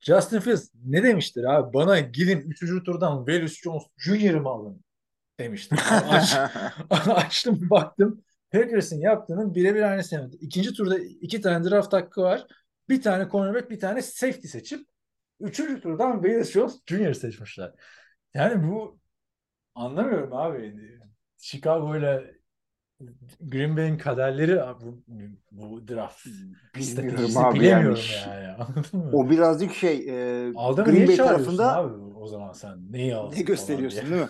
Justin 0.00 0.40
Fields 0.40 0.70
ne 0.84 1.02
demiştir 1.02 1.44
abi? 1.44 1.74
Bana 1.74 2.00
gidin 2.00 2.40
3. 2.40 2.84
turdan 2.84 3.26
Velus 3.26 3.62
Jones 3.62 3.82
Jr.'ımı 3.96 4.48
alın 4.48 4.84
demiştir. 5.40 5.78
Aç, 6.10 6.36
açtım 7.08 7.70
baktım. 7.70 8.24
Packers'ın 8.50 9.00
yaptığının 9.00 9.54
birebir 9.54 9.82
aynısı. 9.82 10.30
İkinci 10.40 10.72
turda 10.72 10.98
iki 10.98 11.40
tane 11.40 11.70
draft 11.70 11.92
hakkı 11.92 12.22
var. 12.22 12.46
Bir 12.88 13.02
tane 13.02 13.28
cornerback, 13.30 13.70
bir 13.70 13.80
tane 13.80 14.02
safety 14.02 14.46
seçip 14.48 14.86
üçüncü 15.40 15.80
turdan 15.80 16.24
Velus 16.24 16.50
Jones 16.50 16.80
Jr. 16.86 17.12
seçmişler. 17.12 17.72
Yani 18.36 18.68
bu 18.68 18.98
anlamıyorum 19.74 20.32
abi. 20.32 20.74
Chicago 21.38 21.96
ile 21.96 22.36
Green 23.40 23.76
Bay'in 23.76 23.98
kaderleri 23.98 24.60
bu, 24.80 25.02
bu 25.50 25.88
draft 25.88 26.26
Bilmiyorum 26.26 26.82
stratejisi 26.82 27.38
abi 27.40 27.60
bilemiyorum 27.60 28.00
yani. 28.26 28.44
yani. 28.44 28.56
Anladın 28.56 29.00
mı? 29.00 29.10
O 29.12 29.30
birazcık 29.30 29.74
şey 29.74 30.08
e, 30.08 30.52
Aldın 30.56 30.84
Green 30.84 31.08
Bay 31.08 31.16
tarafında 31.16 31.76
abi 31.76 31.92
o 32.26 32.28
zaman 32.28 32.52
sen? 32.52 32.92
Neyi 32.92 33.14
aldın 33.14 33.36
ne 33.36 33.42
gösteriyorsun 33.42 34.10
değil 34.10 34.22
mi? 34.22 34.28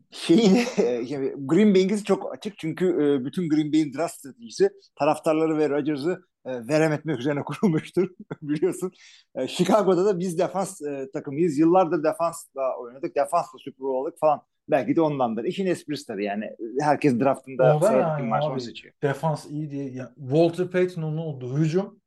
Şeyin 0.10 0.58
yani 1.06 1.32
Green 1.38 1.74
Bay'in 1.74 1.96
çok 1.96 2.34
açık 2.34 2.58
çünkü 2.58 2.86
e, 2.86 3.24
bütün 3.24 3.48
Green 3.48 3.72
Bay'in 3.72 3.92
draft 3.92 4.14
stratejisi 4.14 4.70
taraftarları 4.96 5.58
ve 5.58 5.68
Rodgers'ı 5.68 6.24
e, 6.44 6.68
verem 6.68 6.92
etmek 6.92 7.18
üzerine 7.18 7.42
kurulmuştur 7.44 8.10
biliyorsun. 8.42 8.92
E, 9.34 9.48
Chicago'da 9.48 10.04
da 10.04 10.18
biz 10.18 10.38
defans 10.38 10.82
e, 10.82 11.10
takımıyız. 11.12 11.58
Yıllardır 11.58 12.04
defansla 12.04 12.78
oynadık. 12.80 13.16
Defansla 13.16 13.58
Super 13.58 13.80
Bowl 13.80 14.06
aldık 14.06 14.18
falan. 14.20 14.42
Belki 14.68 14.96
de 14.96 15.00
ondandır. 15.00 15.44
İşin 15.44 15.66
esprisi 15.66 16.06
tabii 16.06 16.24
yani. 16.24 16.50
Herkes 16.80 17.20
draftında 17.20 17.64
yani 17.66 18.34
abi. 18.34 18.60
seçiyor. 18.60 18.94
Defans 19.02 19.46
iyi 19.46 19.70
diye. 19.70 19.90
ya 19.90 20.12
Walter 20.16 20.70
Payton'un 20.70 21.16
olduğu 21.16 21.58
hücum 21.58 22.00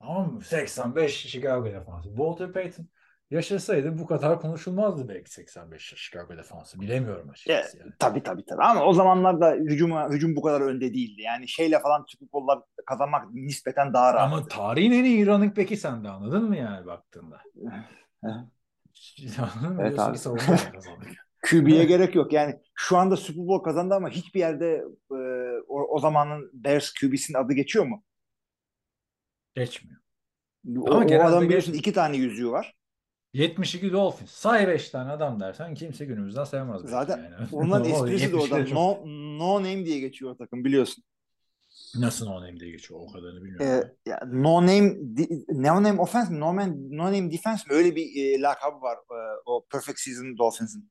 tamam 0.00 0.34
mı? 0.34 0.42
85 0.42 1.16
Chicago 1.16 1.66
defansı. 1.66 2.08
Walter 2.08 2.52
Payton 2.52 2.86
yaşasaydı 3.32 3.98
bu 3.98 4.06
kadar 4.06 4.40
konuşulmazdı 4.40 5.08
belki 5.08 5.30
85 5.30 5.94
Chicago 5.96 6.36
defansı. 6.36 6.80
Bilemiyorum 6.80 7.30
açıkçası 7.30 7.78
yani. 7.78 7.92
Tabii 7.98 8.22
tabii 8.22 8.44
tabii. 8.44 8.62
Ama 8.62 8.84
o 8.84 8.92
zamanlarda 8.92 9.52
hücuma, 9.54 10.10
hücum 10.10 10.36
bu 10.36 10.42
kadar 10.42 10.60
önde 10.60 10.94
değildi. 10.94 11.22
Yani 11.22 11.48
şeyle 11.48 11.80
falan 11.80 12.04
Super 12.08 12.32
Bowl'lar 12.32 12.58
kazanmak 12.86 13.34
nispeten 13.34 13.92
daha 13.94 14.14
rahat. 14.14 14.32
Ama 14.32 14.48
tarihin 14.48 14.92
en 14.92 15.04
iyi 15.04 15.26
running 15.26 15.56
back'i 15.56 15.76
sen 15.76 16.04
de 16.04 16.08
anladın 16.08 16.44
mı 16.44 16.56
yani 16.56 16.86
baktığında? 16.86 17.40
Anladın 19.38 19.76
mı? 19.76 19.82
Evet 19.82 19.98
abi. 19.98 20.18
QB'ye 21.50 21.84
gerek 21.88 22.14
yok. 22.14 22.32
Yani 22.32 22.60
şu 22.74 22.96
anda 22.96 23.16
Super 23.16 23.46
Bowl 23.46 23.64
kazandı 23.64 23.94
ama 23.94 24.08
hiçbir 24.08 24.40
yerde 24.40 24.84
e, 25.10 25.16
o, 25.68 25.96
o 25.96 25.98
zamanın 25.98 26.50
Bears 26.52 26.92
QB'sinin 26.92 27.38
adı 27.38 27.52
geçiyor 27.52 27.86
mu? 27.86 28.04
Geçmiyor. 29.54 30.00
O, 30.78 30.90
Ama 30.94 31.04
o 31.04 31.22
adam 31.22 31.42
biliyorsun 31.42 31.72
geç- 31.72 31.80
iki 31.80 31.92
tane 31.92 32.16
yüzüğü 32.16 32.50
var. 32.50 32.74
72 33.32 33.92
Dolphins. 33.92 34.30
Say 34.30 34.68
5 34.68 34.90
tane 34.90 35.10
adam 35.10 35.40
dersen 35.40 35.74
kimse 35.74 36.04
günümüzden 36.04 36.46
belki 36.52 36.88
Zaten 36.88 37.18
yani. 37.24 37.48
onların 37.52 37.84
esprisi 37.90 38.32
de 38.32 38.36
72 38.36 38.54
orada. 38.54 38.66
çok- 38.66 38.74
No, 38.74 38.98
no 39.38 39.54
name 39.58 39.84
diye 39.84 40.00
geçiyor 40.00 40.36
takım 40.36 40.64
biliyorsun. 40.64 41.04
Nasıl 41.98 42.26
no 42.26 42.34
name 42.40 42.60
diye 42.60 42.70
geçiyor 42.70 43.00
o 43.02 43.12
kadarını 43.12 43.44
bilmiyorum. 43.44 43.90
E, 44.06 44.10
ya, 44.10 44.20
no 44.26 44.62
name 44.66 44.94
no 45.48 45.82
name 45.82 46.00
offense? 46.00 46.40
No, 46.40 46.52
man, 46.52 46.76
no 46.90 47.04
name 47.04 47.32
defense 47.32 47.64
mi? 47.68 47.76
Öyle 47.76 47.96
bir 47.96 48.06
e, 48.16 48.40
lakabı 48.40 48.80
var 48.82 48.96
e, 48.96 49.40
o 49.46 49.64
Perfect 49.72 49.98
Season 49.98 50.38
Dolphins'in. 50.38 50.90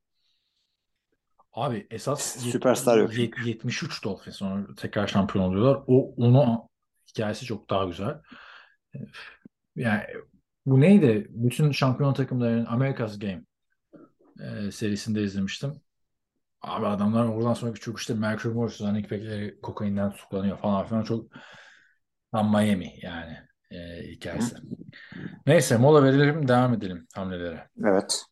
Abi 1.54 1.88
esas 1.92 2.22
Süperstar 2.40 2.98
yok 2.98 3.14
yet- 3.18 3.46
73 3.46 4.04
Dolphins 4.04 4.36
sonra 4.36 4.68
tekrar 4.78 5.08
şampiyon 5.08 5.46
oluyorlar. 5.46 5.84
O 5.88 6.14
onu 6.18 6.70
hikayesi 7.10 7.46
çok 7.46 7.70
daha 7.70 7.86
güzel. 7.86 8.22
Yani 9.76 10.04
bu 10.66 10.82
neydi? 10.82 11.28
Bütün 11.30 11.72
şampiyon 11.72 12.14
takımların 12.14 12.66
America's 12.66 13.20
Game 13.20 13.42
e, 14.40 14.72
serisinde 14.72 15.24
izlemiştim. 15.24 15.82
Abi 16.62 16.88
adamlar 16.88 17.26
oradan 17.26 17.54
sonraki 17.54 17.80
çok 17.80 18.00
işte 18.00 18.14
Mercury 18.14 18.54
Morris 18.54 18.82
running 18.82 19.12
back'leri 19.12 19.62
kokainden 19.62 20.12
tutuklanıyor 20.12 20.58
falan 20.58 20.86
filan 20.86 21.04
çok 21.04 21.26
tam 22.32 22.52
Miami 22.52 22.94
yani 23.02 23.38
e, 23.72 23.78
hikayesi. 24.12 24.56
Neyse 25.48 25.78
mola 25.78 26.04
verelim 26.04 26.48
devam 26.48 26.74
edelim 26.74 27.08
hamlelere. 27.16 27.68
Evet. 27.86 28.24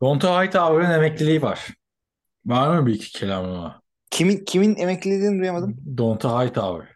Donta 0.00 0.42
Hightower'ın 0.42 0.90
emekliliği 0.90 1.42
var. 1.42 1.68
Var 2.46 2.78
mı 2.78 2.86
bir 2.86 2.94
iki 2.94 3.12
kelamı? 3.12 3.82
Kimin 4.10 4.44
kimin 4.44 4.76
emekliliğini 4.76 5.40
duyamadım. 5.40 5.76
Donta 5.96 6.44
Hightower. 6.44 6.93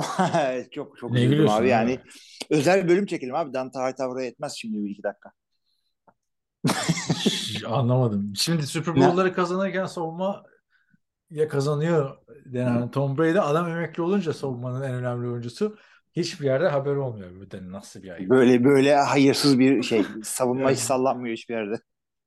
çok 0.70 0.98
çok 0.98 1.10
Ne 1.10 1.24
üzüldüm 1.24 1.48
abi 1.48 1.52
abi? 1.60 1.68
yani. 1.68 2.00
Özel 2.50 2.88
bölüm 2.88 3.06
çekelim 3.06 3.34
abi. 3.34 3.52
Dante 3.52 3.78
Hightower'a 3.78 4.22
yetmez 4.24 4.52
şimdi 4.56 4.84
bir 4.84 4.90
iki 4.90 5.02
dakika. 5.02 5.32
Anlamadım. 7.66 8.32
Şimdi 8.36 8.66
Super 8.66 8.96
Bowl'ları 8.96 9.34
kazanırken 9.34 9.86
savunma 9.86 10.42
ya 11.30 11.48
kazanıyor 11.48 12.16
denen 12.44 12.90
Tom 12.90 13.18
Brady 13.18 13.38
adam 13.40 13.68
emekli 13.68 14.02
olunca 14.02 14.32
savunmanın 14.32 14.82
en 14.82 14.94
önemli 14.94 15.28
oyuncusu 15.28 15.76
hiçbir 16.16 16.46
yerde 16.46 16.68
haber 16.68 16.96
olmuyor. 16.96 17.50
Da 17.50 17.72
nasıl 17.72 18.02
bir 18.02 18.10
ayıp. 18.10 18.30
Böyle 18.30 18.64
böyle 18.64 18.94
hayırsız 18.96 19.58
bir 19.58 19.82
şey. 19.90 20.04
Savunma 20.24 20.62
Yani- 20.62 20.72
hiç 20.72 20.78
sallanmıyor 20.80 21.36
hiçbir 21.36 21.54
yerde. 21.54 21.80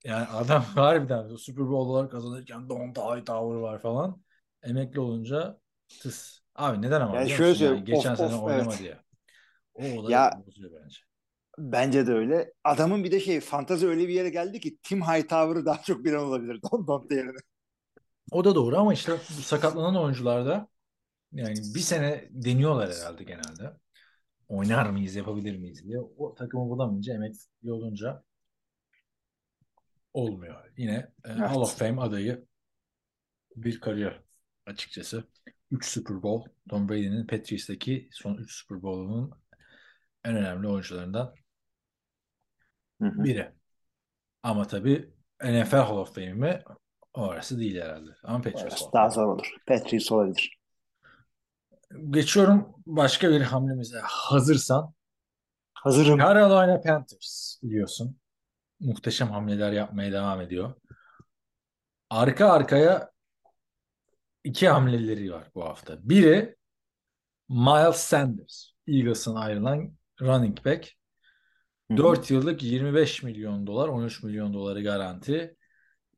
Yani 0.04 0.26
adam 0.28 0.62
harbiden 0.76 1.36
Super 1.36 1.66
Bowl'ları 1.68 2.10
kazanırken 2.10 2.70
Donta 2.70 3.16
Hightower 3.16 3.56
var 3.60 3.80
falan. 3.82 4.22
Emekli 4.64 5.00
olunca 5.00 5.58
tıs. 5.90 6.40
Abi 6.56 6.82
neden 6.82 7.02
ama 7.02 7.16
Yani 7.16 7.30
şöyle 7.30 7.50
musun? 7.50 7.66
Yani 7.66 7.78
söyleyeyim, 7.78 7.86
geçen 7.86 8.12
of, 8.12 8.18
sene 8.18 8.36
of, 8.36 8.44
oynamadı 8.44 8.76
evet. 8.80 8.90
ya. 8.90 9.04
O 9.74 9.84
olayı 10.00 10.12
Ya- 10.12 10.44
bozuyor 10.48 10.72
bence. 10.84 10.98
Bence 11.58 12.08
de 12.08 12.12
öyle. 12.14 12.54
Adamın 12.64 13.04
bir 13.04 13.12
de 13.12 13.20
şey 13.20 13.40
fantazi 13.40 13.88
öyle 13.88 14.08
bir 14.08 14.14
yere 14.14 14.30
geldi 14.30 14.60
ki 14.60 14.78
Tim 14.84 15.02
Hightower'ı 15.02 15.66
daha 15.66 15.82
çok 15.84 16.06
bilen 16.06 16.18
olabilir 16.18 16.60
Don 16.72 16.88
Dante 16.88 17.16
yerine. 17.16 17.38
O 18.32 18.44
da 18.44 18.56
doğru 18.56 18.78
ama 18.78 18.94
işte 18.94 19.18
sakatlanan 19.42 19.96
oyuncularda 19.96 20.68
yani 21.34 21.56
bir 21.76 21.80
sene 21.80 22.28
deniyorlar 22.32 22.92
herhalde 22.94 23.24
genelde. 23.24 23.74
Oynar 24.48 24.90
mıyız, 24.90 25.16
yapabilir 25.16 25.58
miyiz 25.58 25.84
diye. 25.84 26.00
O 26.00 26.36
takımı 26.36 26.70
bulamayınca, 26.70 27.14
emekli 27.14 27.72
olunca 27.72 28.24
olmuyor. 30.14 30.56
Yine 30.78 30.94
e, 30.96 31.10
Evet. 31.26 31.40
Hall 31.40 31.62
of 31.62 31.80
Fame 31.80 32.02
adayı 32.02 32.46
bir 33.56 33.80
kariyer 33.80 34.22
açıkçası. 34.66 35.24
3 35.74 35.86
Super 35.86 36.24
Bowl. 36.24 36.50
Tom 36.70 36.90
Brady'nin 36.90 37.28
Patriots'taki 37.28 38.10
son 38.12 38.36
3 38.36 38.52
Super 38.52 38.82
Bowl'unun 38.82 39.32
en 40.24 40.36
önemli 40.36 40.68
oyuncularından 40.68 41.34
Hı 43.02 43.08
hı. 43.08 43.24
biri. 43.24 43.52
Ama 44.44 44.68
tabii 44.68 45.14
NFL 45.44 45.76
Hall 45.76 45.98
of 45.98 46.16
Fame 46.16 46.34
mi? 46.34 46.64
Orası 47.14 47.60
değil 47.60 47.82
herhalde. 47.82 48.12
Ama 48.24 48.38
Patriots 48.38 48.64
Orası 48.64 48.86
daha 48.94 49.10
zor 49.10 49.28
olur. 49.28 49.56
Patriots 49.68 50.12
olabilir. 50.12 50.60
Geçiyorum 52.10 52.76
başka 52.86 53.30
bir 53.30 53.42
hamlemize. 53.42 54.00
Hazırsan. 54.04 54.94
Hazırım. 55.74 56.20
Carolina 56.20 56.82
Panthers 56.82 57.60
biliyorsun. 57.64 58.20
Muhteşem 58.80 59.28
hamleler 59.28 59.72
yapmaya 59.72 60.12
devam 60.12 60.42
ediyor. 60.42 60.74
Arka 62.10 62.50
arkaya 62.50 63.13
iki 64.44 64.70
hamleleri 64.70 65.34
var 65.34 65.52
bu 65.56 65.66
hafta. 65.66 66.10
Biri 66.10 66.56
Miles 67.50 67.96
Sanders. 67.96 68.74
Eagles'ın 68.88 69.36
ayrılan 69.36 69.98
running 70.22 70.66
back. 70.66 70.92
Hı 71.88 71.94
hı. 71.94 71.98
4 71.98 72.32
yıllık 72.32 72.64
25 72.64 73.24
milyon 73.24 73.68
dolar, 73.68 73.88
13 73.88 74.24
milyon 74.24 74.54
doları 74.54 74.84
garanti. 74.84 75.58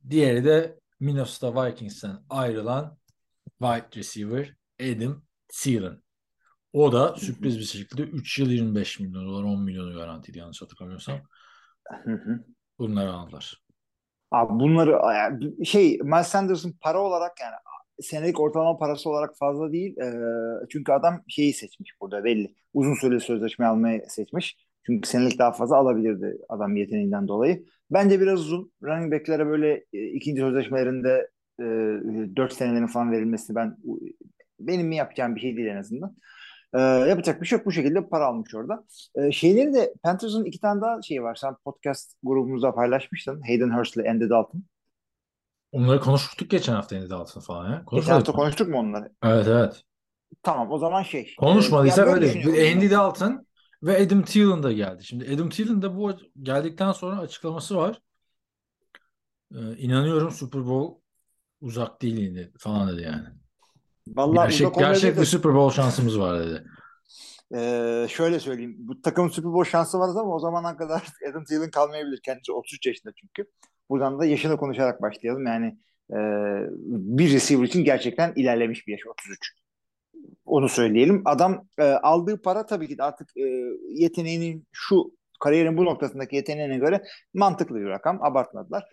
Diğeri 0.09 0.45
de 0.45 0.79
Minnesota 0.99 1.65
Vikings'ten 1.65 2.17
ayrılan 2.29 2.97
wide 3.59 3.99
receiver 3.99 4.55
Adam 4.81 5.23
Thielen. 5.47 6.01
O 6.73 6.91
da 6.91 7.15
sürpriz 7.15 7.59
bir 7.59 7.63
şekilde 7.63 8.01
3 8.01 8.39
yıl 8.39 8.49
25 8.49 8.99
milyon 8.99 9.25
dolar, 9.25 9.43
10 9.43 9.63
milyonu 9.63 9.93
garantiydi 9.93 10.37
yanlış 10.37 10.61
hatırlamıyorsam. 10.61 11.19
Bunları 12.79 13.13
aldılar. 13.13 13.63
Abi 14.31 14.59
bunları 14.59 14.99
şey 15.65 15.97
Miles 15.97 16.27
Sanders'ın 16.27 16.77
para 16.81 16.99
olarak 16.99 17.39
yani 17.41 17.55
senelik 18.01 18.39
ortalama 18.39 18.77
parası 18.77 19.09
olarak 19.09 19.37
fazla 19.37 19.71
değil. 19.71 19.97
Ee, 19.97 20.13
çünkü 20.69 20.91
adam 20.91 21.23
şeyi 21.27 21.53
seçmiş 21.53 22.01
burada 22.01 22.23
belli. 22.23 22.55
Uzun 22.73 22.93
süreli 22.93 23.19
sözleşme 23.19 23.65
almayı 23.65 24.03
seçmiş. 24.07 24.57
Çünkü 24.85 25.09
senelik 25.09 25.39
daha 25.39 25.51
fazla 25.51 25.77
alabilirdi 25.77 26.37
adam 26.49 26.75
yeteneğinden 26.75 27.27
dolayı. 27.27 27.65
Bence 27.91 28.21
biraz 28.21 28.39
uzun. 28.39 28.71
Running 28.83 29.13
back'lere 29.13 29.47
böyle 29.47 29.85
e, 29.93 30.03
ikinci 30.07 30.41
sözleşmelerinde 30.41 31.29
e, 31.59 31.63
4 32.35 32.53
senelerin 32.53 32.87
falan 32.87 33.11
verilmesi 33.11 33.55
ben 33.55 33.77
benim 34.59 34.87
mi 34.87 34.95
yapacağım 34.95 35.35
bir 35.35 35.41
şey 35.41 35.57
değil 35.57 35.67
en 35.67 35.77
azından. 35.77 36.15
Ee, 36.75 36.79
yapacak 36.81 37.41
bir 37.41 37.47
şey 37.47 37.57
yok. 37.57 37.65
Bu 37.65 37.71
şekilde 37.71 38.07
para 38.09 38.25
almış 38.25 38.55
orada. 38.55 38.85
Ee, 39.15 39.31
şeyleri 39.31 39.73
de 39.73 39.93
Panthers'ın 40.03 40.45
iki 40.45 40.59
tane 40.59 40.81
daha 40.81 41.01
şeyi 41.01 41.23
var. 41.23 41.35
Sen 41.35 41.55
podcast 41.65 42.13
grubumuzda 42.23 42.75
paylaşmıştın. 42.75 43.41
Hayden 43.41 43.77
Hurst 43.77 43.97
ile 43.97 44.09
Andy 44.09 44.29
Dalton. 44.29 44.63
Onları 45.71 45.99
konuştuk 45.99 46.49
geçen 46.49 46.73
hafta 46.73 46.95
Andy 46.95 47.09
Dalton 47.09 47.41
falan 47.41 47.71
ya. 47.71 47.85
Geçen 47.91 47.91
Konuşmadık 47.91 48.27
hafta 48.27 48.31
mı? 48.31 48.37
konuştuk 48.39 48.69
mu 48.69 48.77
onları? 48.79 49.11
Evet 49.23 49.47
evet. 49.47 49.83
Tamam 50.43 50.71
o 50.71 50.77
zaman 50.77 51.03
şey. 51.03 51.35
Konuşmadıysa 51.37 52.01
yani 52.01 52.11
böyle 52.11 52.25
öyle. 52.25 52.25
düşünüyorum. 52.25 52.57
Andy 52.77 52.91
Dalton 52.91 53.47
ve 53.83 53.97
Adam 54.05 54.23
Thielen 54.23 54.63
de 54.63 54.73
geldi. 54.73 55.03
Şimdi 55.05 55.35
Adam 55.35 55.49
Thielen 55.49 55.81
de 55.81 55.95
bu 55.95 56.13
geldikten 56.43 56.91
sonra 56.91 57.19
açıklaması 57.19 57.77
var. 57.77 58.01
Ee, 59.55 59.77
inanıyorum 59.77 60.31
Super 60.31 60.65
Bowl 60.65 61.01
uzak 61.61 62.01
değil 62.01 62.17
yine 62.17 62.51
falan 62.59 62.89
dedi 62.93 63.01
yani. 63.01 63.27
Vallahi 64.07 64.49
Gerçek, 64.49 64.77
olmayabilir 64.77 64.77
gerçek 64.77 65.17
de, 65.17 65.21
bir 65.21 65.25
Super 65.25 65.53
Bowl 65.55 65.75
şansımız 65.75 66.19
var 66.19 66.39
dedi. 66.39 66.63
e, 67.55 68.07
şöyle 68.09 68.39
söyleyeyim. 68.39 68.75
Bu 68.79 69.01
takımın 69.01 69.29
Super 69.29 69.53
Bowl 69.53 69.69
şansı 69.71 69.99
var 69.99 70.09
ama 70.09 70.35
o 70.35 70.39
zamana 70.39 70.77
kadar 70.77 71.03
Adam 71.31 71.43
Thielen 71.45 71.71
kalmayabilir. 71.71 72.19
Kendisi 72.25 72.51
33 72.51 72.85
yaşında 72.85 73.13
çünkü. 73.15 73.49
Buradan 73.89 74.19
da 74.19 74.25
yaşını 74.25 74.57
konuşarak 74.57 75.01
başlayalım. 75.01 75.45
Yani 75.45 75.65
e, 76.11 76.17
bir 77.15 77.33
receiver 77.33 77.63
için 77.63 77.83
gerçekten 77.83 78.33
ilerlemiş 78.35 78.87
bir 78.87 78.91
yaş 78.91 79.01
33. 79.07 79.53
Onu 80.45 80.69
söyleyelim. 80.69 81.21
Adam 81.25 81.67
e, 81.77 81.83
aldığı 81.83 82.41
para 82.41 82.65
tabii 82.65 82.87
ki 82.87 82.97
de 82.97 83.03
artık 83.03 83.37
e, 83.37 83.43
yeteneğinin 83.89 84.67
şu 84.71 85.11
kariyerin 85.39 85.77
bu 85.77 85.85
noktasındaki 85.85 86.35
yeteneğine 86.35 86.77
göre 86.77 87.03
mantıklı 87.33 87.75
bir 87.75 87.85
rakam. 87.85 88.23
Abartmadılar. 88.23 88.83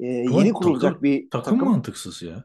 E, 0.00 0.06
yeni 0.06 0.52
kurulacak 0.52 0.90
takım- 0.92 1.02
bir 1.02 1.30
Takım, 1.30 1.64
mantıksız 1.64 2.22
ya. 2.22 2.44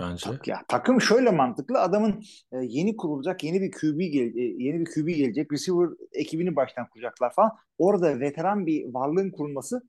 Bence. 0.00 0.30
Tak- 0.30 0.48
ya 0.48 0.62
takım 0.68 1.00
şöyle 1.00 1.30
mantıklı. 1.30 1.80
Adamın 1.80 2.22
e, 2.52 2.56
yeni 2.62 2.96
kurulacak 2.96 3.44
yeni 3.44 3.60
bir 3.60 3.70
QB 3.70 4.00
gel- 4.00 4.36
e, 4.36 4.42
yeni 4.64 4.80
bir 4.80 4.84
QB 4.84 5.06
gelecek. 5.16 5.52
Receiver 5.52 5.88
ekibini 6.12 6.56
baştan 6.56 6.88
kuracaklar 6.88 7.32
falan. 7.34 7.50
Orada 7.78 8.20
veteran 8.20 8.66
bir 8.66 8.84
varlığın 8.94 9.30
kurulması 9.30 9.82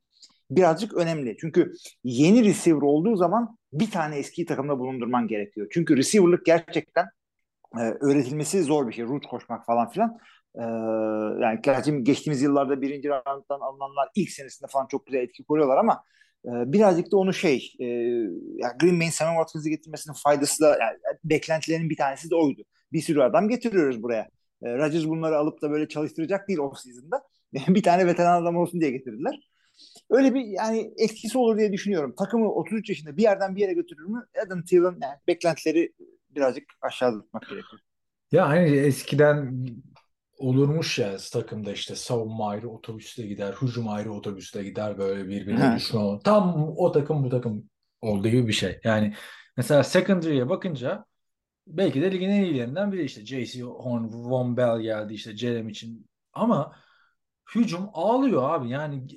birazcık 0.52 0.94
önemli. 0.94 1.38
Çünkü 1.42 1.74
yeni 2.04 2.44
receiver 2.46 2.82
olduğu 2.82 3.16
zaman 3.16 3.58
bir 3.74 3.92
tane 3.92 4.18
eski 4.18 4.46
takımda 4.46 4.80
bulundurman 4.80 5.28
gerekiyor. 5.28 5.68
Çünkü 5.72 5.98
receiver'lık 5.98 6.46
gerçekten 6.46 7.06
e, 7.80 7.82
öğretilmesi 7.82 8.64
zor 8.64 8.88
bir 8.88 8.94
şey. 8.94 9.06
Route 9.06 9.28
koşmak 9.28 9.66
falan 9.66 9.90
filan. 9.90 10.18
E, 10.56 10.62
yani 11.44 11.60
gerçi 11.64 12.04
geçtiğimiz 12.04 12.42
yıllarda 12.42 12.82
birinci 12.82 13.10
rounddan 13.10 13.60
alınanlar 13.60 14.10
ilk 14.16 14.30
senesinde 14.30 14.70
falan 14.72 14.88
çok 14.88 15.06
güzel 15.06 15.20
etki 15.20 15.44
koruyorlar 15.44 15.78
ama 15.78 16.04
e, 16.46 16.52
birazcık 16.74 17.12
da 17.12 17.18
onu 17.18 17.34
şey 17.34 17.74
e, 17.80 17.86
yani 17.86 18.74
Green 18.82 19.00
Bay'in 19.00 19.12
Sammy 19.12 19.36
Watkins'i 19.38 19.70
getirmesinin 19.70 20.16
faydası 20.24 20.64
da 20.64 20.70
yani 20.70 20.98
beklentilerinin 21.24 21.90
bir 21.90 21.98
tanesi 21.98 22.30
de 22.30 22.36
oydu. 22.36 22.62
Bir 22.94 23.02
sürü 23.02 23.22
adam 23.22 23.50
getiriyoruz 23.50 24.04
buraya. 24.04 24.30
E, 24.64 24.78
Rodgers 24.78 25.06
bunları 25.06 25.38
alıp 25.38 25.62
da 25.62 25.72
böyle 25.72 25.88
çalıştıracak 25.88 26.48
değil 26.48 26.60
off 26.60 26.78
season'da. 26.78 27.24
bir 27.76 27.84
tane 27.84 28.08
veteran 28.08 28.42
adam 28.42 28.56
olsun 28.58 28.82
diye 28.82 28.92
getirdiler. 28.92 29.40
Öyle 30.10 30.34
bir 30.34 30.42
yani 30.46 30.94
etkisi 30.98 31.38
olur 31.38 31.58
diye 31.58 31.74
düşünüyorum. 31.74 32.16
Takımı 32.18 32.52
33 32.52 32.90
yaşında 32.90 33.18
bir 33.18 33.24
yerden 33.24 33.56
bir 33.56 33.62
yere 33.62 33.74
götürür 33.74 34.06
mü? 34.06 34.28
Adam 34.46 34.64
Thielen 34.64 34.98
yani 35.02 35.18
beklentileri 35.28 35.94
birazcık 36.30 36.64
aşağıda 36.82 37.22
tutmak 37.22 37.50
gerekiyor. 37.50 37.82
Ya 38.32 38.50
hani 38.50 38.70
eskiden 38.70 39.66
olurmuş 40.38 41.00
ya 41.00 41.18
takımda 41.34 41.72
işte 41.72 41.96
savunma 41.96 42.50
ayrı 42.50 42.70
otobüste 42.70 43.28
gider, 43.28 43.54
hücum 43.62 43.90
ayrı 43.90 44.14
otobüste 44.14 44.64
gider 44.64 44.98
böyle 44.98 45.28
birbirine 45.28 45.76
düşman. 45.76 46.20
Tam 46.20 46.74
o 46.78 46.92
takım 46.92 47.24
bu 47.24 47.30
takım 47.30 47.70
olduğu 48.02 48.28
gibi 48.28 48.48
bir 48.48 48.54
şey. 48.54 48.80
Yani 48.84 49.14
mesela 49.58 49.84
secondary'e 49.84 50.50
bakınca 50.50 51.06
belki 51.68 52.02
de 52.02 52.12
ligin 52.12 52.30
en 52.30 52.44
iyilerinden 52.44 52.92
biri 52.92 53.04
işte 53.04 53.26
J.C. 53.26 53.62
Horn, 53.62 54.04
Von 54.04 54.58
Bell 54.58 54.82
geldi 54.82 55.14
işte 55.14 55.38
Jerem 55.38 55.70
için 55.70 56.08
ama 56.34 56.76
hücum 57.56 57.90
ağlıyor 57.94 58.50
abi 58.50 58.70
yani 58.70 59.08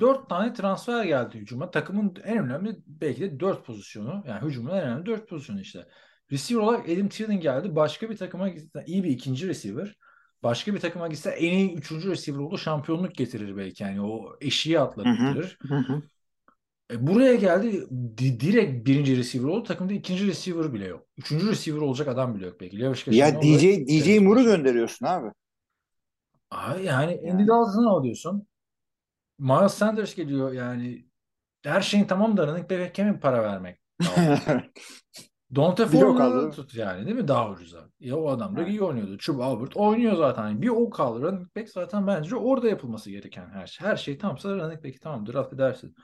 dört 0.00 0.28
tane 0.28 0.52
transfer 0.54 1.04
geldi 1.04 1.38
hücuma. 1.38 1.70
Takımın 1.70 2.14
en 2.24 2.38
önemli 2.38 2.76
belki 2.86 3.20
de 3.20 3.40
dört 3.40 3.66
pozisyonu 3.66 4.24
yani 4.28 4.42
hücumun 4.42 4.70
en 4.70 4.82
önemli 4.82 5.06
dört 5.06 5.28
pozisyonu 5.28 5.60
işte. 5.60 5.86
Receiver 6.32 6.62
olarak 6.62 6.88
Adam 6.88 7.08
Thielen 7.08 7.40
geldi. 7.40 7.76
Başka 7.76 8.10
bir 8.10 8.16
takıma 8.16 8.48
gitse 8.48 8.84
iyi 8.86 9.04
bir 9.04 9.10
ikinci 9.10 9.48
receiver. 9.48 9.96
Başka 10.42 10.74
bir 10.74 10.80
takıma 10.80 11.08
gitse 11.08 11.30
en 11.30 11.52
iyi 11.58 11.74
üçüncü 11.74 12.10
receiver 12.10 12.38
oldu. 12.38 12.58
Şampiyonluk 12.58 13.14
getirir 13.14 13.56
belki. 13.56 13.82
Yani 13.82 14.02
o 14.02 14.36
eşiği 14.40 14.80
atlatırır. 14.80 15.58
E, 16.90 17.06
buraya 17.06 17.34
geldi. 17.34 17.86
di- 18.18 18.40
direkt 18.40 18.86
birinci 18.86 19.16
receiver 19.16 19.48
oldu. 19.48 19.64
Takımda 19.64 19.92
ikinci 19.92 20.26
receiver 20.26 20.72
bile 20.72 20.86
yok. 20.86 21.06
Üçüncü 21.16 21.48
receiver 21.50 21.80
olacak 21.80 22.08
adam 22.08 22.34
bile 22.34 22.46
yok 22.46 22.60
belki. 22.60 22.80
Levish 22.80 23.06
Ya 23.06 23.42
DJ 23.42 23.64
ve 23.64 23.86
DJ 23.86 24.18
Moore'u 24.18 24.44
gönderiyorsun 24.44 25.06
abi. 25.06 25.28
Abi 26.50 26.84
yani 26.84 27.20
Yani. 27.22 27.32
Andy 27.32 27.48
Dalton'u 27.48 27.90
alıyorsun. 27.96 28.46
Miles 29.38 29.74
Sanders 29.74 30.14
geliyor 30.14 30.52
yani. 30.52 31.06
Her 31.62 31.80
şeyin 31.80 32.04
tamam 32.04 32.36
da 32.36 32.46
running 32.46 32.70
back'e 32.70 33.04
mi 33.04 33.20
para 33.20 33.42
vermek? 33.42 33.80
Dante. 35.54 35.86
Ford'u 35.86 36.50
tut 36.50 36.74
yani 36.74 37.06
değil 37.06 37.16
mi 37.16 37.28
daha 37.28 37.50
ucuza? 37.50 37.88
Ya 38.00 38.16
o 38.16 38.28
adam 38.28 38.56
da 38.56 38.66
iyi 38.66 38.82
oynuyordu. 38.82 39.18
Chubb 39.18 39.40
Albert 39.40 39.76
oynuyor 39.76 40.16
zaten. 40.16 40.62
Bir 40.62 40.68
o 40.68 40.90
kaldı. 40.90 41.22
Running 41.22 41.56
back 41.56 41.68
zaten 41.68 42.06
bence 42.06 42.36
orada 42.36 42.68
yapılması 42.68 43.10
gereken 43.10 43.48
her 43.48 43.66
şey. 43.66 43.86
Her 43.86 43.96
şey 43.96 44.18
tamsa 44.18 44.48
running 44.56 44.84
back'i 44.84 45.00
tamam 45.00 45.26
draft 45.26 45.52
edersin. 45.52 45.94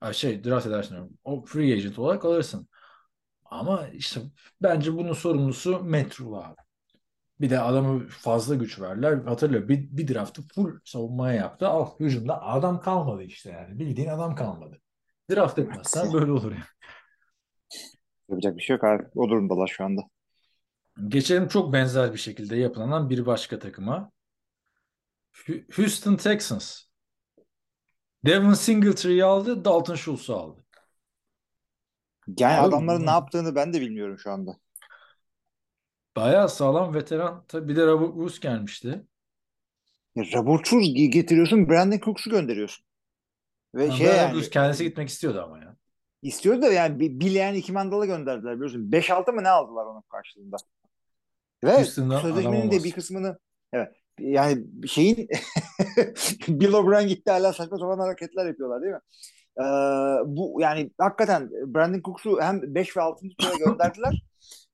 Ay 0.00 0.12
şey 0.12 0.44
draft 0.44 0.66
edersin. 0.66 0.90
diyorum. 0.90 1.18
O 1.24 1.44
free 1.44 1.72
agent 1.72 1.98
olarak 1.98 2.24
alırsın. 2.24 2.68
Ama 3.44 3.88
işte 3.88 4.20
bence 4.62 4.94
bunun 4.94 5.12
sorumlusu 5.12 5.84
Metro 5.84 6.36
abi. 6.36 6.67
Bir 7.40 7.50
de 7.50 7.60
adamı 7.60 8.08
fazla 8.08 8.54
güç 8.54 8.80
verdiler. 8.80 9.18
Hatırlıyor 9.24 9.68
bir, 9.68 9.96
bir 9.96 10.14
draftı 10.14 10.42
full 10.42 10.80
savunmaya 10.84 11.34
yaptı. 11.34 11.68
Al 11.68 11.98
hücumda 12.00 12.42
adam 12.42 12.80
kalmadı 12.80 13.22
işte 13.22 13.50
yani. 13.50 13.78
Bildiğin 13.78 14.08
adam 14.08 14.34
kalmadı. 14.34 14.80
Draft 15.30 15.58
etmezsen 15.58 16.12
böyle 16.12 16.32
olur 16.32 16.52
yani. 16.52 16.64
Yapacak 18.28 18.56
bir 18.56 18.62
şey 18.62 18.74
yok 18.74 18.84
abi. 18.84 19.02
O 19.14 19.28
durumdalar 19.28 19.66
şu 19.66 19.84
anda. 19.84 20.02
Geçelim 21.08 21.48
çok 21.48 21.72
benzer 21.72 22.12
bir 22.12 22.18
şekilde 22.18 22.56
yapılanan 22.56 23.10
bir 23.10 23.26
başka 23.26 23.58
takıma. 23.58 24.10
Houston 25.76 26.16
Texans. 26.16 26.82
Devin 28.24 28.52
Singletary'i 28.52 29.24
aldı, 29.24 29.64
Dalton 29.64 29.94
Schultz'u 29.94 30.36
aldı. 30.36 30.64
Yani 32.38 32.54
Abi, 32.54 32.68
adamların 32.68 33.06
ne 33.06 33.10
yaptığını 33.10 33.54
ben 33.54 33.72
de 33.72 33.80
bilmiyorum 33.80 34.18
şu 34.18 34.30
anda. 34.30 34.56
Bayağı 36.20 36.48
sağlam 36.48 36.94
veteran. 36.94 37.44
Tabii 37.48 37.68
bir 37.68 37.76
de 37.76 37.86
Robert 37.86 38.12
Woods 38.12 38.40
gelmişti. 38.40 39.04
Ya 40.14 40.24
Robertsuz 40.34 40.94
getiriyorsun, 40.94 41.68
Brandon 41.68 41.98
Cooks'u 41.98 42.30
gönderiyorsun. 42.30 42.84
Ve 43.74 43.84
Ama 43.84 43.92
şey 43.92 44.06
Robert 44.06 44.18
yani 44.18 44.30
Woods 44.30 44.50
kendisi 44.50 44.84
gitmek 44.84 45.08
istiyordu 45.08 45.42
ama 45.44 45.58
ya. 45.58 45.76
istiyordu 46.22 46.62
da 46.62 46.72
yani 46.72 47.00
bir 47.00 47.20
bileyen 47.20 47.54
iki 47.54 47.72
mandalı 47.72 48.06
gönderdiler 48.06 48.54
biliyorsun. 48.54 48.90
5-6 48.92 49.32
mı 49.32 49.42
ne 49.44 49.48
aldılar 49.48 49.86
onun 49.86 50.02
karşılığında? 50.02 50.56
Ve 51.64 51.76
Houston'dan 51.76 52.20
sözleşmenin 52.20 52.70
de 52.70 52.84
bir 52.84 52.92
kısmını 52.92 53.38
evet 53.72 53.94
yani 54.20 54.64
şeyin 54.88 55.28
Bill 56.48 56.72
O'Brien 56.72 57.08
gitti 57.08 57.30
hala 57.30 57.52
saçma 57.52 57.78
sapan 57.78 57.98
hareketler 57.98 58.46
yapıyorlar 58.46 58.82
değil 58.82 58.92
mi? 58.92 59.00
Ee, 59.58 59.64
bu 60.26 60.58
yani 60.60 60.90
hakikaten 60.98 61.50
Brandon 61.50 62.00
Cooks'u 62.02 62.40
hem 62.40 62.74
5 62.74 62.96
ve 62.96 63.00
6. 63.00 63.26
tura 63.38 63.54
gönderdiler. 63.64 64.22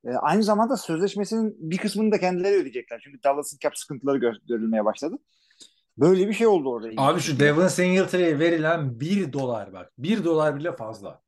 Ee, 0.05 0.09
aynı 0.09 0.43
zamanda 0.43 0.77
sözleşmesinin 0.77 1.55
bir 1.59 1.77
kısmını 1.77 2.11
da 2.11 2.19
kendileri 2.19 2.55
ödeyecekler. 2.55 3.01
Çünkü 3.03 3.23
Dallas'ın 3.23 3.57
cap 3.61 3.77
sıkıntıları 3.77 4.17
gö- 4.17 4.47
görülmeye 4.47 4.85
başladı. 4.85 5.15
Böyle 5.97 6.27
bir 6.27 6.33
şey 6.33 6.47
oldu 6.47 6.69
orada. 6.69 6.89
Abi 6.97 7.19
şu 7.19 7.39
Devin 7.39 7.67
Singletary'e 7.67 8.39
verilen 8.39 8.99
1 8.99 9.33
dolar 9.33 9.73
bak. 9.73 9.91
1 9.97 10.23
dolar 10.23 10.55
bile 10.55 10.75
fazla. 10.75 11.21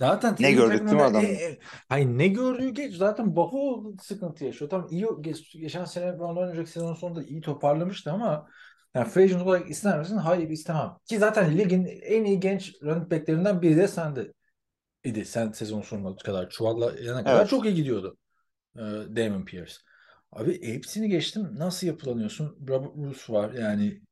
Zaten 0.00 0.36
Ne 0.40 0.52
gördük 0.52 0.86
değil 0.86 0.92
mi 0.92 1.02
adam? 1.02 1.24
E, 1.24 1.28
e, 1.28 1.58
hayır 1.88 2.06
ne 2.06 2.28
gördüğü 2.28 2.68
geç. 2.68 2.94
Zaten 2.94 3.36
Buffalo 3.36 3.92
sıkıntı 4.02 4.44
yaşıyor. 4.44 4.70
Tamam 4.70 4.88
iyi 4.90 5.06
geç, 5.20 5.52
geçen 5.52 5.84
sene 5.84 6.12
ondan 6.12 6.48
önceki 6.48 6.70
sezon 6.70 6.94
sonunda 6.94 7.22
iyi 7.22 7.40
toparlamıştı 7.40 8.12
ama 8.12 8.48
yani 8.94 9.08
free 9.08 9.36
olarak 9.36 9.70
ister 9.70 9.98
misin? 9.98 10.16
Hayır 10.16 10.50
istemem. 10.50 10.90
Ki 11.04 11.18
zaten 11.18 11.58
ligin 11.58 11.84
en 12.02 12.24
iyi 12.24 12.40
genç 12.40 12.74
running 12.82 13.10
backlerinden 13.10 13.62
biri 13.62 13.76
de 13.76 13.88
sende 13.88 14.32
idi. 15.06 15.24
Sen 15.24 15.52
sezon 15.52 15.82
sonuna 15.82 16.16
kadar 16.16 16.50
çuvallayana 16.50 17.24
kadar 17.24 17.40
Evet. 17.40 17.48
çok 17.48 17.64
iyi 17.64 17.74
gidiyordu. 17.74 18.16
Ee, 18.76 18.80
Damon 19.16 19.44
Pierce. 19.44 19.74
Abi 20.32 20.66
hepsini 20.74 21.08
geçtim. 21.08 21.48
Nasıl 21.56 21.86
yapılanıyorsun? 21.86 22.58
Robert 22.68 22.96
Bruce 22.96 23.32
var. 23.32 23.52
Yani 23.52 24.02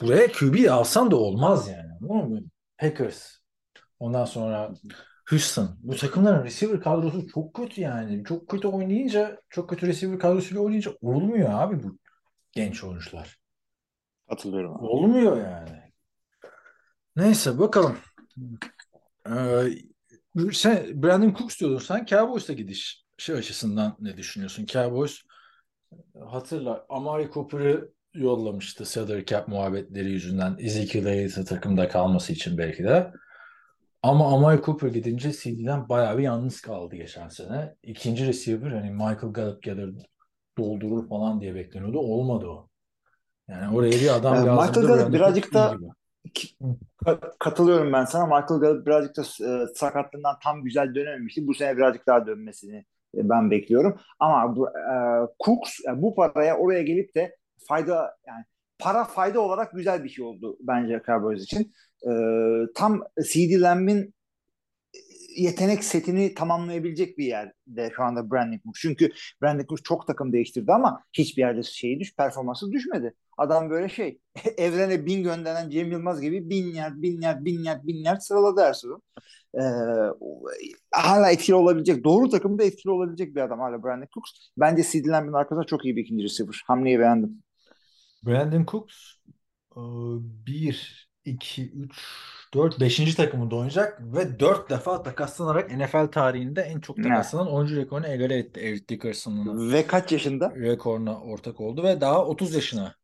buraya 0.00 0.32
QB 0.32 0.70
alsan 0.70 1.10
da 1.10 1.16
olmaz 1.16 1.68
yani. 1.68 1.90
Anladın 2.10 2.30
mı? 2.32 2.40
Packers. 2.78 3.32
Ondan 3.98 4.24
sonra 4.24 4.72
Houston. 5.30 5.78
Bu 5.82 5.96
takımların 5.96 6.44
receiver 6.44 6.80
kadrosu 6.80 7.28
çok 7.28 7.54
kötü 7.54 7.80
yani. 7.80 8.24
Çok 8.24 8.48
kötü 8.48 8.68
oynayınca, 8.68 9.40
çok 9.48 9.70
kötü 9.70 9.86
receiver 9.86 10.18
kadrosuyla 10.18 10.62
oynayınca 10.62 10.92
olmuyor 11.00 11.48
abi 11.52 11.82
bu 11.82 11.98
genç 12.52 12.84
oyuncular. 12.84 13.38
Hatırlıyorum. 14.28 14.76
abi. 14.76 14.84
Olmuyor 14.84 15.36
yani. 15.36 15.82
Neyse 17.16 17.58
bakalım. 17.58 17.96
Ee, 19.26 19.64
sen 20.52 21.02
Brandon 21.02 21.34
Cooks 21.38 21.60
diyordun. 21.60 21.78
Sen 21.78 22.04
Cowboys'a 22.04 22.52
gidiş 22.52 23.04
şey 23.18 23.36
açısından 23.36 23.96
ne 24.00 24.16
düşünüyorsun? 24.16 24.66
Cowboys 24.66 25.20
hatırla 26.26 26.86
Amari 26.88 27.30
Cooper'ı 27.34 27.90
yollamıştı 28.14 28.84
salary 28.84 29.24
cap 29.24 29.48
muhabbetleri 29.48 30.10
yüzünden 30.10 30.56
Ezekiel 30.58 31.06
Elliott'ın 31.06 31.44
takımda 31.44 31.88
kalması 31.88 32.32
için 32.32 32.58
belki 32.58 32.84
de. 32.84 33.12
Ama 34.02 34.34
Amari 34.34 34.62
Cooper 34.62 34.88
gidince 34.88 35.32
CD'den 35.32 35.88
bayağı 35.88 36.18
bir 36.18 36.22
yalnız 36.22 36.60
kaldı 36.60 36.96
geçen 36.96 37.28
sene. 37.28 37.74
İkinci 37.82 38.26
receiver 38.26 38.70
hani 38.70 38.90
Michael 38.90 39.32
Gallup 39.32 39.62
gelir 39.62 39.94
doldurur 40.58 41.08
falan 41.08 41.40
diye 41.40 41.54
bekleniyordu. 41.54 41.98
Olmadı 41.98 42.46
o. 42.46 42.68
Yani 43.48 43.76
oraya 43.76 43.92
bir 43.92 44.14
adam 44.16 44.34
Ee, 44.34 44.46
lazımdı. 44.46 44.80
Michael 44.80 44.98
Gallup 44.98 45.14
birazcık 45.14 45.54
da- 45.54 45.74
gibi. 45.74 45.86
Ka- 47.04 47.38
Katılıyorum 47.38 47.92
ben 47.92 48.04
sana. 48.04 48.26
Michael 48.26 48.60
Gallup 48.60 48.86
birazcık 48.86 49.16
da 49.16 49.22
e, 49.22 49.66
sakatlığından 49.74 50.36
tam 50.44 50.62
güzel 50.64 50.94
dönememişti. 50.94 51.46
Bu 51.46 51.54
sene 51.54 51.76
birazcık 51.76 52.06
daha 52.06 52.26
dönmesini 52.26 52.76
e, 53.16 53.28
ben 53.28 53.50
bekliyorum. 53.50 54.00
Ama 54.18 54.56
bu, 54.56 54.68
e, 54.68 54.94
Cooks 55.44 55.72
e, 55.88 56.02
bu 56.02 56.14
paraya 56.14 56.58
oraya 56.58 56.82
gelip 56.82 57.14
de 57.14 57.36
fayda 57.68 58.16
yani 58.26 58.44
para 58.78 59.04
fayda 59.04 59.40
olarak 59.40 59.72
güzel 59.72 60.04
bir 60.04 60.08
şey 60.08 60.24
oldu 60.24 60.56
bence 60.60 61.02
Cowboys 61.06 61.42
için. 61.42 61.72
E, 62.06 62.10
tam 62.74 63.02
CD 63.32 63.60
Lamb'in 63.60 64.14
yetenek 65.36 65.84
setini 65.84 66.34
tamamlayabilecek 66.34 67.18
bir 67.18 67.24
yerde 67.24 67.92
şu 67.96 68.02
anda 68.02 68.30
Brandon 68.30 68.58
Cooks. 68.64 68.80
Çünkü 68.80 69.10
Brandon 69.42 69.64
Cooks 69.64 69.82
çok 69.82 70.06
takım 70.06 70.32
değiştirdi 70.32 70.72
ama 70.72 71.04
hiçbir 71.12 71.42
yerde 71.42 71.62
şeyi 71.62 72.00
düş, 72.00 72.16
performansı 72.16 72.72
düşmedi. 72.72 73.14
Adam 73.38 73.70
böyle 73.70 73.88
şey 73.88 74.18
evrene 74.56 75.06
bin 75.06 75.22
gönderen 75.22 75.70
Cem 75.70 75.92
Yılmaz 75.92 76.20
gibi 76.20 76.50
bin 76.50 76.74
yard, 76.74 77.02
bin 77.02 77.20
yard, 77.20 77.44
bin 77.44 77.64
yard, 77.64 77.86
bin 77.86 78.04
yard 78.04 78.20
sıraladı 78.20 78.60
her 78.60 78.72
sezon. 78.72 79.02
Ee, 79.54 79.62
hala 80.90 81.30
etkili 81.30 81.54
olabilecek, 81.54 82.04
doğru 82.04 82.28
takımda 82.28 82.64
etkili 82.64 82.90
olabilecek 82.90 83.34
bir 83.34 83.40
adam 83.40 83.58
hala 83.58 83.82
Brandon 83.82 84.08
Cooks. 84.14 84.30
Bence 84.56 84.82
CD 84.82 85.08
Lamb'in 85.08 85.32
arkasında 85.32 85.64
çok 85.64 85.84
iyi 85.84 85.96
bir 85.96 86.02
ikinci 86.02 86.24
receiver. 86.24 86.62
Hamleyi 86.66 86.98
beğendim. 86.98 87.42
Brandon 88.26 88.64
Cooks 88.64 88.96
1, 89.76 91.08
2, 91.24 91.72
3, 91.72 91.92
4, 92.54 92.80
5. 92.80 93.14
takımında 93.14 93.56
oynayacak 93.56 94.00
ve 94.00 94.40
4 94.40 94.70
defa 94.70 95.02
takaslanarak 95.02 95.70
NFL 95.70 96.06
tarihinde 96.12 96.60
en 96.62 96.80
çok 96.80 97.02
takaslanan 97.02 97.52
oyuncu 97.52 97.76
rekorunu 97.76 98.06
egale 98.06 98.38
etti. 98.38 98.60
Eric 98.60 98.88
Dickerson'un 98.88 99.72
Ve 99.72 99.86
kaç 99.86 100.12
yaşında? 100.12 100.54
rekoruna 100.56 101.20
ortak 101.22 101.60
oldu 101.60 101.82
ve 101.82 102.00
daha 102.00 102.26
30 102.26 102.54
yaşına 102.54 102.94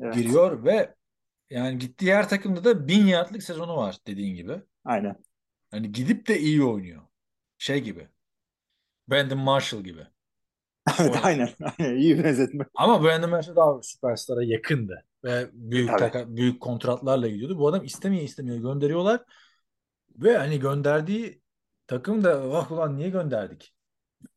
Evet. 0.00 0.14
giriyor 0.14 0.64
ve 0.64 0.94
yani 1.50 1.78
gittiği 1.78 2.14
her 2.14 2.28
takımda 2.28 2.64
da 2.64 2.88
1000 2.88 3.06
yardlık 3.06 3.42
sezonu 3.42 3.76
var 3.76 3.98
dediğin 4.06 4.36
gibi. 4.36 4.62
Aynen. 4.84 5.24
Hani 5.70 5.92
gidip 5.92 6.28
de 6.28 6.38
iyi 6.40 6.62
oynuyor. 6.64 7.02
Şey 7.58 7.80
gibi. 7.82 8.08
Brandon 9.08 9.38
Marshall 9.38 9.82
gibi. 9.84 10.06
Evet, 11.00 11.16
aynen. 11.22 11.48
aynen. 11.78 11.96
İyi 11.96 12.24
benzetme. 12.24 12.64
Ama 12.74 13.02
Brandon 13.04 13.30
Marshall 13.30 13.56
daha 13.56 13.82
süperstara 13.82 14.44
yakındı. 14.44 15.04
Ve 15.24 15.50
büyük 15.52 15.88
Tabii. 15.88 16.00
taka- 16.00 16.36
büyük 16.36 16.60
kontratlarla 16.60 17.28
gidiyordu. 17.28 17.58
Bu 17.58 17.68
adam 17.68 17.84
istemiyor 17.84 18.22
istemiyor 18.22 18.58
gönderiyorlar. 18.58 19.20
Ve 20.16 20.36
hani 20.36 20.58
gönderdiği 20.60 21.42
takım 21.86 22.24
da 22.24 22.50
vah 22.50 22.72
ulan 22.72 22.96
niye 22.96 23.10
gönderdik? 23.10 23.74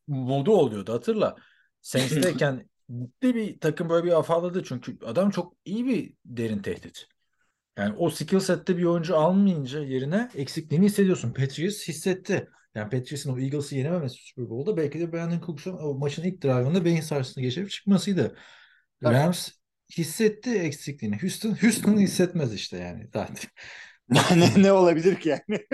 Modu 0.08 0.52
oluyordu 0.52 0.94
hatırla. 0.94 1.36
Saints'teyken 1.82 2.70
gitti 2.90 3.36
bir 3.36 3.60
takım 3.60 3.90
böyle 3.90 4.06
bir 4.06 4.20
afalladı 4.20 4.64
çünkü 4.64 4.98
adam 5.06 5.30
çok 5.30 5.54
iyi 5.66 5.86
bir 5.86 6.14
derin 6.26 6.62
tehdit. 6.62 7.08
Yani 7.78 7.96
o 7.98 8.10
skill 8.10 8.40
sette 8.40 8.78
bir 8.78 8.84
oyuncu 8.84 9.18
almayınca 9.18 9.80
yerine 9.80 10.30
eksikliğini 10.36 10.86
hissediyorsun. 10.86 11.34
Patriots 11.34 11.88
hissetti. 11.88 12.50
Yani 12.76 12.90
Patriots'ın 12.90 13.34
o 13.34 13.40
Eagles'ı 13.40 13.76
yenememesi 13.76 14.16
Super 14.16 14.50
Bowl'da 14.50 14.78
belki 14.78 15.00
de 15.00 15.14
Brandon 15.14 15.40
Cooks'un 15.46 15.74
o 15.74 15.94
maçın 15.94 16.24
ilk 16.24 16.44
drive'ında 16.44 16.86
beyin 16.86 17.02
sarsıntısını 17.02 17.44
geçirip 17.44 17.70
çıkmasıydı. 17.70 18.36
Tabii. 19.04 19.14
Rams 19.14 19.50
hissetti 19.98 20.60
eksikliğini. 20.60 21.22
Houston 21.22 21.56
Houston 21.62 21.98
hissetmez 21.98 22.54
işte 22.54 22.78
yani 22.78 23.08
zaten. 23.14 23.36
ne, 24.40 24.64
ne 24.64 24.72
olabilir 24.72 25.20
ki 25.20 25.30
yani? 25.30 25.42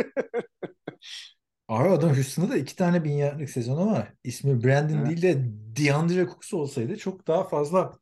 Abi 1.67 1.89
adam 1.89 2.15
Houston'da 2.15 2.49
da 2.49 2.57
iki 2.57 2.75
tane 2.75 3.03
bin 3.03 3.11
yardlık 3.11 3.49
sezonu 3.49 3.91
var. 3.91 4.13
İsmi 4.23 4.63
Brandon 4.63 4.97
Evet. 4.97 5.07
değil 5.07 5.21
de 5.21 5.45
DeAndre 5.77 6.25
Cooks 6.25 6.53
olsaydı 6.53 6.97
çok 6.97 7.27
daha 7.27 7.43
fazla 7.43 7.93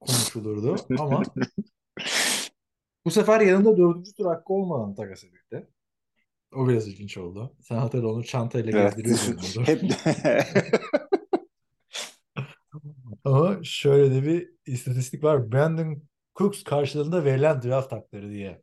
konuşulurdu. 0.00 0.76
Ama 0.98 1.22
bu 3.04 3.10
sefer 3.10 3.40
yanında 3.40 3.76
dördüncü 3.76 4.14
tur 4.14 4.26
hakkı 4.26 4.52
olmadan 4.52 4.94
takas 4.94 5.24
edildi. 5.24 5.66
O 6.54 6.68
biraz 6.68 6.88
ilginç 6.88 7.18
oldu. 7.18 7.56
Sen 7.60 7.76
hatırla 7.76 8.08
onu 8.08 8.24
çantayla 8.24 8.80
Evet. 8.80 8.96
gezdiriyordun. 8.96 9.64
Hep 9.64 9.82
Ama 13.24 13.58
şöyle 13.64 14.14
de 14.14 14.26
bir 14.26 14.50
istatistik 14.66 15.24
var. 15.24 15.52
Brandon 15.52 16.02
Cooks 16.34 16.64
karşılığında 16.64 17.24
verilen 17.24 17.62
draft 17.62 17.92
hakları 17.92 18.30
diye 18.30 18.62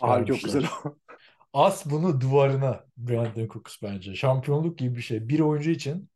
Abi 0.00 0.26
çok 0.26 0.42
güzel. 0.42 0.66
As 1.52 1.86
bunu 1.86 2.20
duvarına 2.20 2.84
Brandon 2.96 3.48
Cooks 3.48 3.76
bence. 3.82 4.14
Şampiyonluk 4.14 4.78
gibi 4.78 4.96
bir 4.96 5.02
şey. 5.02 5.28
Bir 5.28 5.40
oyuncu 5.40 5.70
için 5.70 6.10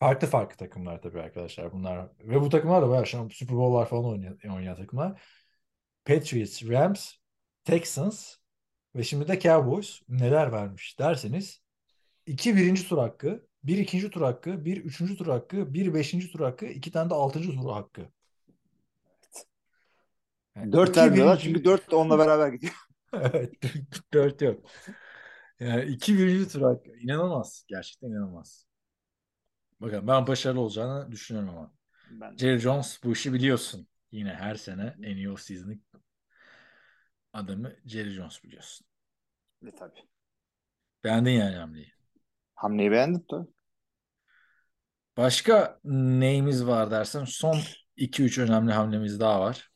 farklı 0.00 0.28
farklı 0.28 0.56
takımlar 0.56 1.02
tabii 1.02 1.20
arkadaşlar 1.20 1.72
bunlar. 1.72 2.08
Ve 2.20 2.40
bu 2.40 2.48
takımlar 2.48 2.82
da 2.82 2.88
bayağı 2.88 3.04
şamp- 3.04 3.34
Super 3.34 3.56
Bowl'lar 3.56 3.88
falan 3.88 4.04
oynayan, 4.04 4.38
oynayan 4.44 4.76
takımlar. 4.76 5.22
Patriots, 6.04 6.62
Rams, 6.62 7.12
Texans 7.64 8.36
ve 8.96 9.04
şimdi 9.04 9.28
de 9.28 9.40
Cowboys 9.40 10.00
neler 10.08 10.52
vermiş 10.52 10.98
derseniz 10.98 11.62
iki 12.26 12.56
birinci 12.56 12.88
tur 12.88 12.98
hakkı, 12.98 13.46
bir 13.66 13.78
ikinci 13.78 14.10
tur 14.10 14.20
hakkı, 14.22 14.64
bir 14.64 14.76
üçüncü 14.84 15.16
tur 15.16 15.26
hakkı, 15.26 15.74
bir 15.74 15.94
beşinci 15.94 16.30
tur 16.32 16.40
hakkı, 16.40 16.66
iki 16.66 16.92
tane 16.92 17.10
de 17.10 17.14
altıncı 17.14 17.50
tur 17.52 17.70
hakkı. 17.72 18.08
Yani 20.56 20.72
Dört 20.72 20.96
vermiyorlar 20.96 21.38
çünkü 21.38 21.64
dört 21.64 21.90
de 21.90 21.96
onunla 21.96 22.18
beraber 22.18 22.48
gidiyor. 22.48 22.72
Evet, 23.12 23.52
dört 24.14 24.42
yok. 24.42 24.70
Yani 25.60 25.84
iki 25.84 26.18
birinci 26.18 26.48
tur 26.48 26.62
hakkı. 26.62 26.90
İnanılmaz. 26.96 27.64
Gerçekten 27.68 28.08
inanılmaz. 28.08 28.66
Bakın 29.80 30.08
ben 30.08 30.26
başarılı 30.26 30.60
olacağını 30.60 31.12
düşünüyorum 31.12 31.50
ama. 31.50 31.72
Ben 32.10 32.36
Jerry 32.36 32.58
Jones 32.58 33.00
bu 33.04 33.12
işi 33.12 33.32
biliyorsun. 33.32 33.88
Yine 34.12 34.34
her 34.34 34.54
sene 34.54 34.94
en 35.02 35.16
iyi 35.16 35.30
off-season'lık 35.30 35.80
adamı 37.32 37.72
Jerry 37.86 38.10
Jones 38.10 38.44
biliyorsun. 38.44 38.86
de 39.62 39.70
tabii. 39.74 40.08
Beğendin 41.04 41.30
yani 41.30 41.56
hamleyi. 41.56 41.92
Hamleyi 42.54 42.90
beğendim 42.90 43.24
tabii. 43.28 43.48
Başka 45.16 45.78
neyimiz 45.84 46.66
var 46.66 46.90
dersen 46.90 47.24
son 47.24 47.58
2-3 47.96 48.38
önemli 48.38 48.72
hamlemiz 48.72 49.20
daha 49.20 49.40
var. 49.40 49.70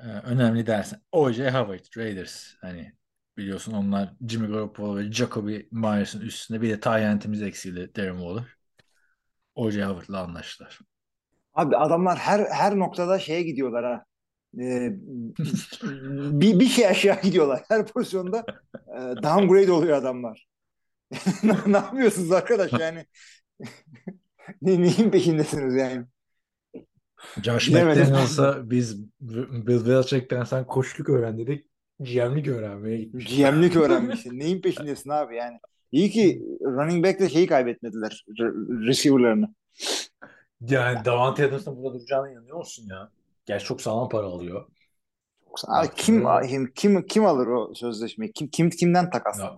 Ee, 0.00 0.04
önemli 0.04 0.66
dersen 0.66 1.00
O.J. 1.12 1.50
Howard, 1.50 1.96
Raiders. 1.96 2.54
Hani 2.60 2.92
biliyorsun 3.36 3.72
onlar 3.72 4.12
Jimmy 4.28 4.48
Garoppolo 4.48 4.96
ve 4.96 5.12
Jacoby 5.12 5.58
Myers'ın 5.70 6.20
üstünde 6.20 6.62
bir 6.62 6.70
de 6.70 6.80
Tyent'imiz 6.80 7.42
eksildi 7.42 7.92
Darren 7.96 8.18
Waller. 8.18 8.44
O.J. 9.54 9.84
Howard'la 9.84 10.22
anlaştılar. 10.22 10.78
Abi 11.54 11.76
adamlar 11.76 12.18
her 12.18 12.46
her 12.50 12.78
noktada 12.78 13.18
şeye 13.18 13.42
gidiyorlar 13.42 13.84
ha. 13.84 14.04
Ee, 14.60 14.90
bir, 16.40 16.60
bir 16.60 16.66
şey 16.66 16.86
aşağı 16.86 17.22
gidiyorlar. 17.22 17.62
Her 17.68 17.86
pozisyonda 17.86 18.44
e, 18.74 18.98
downgrade 19.22 19.72
oluyor 19.72 19.96
adamlar. 19.96 20.46
ne 21.66 21.76
yapıyorsunuz 21.76 22.32
arkadaş 22.32 22.72
yani? 22.72 23.06
Ne, 24.62 24.82
neyin 24.82 25.10
peşindesiniz 25.10 25.74
yani? 25.74 26.04
Josh. 27.42 27.70
McDaniels'a 27.70 28.70
biz 28.70 29.02
Bill 29.20 29.86
Belichick'ten 29.86 30.44
sen 30.44 30.66
koçluk 30.66 31.08
öğren 31.08 31.38
dedik. 31.38 31.66
GM'lik 32.00 32.48
öğrenmeye 32.48 32.98
gitmiş. 32.98 33.36
GM'lik 33.36 33.76
öğrenmişsin. 33.82 34.38
Neyin 34.38 34.60
peşindesin 34.60 35.10
abi 35.10 35.36
yani? 35.36 35.58
İyi 35.92 36.10
ki 36.10 36.42
running 36.62 37.04
back'le 37.04 37.28
şeyi 37.32 37.46
kaybetmediler. 37.46 38.24
re- 38.38 38.86
receiver'larını. 38.86 39.54
Yani 40.60 41.04
Davante 41.04 41.48
Adams'ın 41.48 41.76
burada 41.76 41.98
duracağına 41.98 42.30
inanıyor 42.30 42.56
musun 42.56 42.86
ya? 42.90 43.10
Gerçi 43.46 43.64
çok 43.64 43.80
sağlam 43.80 44.08
para 44.08 44.26
alıyor. 44.26 44.66
Abi 45.68 45.88
kim 45.96 46.24
kim 46.46 46.72
kim 46.74 47.06
kim 47.06 47.26
alır 47.26 47.46
o 47.46 47.74
sözleşmeyi? 47.74 48.32
Kim 48.32 48.48
kim 48.48 48.70
kimden 48.70 49.10
takas? 49.10 49.38
Ya, 49.40 49.56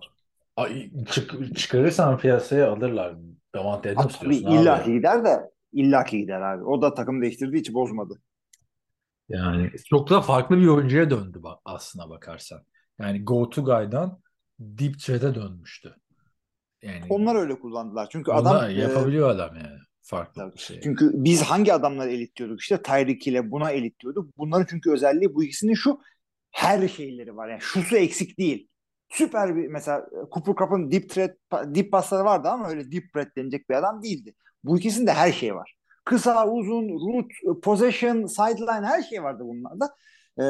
ay, 0.55 0.89
çık, 1.11 1.57
çıkarırsan 1.57 2.17
piyasaya 2.17 2.71
alırlar. 2.71 3.15
Davante 3.55 3.91
Adams 3.91 4.19
tabii 4.19 4.47
abi. 4.47 4.55
illa 4.55 4.83
ki 4.83 4.93
gider 4.93 5.25
de 5.25 5.51
illa 5.71 6.03
ki 6.03 6.17
gider 6.17 6.41
abi. 6.41 6.63
O 6.63 6.81
da 6.81 6.93
takım 6.93 7.21
değiştirdiği 7.21 7.61
için 7.61 7.73
bozmadı. 7.73 8.21
Yani 9.29 9.71
çok 9.89 10.09
da 10.09 10.21
farklı 10.21 10.57
bir 10.57 10.67
oyuncuya 10.67 11.09
döndü 11.09 11.43
bak 11.43 11.59
aslına 11.65 12.09
bakarsan. 12.09 12.61
Yani 12.99 13.23
go 13.25 13.49
to 13.49 13.63
guy'dan 13.63 14.21
deep 14.59 14.99
threat'e 14.99 15.35
dönmüştü. 15.35 15.95
Yani 16.81 17.05
Onlar 17.09 17.35
öyle 17.35 17.59
kullandılar. 17.59 18.07
Çünkü 18.11 18.31
onu 18.31 18.39
adam 18.39 18.55
da 18.55 18.69
e, 18.69 18.73
yapabiliyor 18.73 19.29
adam 19.29 19.55
yani. 19.55 19.79
Farklı 20.01 20.41
tabii. 20.41 20.53
bir 20.53 20.59
şey. 20.59 20.81
çünkü 20.81 21.11
biz 21.13 21.41
hangi 21.41 21.73
adamları 21.73 22.11
elit 22.11 22.35
diyorduk? 22.35 22.61
İşte 22.61 22.81
Tyreek 22.81 23.27
ile 23.27 23.51
buna 23.51 23.71
elit 23.71 23.99
diyorduk. 23.99 24.37
Bunların 24.37 24.65
çünkü 24.69 24.91
özelliği 24.91 25.35
bu 25.35 25.43
ikisinin 25.43 25.73
şu 25.73 25.99
her 26.51 26.87
şeyleri 26.87 27.35
var. 27.35 27.49
Yani 27.49 27.61
şusu 27.61 27.97
eksik 27.97 28.39
değil. 28.39 28.67
Süper 29.09 29.55
bir 29.55 29.67
mesela 29.67 30.05
Cooper 30.31 30.55
Cup'ın 30.55 30.91
deep 30.91 31.09
threat 31.09 31.37
deep 31.65 31.91
pasları 31.91 32.25
vardı 32.25 32.47
ama 32.49 32.69
öyle 32.69 32.91
deep 32.91 33.13
threat 33.13 33.27
denecek 33.37 33.69
bir 33.69 33.75
adam 33.75 34.03
değildi. 34.03 34.33
Bu 34.63 34.77
ikisinde 34.77 35.13
her 35.13 35.31
şey 35.31 35.55
var. 35.55 35.75
Kısa, 36.05 36.47
uzun, 36.47 36.89
route, 36.89 37.59
possession, 37.61 38.25
sideline 38.25 38.85
her 38.85 39.03
şey 39.03 39.23
vardı 39.23 39.43
bunlarda. 39.45 39.85
Ee, 40.39 40.43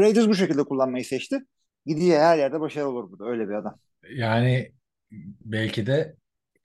Raiders 0.00 0.28
bu 0.28 0.34
şekilde 0.34 0.64
kullanmayı 0.64 1.04
seçti. 1.04 1.38
Gidiyor 1.86 2.18
her 2.18 2.38
yerde 2.38 2.60
başarılı 2.60 2.88
olur 2.88 3.10
burada. 3.10 3.24
Öyle 3.30 3.48
bir 3.48 3.54
adam. 3.54 3.78
Yani 4.14 4.72
belki 5.40 5.86
de 5.86 6.16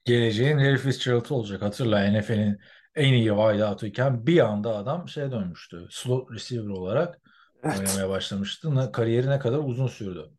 geleceğin 0.04 0.58
Harry 0.58 0.76
Fitzgerald 0.76 1.30
olacak. 1.30 1.62
Hatırla 1.62 2.10
NFL'in 2.10 2.58
en 2.94 3.12
iyi 3.12 3.28
wideout'uyken 3.28 4.26
bir 4.26 4.38
anda 4.38 4.76
adam 4.76 5.08
şeye 5.08 5.30
dönmüştü. 5.30 5.86
Slot 5.90 6.30
receiver 6.32 6.68
olarak 6.68 7.20
oynamaya 7.64 8.08
başlamıştı. 8.08 8.90
Kariyeri 8.92 9.30
ne 9.30 9.38
kadar 9.38 9.58
uzun 9.58 9.86
sürdü. 9.86 10.30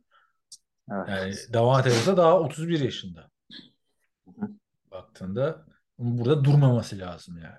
Evet. 0.92 1.10
Yani 1.10 1.34
Davante 1.54 1.90
Adams 1.90 2.08
da 2.08 2.18
daha 2.18 2.40
31 2.40 2.80
yaşında. 2.80 3.30
Hı 4.26 4.32
hı. 4.42 4.48
Baktığında 4.92 5.66
burada 5.98 6.44
durmaması 6.44 7.00
lazım 7.00 7.38
yani 7.44 7.56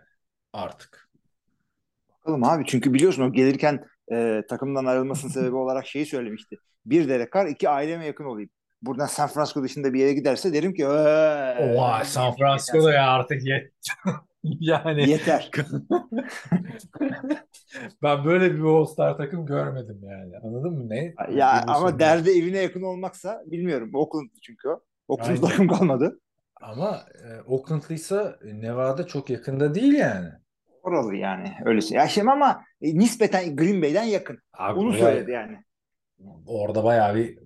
artık. 0.53 1.11
Bakalım 2.19 2.45
abi 2.45 2.65
çünkü 2.67 2.95
biliyorsun 2.95 3.23
o 3.23 3.33
gelirken 3.33 3.85
e, 4.13 4.43
takımdan 4.49 4.85
ayrılmasının 4.85 5.33
sebebi 5.33 5.55
olarak 5.57 5.87
şeyi 5.87 6.07
söylemişti. 6.07 6.57
Bir 6.87 7.09
Derek 7.09 7.33
Carr, 7.33 7.47
iki 7.47 7.69
aileme 7.69 8.07
yakın 8.07 8.25
olayım. 8.25 8.51
Buradan 8.83 9.07
San 9.07 9.29
Francisco 9.29 9.63
dışında 9.63 9.93
bir 9.93 10.01
yere 10.01 10.13
giderse 10.13 10.53
derim 10.53 10.75
ki 10.75 10.83
"Eee, 10.83 11.75
Oha 11.77 12.05
San 12.05 12.37
Francisco'da 12.37 12.93
ya 12.93 13.11
artık 13.11 13.47
yet. 13.47 13.73
yani 14.61 15.11
yeter. 15.11 15.51
ben 18.03 18.25
böyle 18.25 18.55
bir 18.55 18.63
All-Star 18.63 19.17
takım 19.17 19.47
görmedim 19.47 20.01
yani. 20.03 20.33
Anladın 20.43 20.73
mı 20.73 20.89
ne? 20.89 21.15
ya 21.31 21.65
Bu 21.69 21.73
ama 21.73 21.99
derdi 21.99 22.31
evine 22.31 22.59
yakın 22.59 22.83
olmaksa 22.83 23.43
bilmiyorum. 23.47 23.91
Oakland 23.95 24.31
çünkü 24.43 24.69
o. 24.69 24.81
Oakland 25.09 25.39
takım 25.39 25.69
kalmadı. 25.69 26.21
Ama 26.61 27.01
e, 27.25 27.41
Oakland'lıysa 27.47 28.39
Nevada 28.45 29.07
çok 29.07 29.31
yakında 29.31 29.75
değil 29.75 29.93
yani. 29.93 30.29
Oralı 30.83 31.17
yani 31.17 31.53
öylesi. 31.65 31.95
Ya 31.95 32.09
şimdi 32.09 32.31
ama 32.31 32.63
e, 32.83 32.99
nispeten 32.99 33.57
Green 33.57 33.83
Bay'den 33.83 34.05
yakın. 34.05 34.39
Abi 34.59 34.79
Onu 34.79 34.89
olay- 34.89 34.99
söyledi 34.99 35.31
yani. 35.31 35.59
Orada 36.47 36.85
bayağı 36.85 37.15
bir 37.15 37.39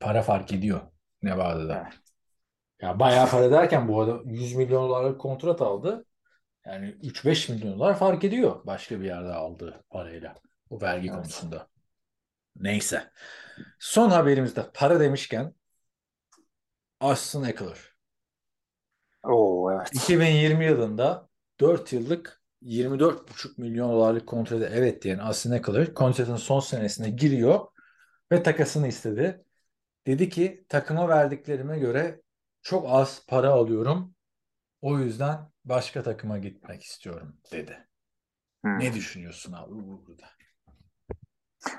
para 0.00 0.22
fark 0.22 0.52
ediyor 0.52 0.80
Nevada'da. 1.22 1.82
Evet. 1.82 1.98
Ya 2.82 3.00
bayağı 3.00 3.30
para 3.30 3.50
derken 3.50 3.88
bu 3.88 4.00
arada 4.00 4.20
100 4.24 4.54
milyon 4.56 4.88
dolarlık 4.88 5.20
kontrat 5.20 5.62
aldı. 5.62 6.04
Yani 6.66 6.96
3-5 7.02 7.48
milyon 7.48 7.74
dolar 7.74 7.98
fark 7.98 8.24
ediyor 8.24 8.60
başka 8.66 9.00
bir 9.00 9.04
yerde 9.04 9.32
aldığı 9.32 9.84
parayla. 9.90 10.34
O 10.70 10.80
vergi 10.80 11.08
Evet. 11.08 11.16
konusunda. 11.16 11.68
Neyse. 12.56 13.12
Son 13.78 14.10
haberimizde 14.10 14.70
para 14.74 15.00
demişken 15.00 15.54
Austin 17.00 17.44
Eckler. 17.44 17.78
Oo 19.24 19.72
evet. 19.72 19.90
2020 19.94 20.64
yılında 20.64 21.28
4 21.60 21.92
yıllık 21.92 22.42
24,5 22.62 23.58
milyon 23.58 23.92
dolarlık 23.92 24.26
kontrata 24.26 24.66
evet 24.66 25.02
diyen 25.02 25.18
Austin 25.18 25.52
Eckler 25.52 25.94
kontratın 25.94 26.36
son 26.36 26.60
senesine 26.60 27.10
giriyor 27.10 27.66
ve 28.32 28.42
takasını 28.42 28.88
istedi. 28.88 29.44
Dedi 30.06 30.28
ki 30.28 30.66
takıma 30.68 31.08
verdiklerime 31.08 31.78
göre 31.78 32.22
çok 32.62 32.86
az 32.90 33.26
para 33.28 33.50
alıyorum. 33.50 34.14
O 34.82 34.98
yüzden 34.98 35.38
başka 35.66 36.02
takıma 36.02 36.38
gitmek 36.38 36.82
istiyorum 36.82 37.36
dedi. 37.52 37.78
Hmm. 38.64 38.78
Ne 38.78 38.94
düşünüyorsun 38.94 39.52
abi 39.52 39.74
bu 39.74 40.06
burada? 40.06 40.26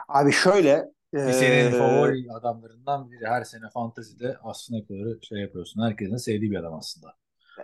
Abi 0.07 0.31
şöyle 0.31 0.85
Bir 1.13 1.31
senin 1.31 1.71
e, 1.73 1.77
favori 1.77 2.31
adamlarından 2.31 3.11
biri 3.11 3.27
her 3.27 3.43
sene 3.43 3.69
fantezide 3.73 4.37
Austin 4.37 4.75
Eckler'ı 4.75 5.19
şey 5.23 5.39
yapıyorsun. 5.39 5.81
Herkesin 5.81 6.17
sevdiği 6.17 6.51
bir 6.51 6.57
adam 6.57 6.73
aslında. 6.73 7.13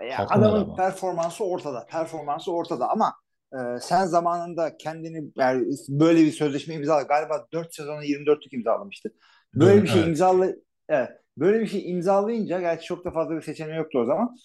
Ya 0.09 0.27
adamın 0.27 0.63
adam. 0.63 0.75
performansı 0.75 1.43
ortada. 1.43 1.85
Performansı 1.85 2.51
ortada 2.51 2.89
ama 2.89 3.13
e, 3.53 3.79
sen 3.79 4.05
zamanında 4.05 4.77
kendini 4.77 5.31
yani 5.35 5.65
böyle 5.89 6.19
bir 6.19 6.31
sözleşme 6.31 6.75
imzaladı. 6.75 7.07
Galiba 7.07 7.47
4 7.53 7.75
sezonu 7.75 8.03
24'lük 8.03 8.55
imzalamıştı. 8.55 9.09
Böyle 9.55 9.71
Değil 9.71 9.83
bir 9.83 9.87
şey 9.87 9.99
Evet. 9.99 10.09
imzalı 10.09 10.55
evet, 10.89 11.09
böyle 11.37 11.59
bir 11.59 11.67
şey 11.67 11.91
imzalayınca 11.91 12.59
gerçi 12.59 12.85
çok 12.85 13.05
da 13.05 13.11
fazla 13.11 13.35
bir 13.35 13.41
seçeneği 13.41 13.77
yoktu 13.77 13.99
o 13.99 14.05
zaman. 14.05 14.35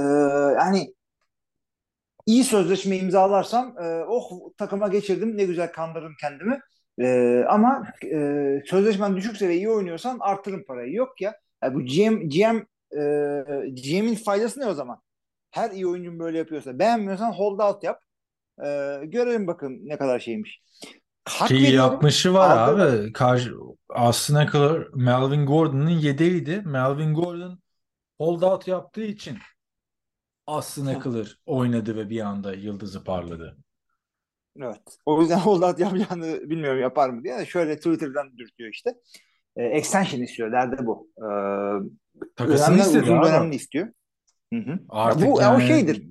E, 0.00 0.02
yani 0.58 0.94
iyi 2.28 2.44
sözleşme 2.44 2.96
imzalarsam 2.96 3.74
e, 3.82 4.04
oh 4.08 4.30
takıma 4.58 4.88
geçirdim 4.88 5.36
ne 5.36 5.44
güzel 5.44 5.72
kandırdım 5.72 6.12
kendimi. 6.20 6.60
E, 7.00 7.44
ama 7.48 7.84
e, 8.12 8.62
sözleşmen 8.66 9.16
düşükse 9.16 9.48
ve 9.48 9.56
iyi 9.56 9.70
oynuyorsan 9.70 10.18
artırın 10.20 10.64
parayı. 10.64 10.94
Yok 10.94 11.20
ya. 11.20 11.34
Yani 11.62 11.74
bu 11.74 11.80
GM 11.80 12.28
GM 12.28 12.56
e, 13.00 13.00
GM'in 13.70 14.14
faydası 14.14 14.60
ne 14.60 14.66
o 14.66 14.74
zaman? 14.74 15.00
Her 15.50 15.70
iyi 15.70 15.86
oyuncun 15.86 16.18
böyle 16.18 16.38
yapıyorsa. 16.38 16.78
Beğenmiyorsan 16.78 17.32
hold 17.32 17.58
out 17.58 17.84
yap. 17.84 18.00
E, 18.58 18.66
görelim 19.04 19.46
bakın 19.46 19.78
ne 19.82 19.98
kadar 19.98 20.18
şeymiş. 20.20 20.62
Hak 21.24 21.48
Ki 21.48 21.54
veriyorum. 21.54 21.92
yapmışı 21.92 22.34
var 22.34 22.56
Aldı. 22.58 23.02
abi. 23.02 23.12
Karşı, 23.12 23.52
Austin 23.88 24.34
Eckler 24.36 24.86
Melvin 24.94 25.46
Gordon'un 25.46 25.88
yedeğiydi. 25.88 26.62
Melvin 26.66 27.14
Gordon 27.14 27.58
holdout 28.18 28.68
yaptığı 28.68 29.04
için 29.04 29.38
Austin 30.48 30.86
Eckler 30.86 31.38
oynadı 31.46 31.96
ve 31.96 32.10
bir 32.10 32.20
anda 32.20 32.54
yıldızı 32.54 33.04
parladı. 33.04 33.56
Evet. 34.60 34.98
O 35.06 35.20
yüzden 35.20 35.38
hold 35.38 35.62
out 35.62 35.78
yapacağını 35.80 36.50
bilmiyorum 36.50 36.80
yapar 36.80 37.10
mı 37.10 37.24
diye. 37.24 37.46
Şöyle 37.46 37.76
Twitter'dan 37.76 38.38
dürtüyor 38.38 38.70
işte. 38.70 38.94
E, 39.56 39.64
extension 39.64 40.20
istiyor. 40.20 40.52
Derdi 40.52 40.86
bu. 40.86 41.08
E, 41.16 41.26
Takasını 42.36 42.78
istedi 42.78 43.02
uzun 43.02 43.16
abi. 43.16 43.26
dönemli 43.26 43.54
istiyor. 43.54 43.88
Hı 44.52 44.60
hı. 44.60 44.78
Artık 44.88 45.22
Ya 45.22 45.32
bu 45.32 45.40
ya 45.40 45.48
o 45.56 45.58
yani 45.58 45.68
şeydir. 45.68 46.08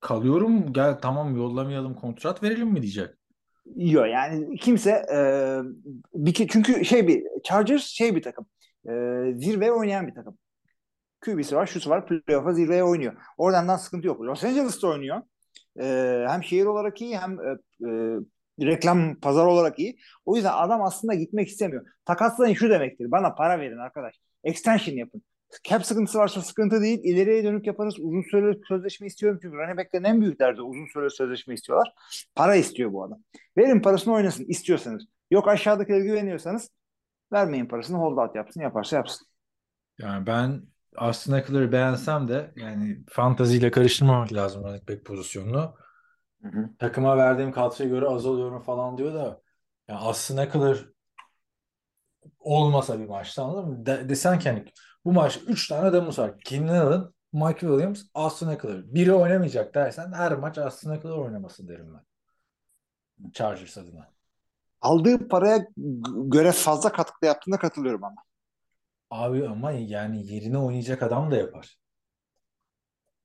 kalıyorum 0.00 0.72
gel 0.72 0.98
tamam 1.02 1.36
yollamayalım 1.36 1.94
kontrat 1.94 2.42
verelim 2.42 2.68
mi 2.68 2.82
diyecek. 2.82 3.08
Yok 3.76 4.06
yani 4.08 4.56
kimse 4.56 4.90
e, 4.90 5.18
bir 6.14 6.32
çünkü 6.48 6.84
şey 6.84 7.08
bir 7.08 7.22
Chargers 7.44 7.82
şey 7.86 8.16
bir 8.16 8.22
takım. 8.22 8.46
E, 8.88 8.92
zirveye 9.36 9.72
oynayan 9.72 10.06
bir 10.06 10.14
takım. 10.14 10.38
QB'si 11.20 11.56
var, 11.56 11.66
şusu 11.66 11.90
var, 11.90 12.06
playoff'a 12.06 12.52
zirveye 12.52 12.84
oynuyor. 12.84 13.12
Oradan 13.38 13.76
sıkıntı 13.76 14.06
yok. 14.06 14.20
Los 14.20 14.44
Angeles'ta 14.44 14.88
oynuyor. 14.88 15.22
E, 15.80 16.24
hem 16.28 16.44
şehir 16.44 16.64
olarak 16.64 17.00
iyi 17.00 17.18
hem 17.18 17.40
e, 17.40 17.50
e, 17.88 17.90
reklam 18.66 19.20
pazar 19.20 19.46
olarak 19.46 19.78
iyi. 19.78 19.98
O 20.24 20.36
yüzden 20.36 20.52
adam 20.54 20.82
aslında 20.82 21.14
gitmek 21.14 21.48
istemiyor. 21.48 21.86
Takaslayın 22.04 22.54
şu 22.54 22.70
demektir. 22.70 23.10
Bana 23.10 23.34
para 23.34 23.60
verin 23.60 23.78
arkadaş. 23.78 24.14
Extension 24.44 24.94
yapın. 24.94 25.22
Cap 25.64 25.86
sıkıntısı 25.86 26.18
varsa 26.18 26.42
sıkıntı 26.42 26.82
değil. 26.82 27.00
İleriye 27.02 27.44
dönük 27.44 27.66
yaparız. 27.66 27.94
Uzun 28.00 28.22
süreli 28.22 28.60
sözleşme 28.68 29.06
istiyorum. 29.06 29.38
Çünkü 29.42 29.56
running 29.56 29.78
back'lerin 29.78 30.04
en 30.04 30.20
büyük 30.20 30.40
derdi 30.40 30.62
uzun 30.62 30.86
süreli 30.92 31.10
sözleşme 31.10 31.54
istiyorlar. 31.54 31.94
Para 32.34 32.54
istiyor 32.54 32.92
bu 32.92 33.04
adam. 33.04 33.18
Verin 33.56 33.80
parasını 33.80 34.14
oynasın 34.14 34.44
istiyorsanız. 34.44 35.04
Yok 35.30 35.48
aşağıdakilere 35.48 36.04
güveniyorsanız 36.04 36.70
vermeyin 37.32 37.66
parasını 37.66 37.98
hold 37.98 38.16
out 38.16 38.36
yapsın. 38.36 38.60
Yaparsa 38.60 38.96
yapsın. 38.96 39.26
Yani 39.98 40.26
ben 40.26 40.62
Austin 40.98 41.32
Eckler'ı 41.32 41.72
beğensem 41.72 42.28
de 42.28 42.52
yani 42.56 43.04
fantaziyle 43.08 43.70
karıştırmamak 43.70 44.32
lazım 44.32 44.64
running 44.64 44.88
back 44.88 45.04
pozisyonunu. 45.04 45.74
Hı 46.42 46.48
hı. 46.48 46.68
Takıma 46.78 47.16
verdiğim 47.16 47.52
katkıya 47.52 47.88
göre 47.88 48.06
azalıyorum 48.06 48.62
falan 48.62 48.98
diyor 48.98 49.14
da 49.14 49.40
yani 49.88 49.98
Austin 49.98 50.36
Eckler 50.36 50.78
olmasa 52.38 53.00
bir 53.00 53.06
maçta 53.06 53.44
anladın 53.44 53.68
mı? 53.68 53.86
De, 53.86 54.08
desen 54.08 54.38
ki 54.38 54.48
hani 54.48 54.64
bu 55.04 55.12
maç 55.12 55.40
3 55.46 55.68
tane 55.68 55.88
adamımız 55.88 56.18
var. 56.18 56.38
Keenan 56.38 56.86
Allen, 56.86 57.04
Mike 57.32 57.60
Williams, 57.60 58.02
Austin 58.14 58.48
Eckler. 58.48 58.94
Biri 58.94 59.12
oynamayacak 59.12 59.74
dersen 59.74 60.12
her 60.12 60.32
maç 60.32 60.58
Austin 60.58 60.90
Eckler 60.90 61.10
oynamasın 61.10 61.68
derim 61.68 61.94
ben. 61.94 62.02
Chargers 63.32 63.78
adına. 63.78 64.10
Aldığı 64.80 65.28
paraya 65.28 65.66
göre 66.24 66.52
fazla 66.52 66.92
katkıda 66.92 67.26
yaptığına 67.26 67.58
katılıyorum 67.58 68.04
ama. 68.04 68.27
Abi 69.10 69.46
ama 69.48 69.72
yani 69.72 70.32
yerine 70.32 70.58
oynayacak 70.58 71.02
adam 71.02 71.30
da 71.30 71.36
yapar. 71.36 71.78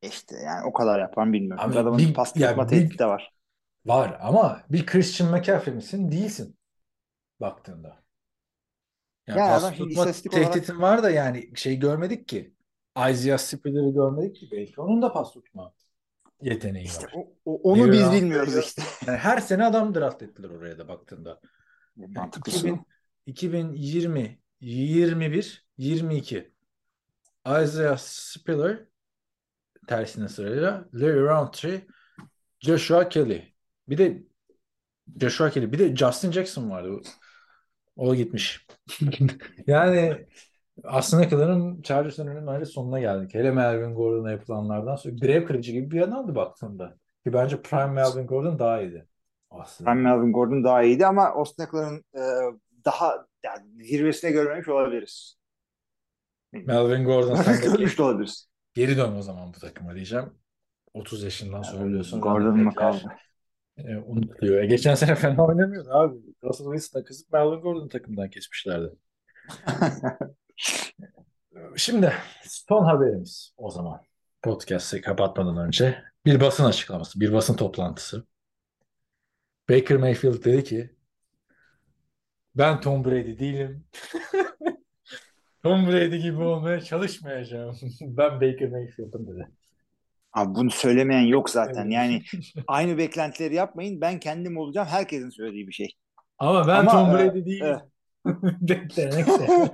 İşte 0.01 0.35
yani 0.35 0.65
o 0.65 0.73
kadar 0.73 0.99
yapan 0.99 1.33
bilmiyorum. 1.33 1.63
Abi 1.65 1.79
Adamın 1.79 1.99
bir- 1.99 2.13
pas 2.13 2.35
ya 2.35 2.49
tutma 2.49 2.67
tehdidi 2.67 2.99
de 2.99 3.05
var. 3.05 3.33
Var 3.85 4.17
ama 4.21 4.61
bir 4.69 4.85
Christian 4.85 5.31
McCaffrey 5.31 5.73
misin? 5.75 6.11
Değilsin. 6.11 6.57
Baktığında. 7.41 8.03
Yani 9.27 9.39
Yani 9.39 9.49
pas 9.49 9.63
adam 9.63 9.73
şimdi 9.75 9.89
tutma 9.89 10.01
istatistik 10.03 10.33
olarak- 10.33 10.53
tehditin 10.53 10.81
var 10.81 11.03
da 11.03 11.09
yani 11.09 11.51
şey 11.55 11.79
görmedik 11.79 12.27
ki. 12.27 12.53
Isaiah 13.11 13.37
Spiller'ı 13.37 13.93
görmedik 13.93 14.35
ki 14.35 14.49
belki. 14.51 14.81
Onun 14.81 15.01
da 15.01 15.13
pas 15.13 15.33
tutma 15.33 15.73
yeteneği 16.41 16.85
İşte 16.85 17.03
var. 17.05 17.13
o- 17.15 17.27
o- 17.45 17.71
onu 17.71 17.91
biz 17.91 18.01
Leon- 18.01 18.11
bilmiyoruz 18.15 18.57
işte. 18.57 18.81
Yani 19.07 19.17
her 19.17 19.37
sene 19.37 19.65
adam 19.65 19.95
draft 19.95 20.23
ettiler 20.23 20.49
oraya 20.49 20.77
da 20.77 20.87
baktığında. 20.87 21.39
Yani 21.97 22.13
Mantıklısı. 22.13 22.57
2000, 22.57 22.85
2020, 23.25 24.39
21, 24.59 25.62
22. 25.83 26.51
Isaiah 27.47 27.97
Spiller 27.97 28.85
tersine 29.87 30.27
sırayla 30.29 30.85
Larry 30.93 31.21
Roundtree, 31.21 31.81
Joshua 32.59 33.09
Kelly. 33.09 33.53
Bir 33.89 33.97
de 33.97 34.23
Joshua 35.19 35.49
Kelly. 35.49 35.71
Bir 35.71 35.79
de 35.79 35.95
Justin 35.95 36.31
Jackson 36.31 36.69
vardı. 36.69 37.01
O 37.95 38.15
gitmiş. 38.15 38.67
yani 39.67 40.27
aslında 40.83 41.29
kadarın 41.29 41.81
Chargers 41.81 42.17
döneminin 42.17 42.47
bence 42.47 42.65
sonuna 42.65 42.99
geldik. 42.99 43.33
Hele 43.33 43.51
Melvin 43.51 43.95
Gordon'a 43.95 44.31
yapılanlardan 44.31 44.95
sonra 44.95 45.15
grev 45.15 45.45
kırıcı 45.45 45.71
gibi 45.71 45.91
bir 45.91 46.01
adamdı 46.01 46.35
baktığında. 46.35 46.97
Ki 47.23 47.33
bence 47.33 47.61
Prime 47.61 47.87
Melvin 47.91 48.27
Gordon 48.27 48.59
daha 48.59 48.81
iyiydi. 48.81 49.07
Aslında. 49.51 49.89
Ben 49.89 49.97
Melvin 49.97 50.33
Gordon 50.33 50.63
daha 50.63 50.83
iyiydi 50.83 51.05
ama 51.05 51.25
Austin 51.25 51.63
Eckler'ın 51.63 52.03
e, 52.15 52.21
daha 52.85 53.27
yani 53.43 53.85
zirvesine 53.85 54.31
görmemiş 54.31 54.67
olabiliriz. 54.67 55.42
Melvin 56.53 57.05
Gordon 57.05 57.35
sen 57.35 57.61
Görmüş 57.61 57.97
de 57.97 58.03
olabiliriz. 58.03 58.47
geri 58.73 58.97
dön 58.97 59.15
o 59.15 59.21
zaman 59.21 59.53
bu 59.53 59.59
takıma 59.59 59.95
diyeceğim. 59.95 60.33
30 60.93 61.23
yaşından 61.23 61.61
sonra 61.61 61.85
biliyorsun. 61.85 62.21
Gordon 62.21 62.57
mu 62.59 62.75
kaldı? 62.75 63.03
E, 63.77 63.95
unutuluyor. 63.95 64.63
E, 64.63 64.65
geçen 64.65 64.95
sene 64.95 65.15
fena 65.15 65.45
oynamıyordu 65.45 65.89
abi. 65.89 66.17
Russell 66.43 66.65
Wilson'a 66.67 67.03
kızıp 67.03 67.33
Melvin 67.33 67.61
Gordon 67.61 67.87
takımdan 67.87 68.29
geçmişlerdi. 68.29 68.89
Şimdi 71.75 72.13
son 72.43 72.85
haberimiz 72.85 73.53
o 73.57 73.69
zaman. 73.69 74.01
Podcast'ı 74.41 75.01
kapatmadan 75.01 75.57
önce 75.57 76.03
bir 76.25 76.41
basın 76.41 76.65
açıklaması, 76.65 77.19
bir 77.19 77.33
basın 77.33 77.55
toplantısı. 77.55 78.25
Baker 79.69 79.97
Mayfield 79.97 80.45
dedi 80.45 80.63
ki 80.63 80.95
ben 82.55 82.81
Tom 82.81 83.05
Brady 83.05 83.39
değilim. 83.39 83.85
Tom 85.63 85.87
Brady 85.87 86.17
gibi 86.17 86.41
olmaya 86.41 86.81
çalışmayacağım. 86.81 87.75
ben 88.01 88.41
Baker 88.41 88.69
Mayfield'ım 88.69 89.27
dedi. 89.27 89.47
Abi 90.33 90.55
bunu 90.55 90.71
söylemeyen 90.71 91.25
yok 91.25 91.49
zaten. 91.49 91.89
Yani 91.89 92.21
aynı 92.67 92.97
beklentileri 92.97 93.55
yapmayın. 93.55 94.01
Ben 94.01 94.19
kendim 94.19 94.57
olacağım. 94.57 94.87
Herkesin 94.87 95.29
söylediği 95.29 95.67
bir 95.67 95.73
şey. 95.73 95.95
Ama 96.39 96.67
ben 96.67 96.79
Ama, 96.79 96.91
Tom 96.91 97.09
e, 97.09 97.13
Brady 97.13 97.45
değilim. 97.45 97.77
Neyse. 98.97 99.69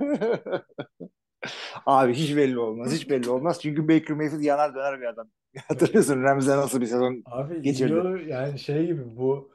Abi 1.86 2.14
hiç 2.14 2.36
belli 2.36 2.58
olmaz. 2.58 2.92
Hiç 2.92 3.10
belli 3.10 3.30
olmaz. 3.30 3.58
Çünkü 3.62 3.88
Baker 3.88 4.16
Mayfield 4.16 4.40
yanar 4.42 4.74
döner 4.74 5.00
bir 5.00 5.06
adam. 5.06 5.28
Hatırlıyorsun 5.68 6.22
Ramsey 6.22 6.56
nasıl 6.56 6.80
bir 6.80 6.86
sezon 6.86 7.22
Abi 7.26 7.62
geçirdi. 7.62 8.24
yani 8.28 8.58
şey 8.58 8.86
gibi 8.86 9.16
bu 9.16 9.50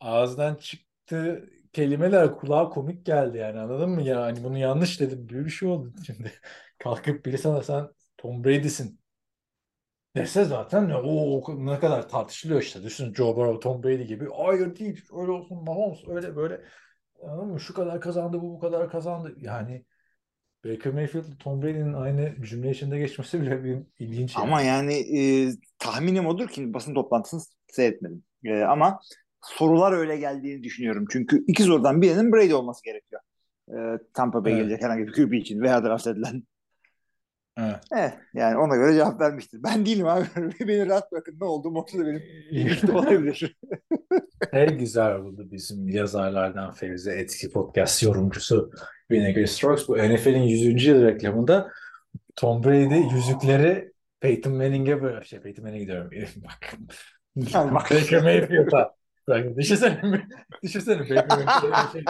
ağızdan 0.00 0.54
çıktı 0.54 1.50
kelimeler 1.72 2.36
kulağa 2.36 2.68
komik 2.68 3.06
geldi 3.06 3.38
yani 3.38 3.60
anladın 3.60 3.90
mı? 3.90 4.02
Yani 4.02 4.20
hani 4.20 4.44
bunu 4.44 4.58
yanlış 4.58 5.00
dedim 5.00 5.26
gibi 5.26 5.44
bir 5.44 5.50
şey 5.50 5.68
oldu 5.68 5.92
şimdi. 6.06 6.32
Kalkıp 6.78 7.26
biri 7.26 7.38
sana 7.38 7.62
sen 7.62 7.88
Tom 8.16 8.44
Brady'sin 8.44 9.00
dese 10.16 10.44
zaten 10.44 10.90
o 10.90 11.42
ne 11.66 11.78
kadar 11.78 12.08
tartışılıyor 12.08 12.62
işte. 12.62 12.82
Düşün 12.82 13.14
Joe 13.14 13.36
Burrow, 13.36 13.60
Tom 13.60 13.82
Brady 13.82 14.02
gibi. 14.02 14.26
Hayır 14.46 14.76
değil 14.76 15.04
öyle 15.12 15.30
olsun 15.30 15.64
Mahomes 15.64 16.08
öyle 16.08 16.36
böyle. 16.36 16.60
Anladın 17.22 17.48
mı? 17.48 17.60
Şu 17.60 17.74
kadar 17.74 18.00
kazandı 18.00 18.40
bu 18.42 18.52
bu 18.52 18.58
kadar 18.58 18.90
kazandı. 18.90 19.34
Yani 19.40 19.84
Baker 20.64 20.92
Mayfield 20.92 21.38
Tom 21.38 21.62
Brady'nin 21.62 21.92
aynı 21.92 22.42
cümle 22.42 22.70
içinde 22.70 22.98
geçmesi 22.98 23.42
bile 23.42 23.64
bir 23.64 23.78
ilginç. 23.98 24.36
yani. 24.36 24.44
Ama 24.44 24.62
yani 24.62 24.94
e, 24.94 25.50
tahminim 25.78 26.26
odur 26.26 26.48
ki 26.48 26.74
basın 26.74 26.94
toplantısını 26.94 27.40
seyretmedim. 27.68 28.24
E, 28.44 28.62
ama 28.62 29.00
sorular 29.42 29.92
öyle 29.92 30.16
geldiğini 30.16 30.62
düşünüyorum. 30.62 31.04
Çünkü 31.12 31.44
iki 31.46 31.62
sorudan 31.62 32.02
birinin 32.02 32.32
Brady 32.32 32.54
olması 32.54 32.84
gerekiyor. 32.84 33.20
E, 33.68 33.76
Tampa 34.14 34.44
Bay 34.44 34.52
Evet. 34.52 34.62
gelecek 34.62 34.82
herhangi 34.84 35.06
bir 35.06 35.12
QB 35.12 35.32
için 35.32 35.60
veya 35.60 35.84
draft 35.84 36.06
edilen. 36.06 36.42
Evet. 37.58 37.76
Eh, 37.96 38.10
yani 38.34 38.56
ona 38.56 38.76
göre 38.76 38.94
cevap 38.94 39.20
vermiştir. 39.20 39.62
Ben 39.62 39.86
değilim 39.86 40.06
abi. 40.06 40.24
Beni 40.60 40.86
rahat 40.86 41.12
bırakın. 41.12 41.36
Ne 41.40 41.44
olduğum 41.44 41.74
ortada 41.74 42.06
benim. 42.06 42.22
İşte 42.50 42.92
olabilir. 42.92 43.56
Şey 44.54 44.66
güzel 44.66 45.14
oldu 45.14 45.48
bizim 45.50 45.88
yazarlardan 45.88 46.72
Fevzi 46.72 47.10
Etki 47.10 47.50
Podcast 47.52 48.02
yorumcusu 48.02 48.70
Vinegar 49.10 49.46
Strokes. 49.46 49.88
Bu 49.88 49.98
NFL'in 49.98 50.42
100. 50.42 50.86
yıl 50.86 51.02
reklamında 51.04 51.70
Tom 52.36 52.64
Brady 52.64 53.14
yüzükleri 53.14 53.92
Peyton 54.20 54.52
Manning'e 54.52 55.02
böyle 55.02 55.24
şey 55.24 55.40
Peyton 55.40 55.64
Manning'e 55.64 55.82
gidiyorum. 55.84 56.10
Bak. 56.36 56.74
Yani 57.54 57.74
bak. 57.74 57.90
Baker 57.90 58.22
Mayfield'a. 58.22 58.94
Bak, 59.28 59.56
düşünsene, 59.56 60.26
düşünsene 60.62 61.00
Baker 61.00 61.26
Mayfield'a 61.28 61.92
şey. 61.92 62.04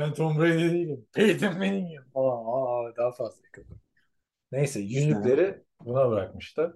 Ben 0.00 0.14
Tom 0.14 0.38
Brady 0.38 0.70
değilim. 0.72 1.06
Peyton 1.14 1.52
Manning'im 1.58 2.04
falan. 2.14 2.44
Aa, 2.46 2.96
daha 2.96 3.12
fazla 3.12 3.42
yakın. 3.44 3.66
Neyse 4.52 4.80
yüzükleri 4.80 5.64
buna 5.80 6.10
bırakmışlar. 6.10 6.72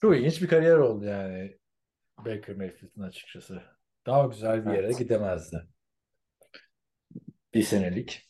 Çok 0.00 0.16
ilginç 0.16 0.42
bir 0.42 0.48
kariyer 0.48 0.76
oldu 0.76 1.04
yani 1.04 1.58
Baker 2.18 2.56
Mayfield'ın 2.56 3.02
açıkçası. 3.02 3.62
Daha 4.06 4.26
güzel 4.26 4.66
bir 4.66 4.72
yere 4.72 4.86
Evet. 4.86 4.98
gidemezdi. 4.98 5.66
Bir 7.54 7.62
senelik. 7.62 8.28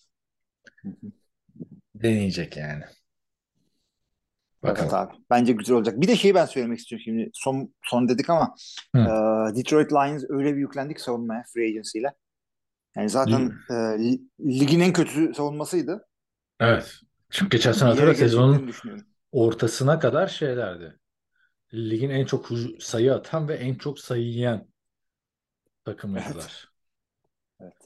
Deneyecek 1.95 2.57
yani. 2.57 2.85
Evet 4.64 4.76
Bakalım. 4.76 4.94
abi. 4.94 5.14
Bence 5.30 5.52
güzel 5.52 5.76
olacak. 5.76 6.00
Bir 6.00 6.09
de 6.09 6.16
şeyi 6.16 6.34
ben 6.34 6.46
söylemek 6.46 6.78
istiyorum 6.78 7.02
şimdi. 7.04 7.30
Son 7.34 7.74
son 7.82 8.09
dedik 8.09 8.30
ama 8.30 8.54
Hı. 8.96 9.00
e, 9.00 9.56
Detroit 9.56 9.92
Lions 9.92 10.24
öyle 10.28 10.54
bir 10.54 10.61
yüklendik 10.61 11.00
savunmaya 11.00 11.44
free 11.54 11.68
agency 11.68 11.98
ile. 11.98 12.14
Yani 12.96 13.09
zaten 13.11 13.52
e, 13.70 13.74
li- 13.74 14.22
ligin 14.40 14.80
en 14.80 14.92
kötü 14.92 15.34
savunmasıydı. 15.34 16.06
Evet. 16.61 17.00
Çünkü 17.30 17.56
geçen 17.56 17.72
sene 17.72 17.88
hatırla 17.88 18.14
sezonun 18.14 18.72
ortasına 19.32 19.98
kadar 19.98 20.26
şeylerdi. 20.26 20.98
Ligin 21.74 22.11
en 22.11 22.24
çok 22.24 22.48
sayı 22.80 23.14
atan 23.14 23.48
ve 23.48 23.54
en 23.54 23.74
çok 23.74 23.98
sayı 24.00 24.22
yiyen 24.24 24.68
takımıydılar. 25.84 26.34
Evet, 26.34 26.68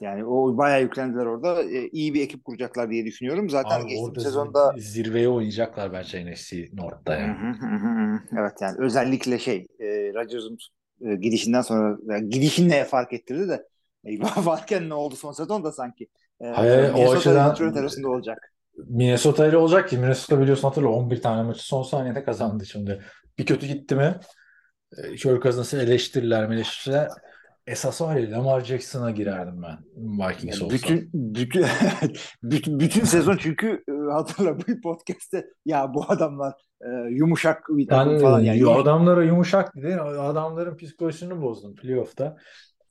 yani 0.01 0.25
o 0.25 0.57
bayağı 0.57 0.81
yüklendiler 0.81 1.25
orada. 1.25 1.63
E, 1.63 1.87
iyi 1.87 2.13
bir 2.13 2.21
ekip 2.21 2.45
kuracaklar 2.45 2.89
diye 2.89 3.05
düşünüyorum. 3.05 3.49
Zaten 3.49 3.79
Abi 3.79 3.89
geçtiğimiz 3.89 4.23
sezonda 4.23 4.59
zir- 4.67 4.79
zirveye 4.79 5.29
oynayacaklar 5.29 5.93
bence 5.93 6.25
NFC 6.25 6.69
North'ta 6.73 7.15
yani. 7.15 7.37
hı 7.37 7.65
hı 7.65 7.75
hı. 7.75 8.19
evet 8.39 8.53
yani 8.61 8.75
özellikle 8.79 9.39
şey 9.39 9.67
e, 9.79 9.85
Rodgers'ın 10.13 10.57
e, 11.01 11.15
gidişinden 11.15 11.61
sonra 11.61 11.97
yani 12.05 12.29
gidişin 12.29 12.69
neye 12.69 12.85
fark 12.85 13.13
ettirdi 13.13 13.47
de 13.49 13.67
e, 14.05 14.19
varken 14.45 14.89
ne 14.89 14.93
oldu 14.93 15.15
son 15.15 15.31
sezonda 15.31 15.71
sanki. 15.71 16.07
E, 16.41 16.45
Hayır, 16.47 16.93
o 16.93 17.11
açıdan- 17.11 17.55
arasında 17.79 18.09
olacak. 18.09 18.53
Minnesota 18.87 19.47
ile 19.47 19.57
olacak 19.57 19.89
ki 19.89 19.97
Minnesota 19.97 20.41
biliyorsun 20.41 20.67
hatırla 20.67 20.87
11 20.89 21.21
tane 21.21 21.43
maçı 21.43 21.63
son 21.65 21.83
saniyede 21.83 22.23
kazandı 22.23 22.65
şimdi. 22.65 23.03
Bir 23.37 23.45
kötü 23.45 23.67
gitti 23.67 23.95
mi 23.95 24.15
e, 24.97 25.15
Kirk 25.15 25.43
Cousins'ı 25.43 25.77
eleştirirler 25.81 26.47
mi 26.49 26.55
eleştirirler. 26.55 27.09
Esas 27.67 28.01
var 28.01 28.15
ya 28.15 28.31
Lamar 28.31 28.61
Jackson'a 28.61 29.11
girerdim 29.11 29.61
ben 29.63 29.77
Vikings 29.95 30.61
Yani 30.61 30.65
olsa. 30.65 30.75
bütün 30.75 31.09
bütün 31.13 31.65
bütün, 32.43 32.79
bütün 32.79 33.03
sezon 33.03 33.37
çünkü 33.37 33.83
e, 33.89 34.11
hatırla 34.11 34.57
bu 34.57 34.81
podcast'te 34.83 35.45
ya 35.65 35.93
bu 35.93 36.05
adamlar 36.07 36.53
e, 36.81 36.87
yumuşak 37.09 37.63
bir 37.69 37.87
takım 37.87 38.13
Ben 38.13 38.19
falan 38.19 38.39
yani 38.39 38.59
ya 38.59 38.69
adamlara 38.69 39.23
yumuşak 39.23 39.75
dedin. 39.75 39.97
Adamların 39.97 40.77
psikolojisini 40.77 41.41
bozdun 41.41 41.75
playoff'ta. 41.75 42.37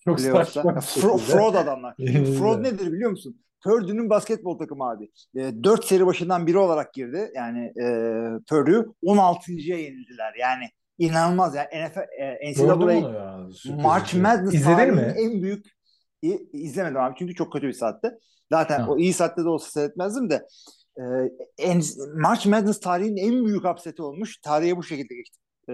Çok 0.04 0.18
playoff'ta. 0.18 0.60
Fro- 0.62 1.18
fraud 1.18 1.54
adamlar. 1.54 1.94
Fraud 2.38 2.62
nedir 2.62 2.92
biliyor 2.92 3.10
musun? 3.10 3.36
Purdue'nun 3.64 4.10
basketbol 4.10 4.58
takımı 4.58 4.90
abi. 4.90 5.08
E, 5.36 5.64
4 5.64 5.84
seri 5.84 6.06
başından 6.06 6.46
biri 6.46 6.58
olarak 6.58 6.94
girdi. 6.94 7.30
Yani 7.34 7.72
e, 7.82 7.86
Purdue 8.48 8.86
16.ya 9.02 9.76
yenildiler. 9.78 10.34
Yani 10.40 10.64
inanılmaz 11.06 11.54
yani 11.54 11.68
NFL, 11.88 11.98
e, 11.98 12.52
Gördüm 12.52 12.86
NCAA 12.86 12.92
ya. 12.92 13.48
March 13.82 14.06
şey. 14.06 14.20
Madness 14.20 14.54
İzledin 14.54 14.94
mi? 14.94 15.14
en 15.16 15.42
büyük 15.42 15.66
İ- 16.22 16.48
izlemedim 16.52 16.96
abi 16.96 17.14
çünkü 17.18 17.34
çok 17.34 17.52
kötü 17.52 17.66
bir 17.66 17.72
saatte. 17.72 18.18
Zaten 18.52 18.80
Ha. 18.80 18.90
o 18.90 18.98
iyi 18.98 19.12
saatte 19.12 19.44
de 19.44 19.48
olsa 19.48 19.70
seyretmezdim 19.70 20.30
de 20.30 20.46
e, 20.98 21.02
en, 21.58 21.82
March 22.14 22.46
Madness 22.46 22.80
tarihinin 22.80 23.16
en 23.16 23.44
büyük 23.46 23.64
upseti 23.64 24.02
olmuş. 24.02 24.38
Tarihe 24.40 24.76
bu 24.76 24.82
şekilde 24.82 25.14
geçti. 25.14 25.38
E, 25.70 25.72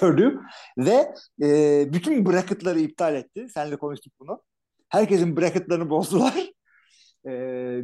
Purdue 0.00 0.32
ve 0.78 1.14
e, 1.42 1.86
bütün 1.92 2.26
bracketları 2.26 2.80
iptal 2.80 3.14
etti. 3.14 3.46
Seninle 3.54 3.76
konuştuk 3.76 4.12
bunu. 4.20 4.42
Herkesin 4.88 5.36
bracketlarını 5.36 5.90
bozdular. 5.90 6.51
E, 7.26 7.30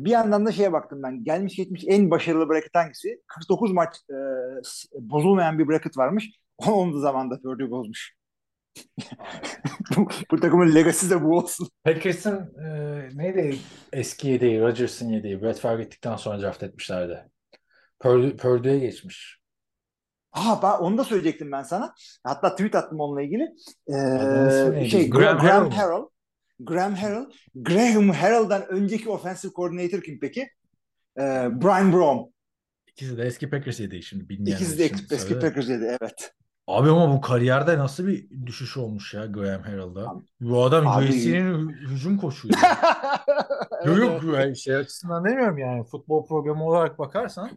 bir 0.05 0.11
yandan 0.11 0.47
da 0.47 0.53
şeye 0.53 0.73
baktım 0.73 1.03
ben. 1.03 1.25
Gelmiş 1.25 1.57
geçmiş 1.57 1.85
en 1.87 2.11
başarılı 2.11 2.49
bracket 2.49 2.75
hangisi? 2.75 3.23
49 3.27 3.73
maç 3.73 3.97
e, 4.11 4.17
bozulmayan 4.95 5.59
bir 5.59 5.69
bracket 5.69 5.99
varmış. 5.99 6.31
Onu 6.59 6.95
da 6.95 7.01
zamanda 7.01 7.41
Purdue 7.43 7.71
bozmuş. 7.71 8.15
bu, 9.97 10.09
bu 10.31 10.41
takımın 10.41 10.75
legası 10.75 11.11
de 11.11 11.23
bu 11.25 11.37
olsun. 11.39 11.69
Packers'ın 11.85 12.55
e, 12.65 13.09
neydi 13.15 13.57
eski 13.93 14.29
yedeği, 14.29 14.61
Rodgers'ın 14.61 15.09
yedeği, 15.09 15.43
Brett 15.43 15.59
Favre 15.59 15.83
gittikten 15.83 16.17
sonra 16.17 16.43
draft 16.43 16.63
etmişlerdi. 16.63 17.29
Purdue, 18.01 18.37
Purdue'ye 18.37 18.79
geçmiş. 18.79 19.39
Aa 20.33 20.63
ben 20.63 20.85
onu 20.85 20.99
da 20.99 21.05
söyleyecektim 21.05 21.53
ben 21.53 21.63
sana. 21.63 21.95
Hatta 22.25 22.51
tweet 22.51 22.75
attım 22.75 23.01
onunla 23.01 23.23
ilgili. 23.23 23.43
Ee, 23.89 24.89
şey 24.89 25.11
Graham 25.11 25.39
Graham? 25.39 25.71
Harrell. 25.71 26.05
Graham 26.61 26.95
Harrell. 26.95 27.27
Graham 27.55 28.09
Harrell'dan 28.09 28.67
önceki 28.69 29.09
offensive 29.09 29.53
coordinator 29.53 30.03
kim 30.03 30.19
peki? 30.21 30.41
Ee, 31.19 31.49
Brian 31.63 31.93
Brom. 31.93 32.29
İkisi 32.87 33.19
de 33.19 33.23
eski 33.23 33.51
Packers 33.51 33.81
yedeği 33.81 34.03
şimdi 34.03 34.29
bilmeyenler 34.29 34.61
İkisi 34.61 34.79
de 34.79 34.85
eski, 34.85 35.15
eski 35.15 35.29
söyle. 35.33 35.41
Packers 35.41 35.69
dedi 35.69 35.97
evet. 36.01 36.33
Abi 36.67 36.91
ama 36.91 37.13
bu 37.17 37.21
kariyerde 37.21 37.79
nasıl 37.79 38.07
bir 38.07 38.47
düşüş 38.47 38.77
olmuş 38.77 39.15
ya 39.15 39.27
Graham 39.27 39.63
Harrell'da. 39.63 40.11
Abi- 40.11 40.25
Bu 40.41 40.65
adam 40.65 40.87
USC'nin 40.87 41.69
hücum 41.69 42.19
koçuydu. 42.19 42.57
evet, 43.85 43.99
Yok 43.99 44.23
evet. 44.25 44.47
yok 44.47 44.57
şey 44.57 44.77
açısından 44.77 45.25
demiyorum 45.25 45.59
yani 45.59 45.85
futbol 45.85 46.27
programı 46.27 46.65
olarak 46.69 46.99
bakarsan 46.99 47.51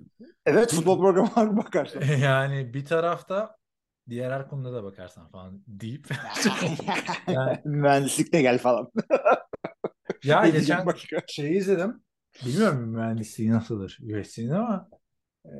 evet 0.46 0.74
futbol 0.74 1.00
programına 1.00 1.58
bakarsan. 1.58 2.02
yani 2.22 2.74
bir 2.74 2.86
tarafta 2.86 3.56
diğer 4.10 4.32
her 4.32 4.48
konuda 4.48 4.74
da 4.74 4.84
bakarsan 4.84 5.28
falan 5.30 5.64
deyip 5.68 6.08
yani, 7.28 7.60
Mühendislikte 7.66 8.42
gel 8.42 8.58
falan. 8.58 8.92
ya 10.24 10.48
geçen 10.48 10.86
başka? 10.86 11.22
şeyi 11.28 11.58
izledim. 11.58 12.04
Bilmiyorum 12.46 12.90
mühendisliği 12.90 13.52
nasıldır 13.52 14.00
USC'nin 14.02 14.50
ama 14.50 14.90
e, 15.46 15.52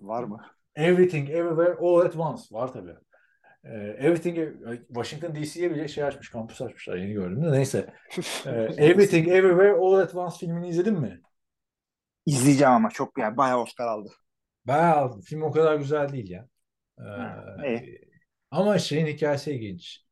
Var 0.00 0.24
mı? 0.24 0.40
Everything 0.76 1.30
Everywhere 1.30 1.76
All 1.80 2.00
at 2.00 2.16
Once 2.16 2.42
var 2.50 2.72
tabii. 2.72 2.94
E, 3.64 3.70
Everything 3.76 4.38
Washington 4.88 5.34
DC'ye 5.34 5.70
bile 5.70 5.88
şey 5.88 6.04
açmış, 6.04 6.30
kampüs 6.30 6.60
açmışlar 6.60 6.96
yeni 6.96 7.12
gördüm 7.12 7.44
de 7.44 7.52
neyse. 7.52 7.94
E, 8.46 8.50
Everything 8.84 9.28
Everywhere 9.28 9.72
All 9.72 9.94
at 9.94 10.14
Once 10.14 10.36
filmini 10.38 10.68
izledin 10.68 11.00
mi? 11.00 11.20
İzleyeceğim 12.26 12.72
ama 12.72 12.90
çok 12.90 13.18
yani 13.18 13.36
bayağı 13.36 13.60
Oscar 13.62 13.86
aldı. 13.86 14.08
Bayağı 14.64 15.20
film 15.20 15.42
o 15.42 15.50
kadar 15.52 15.76
güzel 15.76 16.12
değil 16.12 16.30
ya. 16.30 16.48
Ee, 17.00 17.04
Ha, 17.16 17.44
iyi. 17.66 18.00
ama 18.50 18.78
şeyin 18.78 19.06
hikayesi 19.06 19.52
ilginç. 19.52 20.04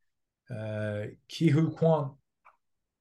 Ee, 0.51 1.11
Ki 1.27 1.51
Hu 1.53 1.75
Kwan 1.75 2.19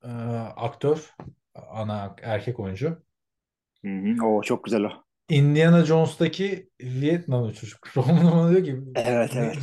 e, 0.05 0.09
aktör, 0.57 1.14
ana 1.55 2.16
erkek 2.22 2.61
oyuncu. 2.61 3.03
Hı 3.84 3.89
hı. 3.89 4.24
Oo 4.26 4.43
çok 4.43 4.64
güzel 4.64 4.82
o. 4.84 5.05
Indiana 5.28 5.84
Jones'taki 5.84 6.70
Vietnamlı 6.80 7.55
çocuk. 7.55 7.89
Roman'ın 7.97 8.51
diyor 8.53 8.64
ki 8.64 8.80
Evet, 8.95 9.30
evet. 9.36 9.59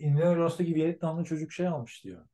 Indiana 0.00 0.34
Jones'taki 0.34 0.74
Vietnamlı 0.74 1.24
çocuk 1.24 1.52
şey 1.52 1.66
almış 1.66 2.04
diyor. 2.04 2.24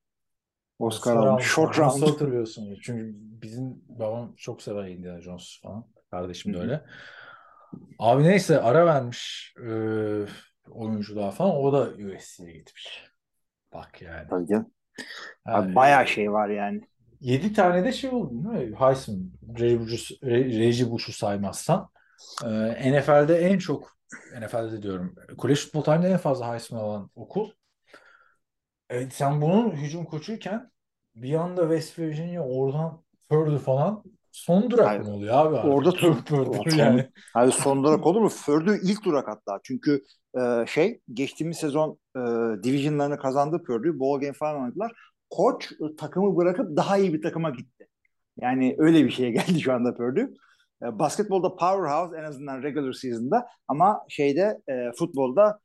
Oscar 0.78 1.16
almış. 1.16 1.44
Short 1.47 1.78
Nasıl 1.78 2.01
round. 2.01 2.12
hatırlıyorsun? 2.12 2.78
Çünkü 2.82 3.12
bizim 3.16 3.82
babam 3.88 4.34
çok 4.36 4.62
sever 4.62 4.88
Indiana 4.88 5.20
Jones 5.20 5.61
falan. 5.62 5.86
Kardeşim 6.11 6.55
de 6.55 6.59
öyle. 6.59 6.84
Abi 7.99 8.22
neyse 8.24 8.61
ara 8.61 8.86
vermiş 8.86 9.55
e, 9.62 9.68
oyunculuğa 10.71 11.31
falan. 11.31 11.57
O 11.57 11.73
da 11.73 11.91
USC'ye 11.91 12.53
gitmiş. 12.53 13.05
Bak 13.73 14.03
yani. 14.03 14.29
Tabii 14.31 14.47
canım. 14.47 14.71
Abi 15.45 15.75
bayağı 15.75 16.07
şey 16.07 16.33
var 16.33 16.49
yani. 16.49 16.81
7 17.21 17.53
tane 17.53 17.85
de 17.85 17.93
şey 17.93 18.11
oldu 18.11 18.31
değil 18.55 18.71
mi? 18.71 18.77
Heisman. 18.77 19.31
Reggie 20.25 20.91
Bush'u 20.91 21.12
saymazsan. 21.12 21.89
E, 22.45 22.93
NFL'de 22.93 23.39
en 23.39 23.59
çok 23.59 23.97
NFL'de 24.41 24.83
diyorum. 24.83 25.14
Kolej 25.39 25.64
futbol 25.64 25.83
tarihinde 25.83 26.09
en 26.09 26.17
fazla 26.17 26.53
Heisman 26.53 26.81
alan 26.81 27.11
okul. 27.14 27.51
E, 28.91 29.11
sen 29.11 29.41
bunun 29.41 29.71
hücum 29.71 30.05
koçuyken 30.05 30.71
bir 31.14 31.35
anda 31.35 31.62
West 31.62 31.99
Virginia 31.99 32.43
oradan 32.43 33.03
Purdue 33.29 33.59
falan 33.59 34.05
son 34.33 34.71
durak 34.71 34.87
Hayır. 34.87 35.01
mı 35.01 35.11
oluyor 35.11 35.47
abi? 35.47 35.69
Orada 35.69 35.91
Purdue 36.25 36.77
yani. 36.77 37.11
Abi 37.35 37.53
son 37.53 37.85
durak 37.85 38.07
olur 38.07 38.21
mu? 38.21 38.31
Purdue 38.47 38.79
ilk 38.83 39.05
durak 39.05 39.29
hatta. 39.29 39.61
Çünkü 39.62 40.03
e, 40.37 40.66
şey 40.66 41.01
geçtiğimiz 41.12 41.57
sezon 41.57 41.99
e, 42.16 42.20
divisionlarını 42.62 43.18
kazandı 43.18 43.62
Purdue. 43.66 43.99
Bowl 43.99 44.20
game 44.24 44.32
falan 44.32 44.62
oynadılar. 44.62 44.93
Koç 45.30 45.72
e, 45.72 45.97
takımı 45.97 46.37
bırakıp 46.37 46.76
daha 46.76 46.97
iyi 46.99 47.14
bir 47.14 47.22
takıma 47.22 47.51
gitti. 47.51 47.89
Yani 48.41 48.74
öyle 48.78 49.05
bir 49.05 49.11
şeye 49.11 49.30
geldi 49.39 49.61
şu 49.61 49.72
anda 49.72 49.95
Purdue. 49.95 50.28
E, 50.82 50.99
basketbolda 50.99 51.57
powerhouse 51.57 52.16
en 52.20 52.24
azından 52.24 52.62
regular 52.62 52.93
season'da 52.93 53.47
ama 53.68 54.01
şeyde 54.09 54.62
e, 54.68 54.93
futbolda 54.99 55.59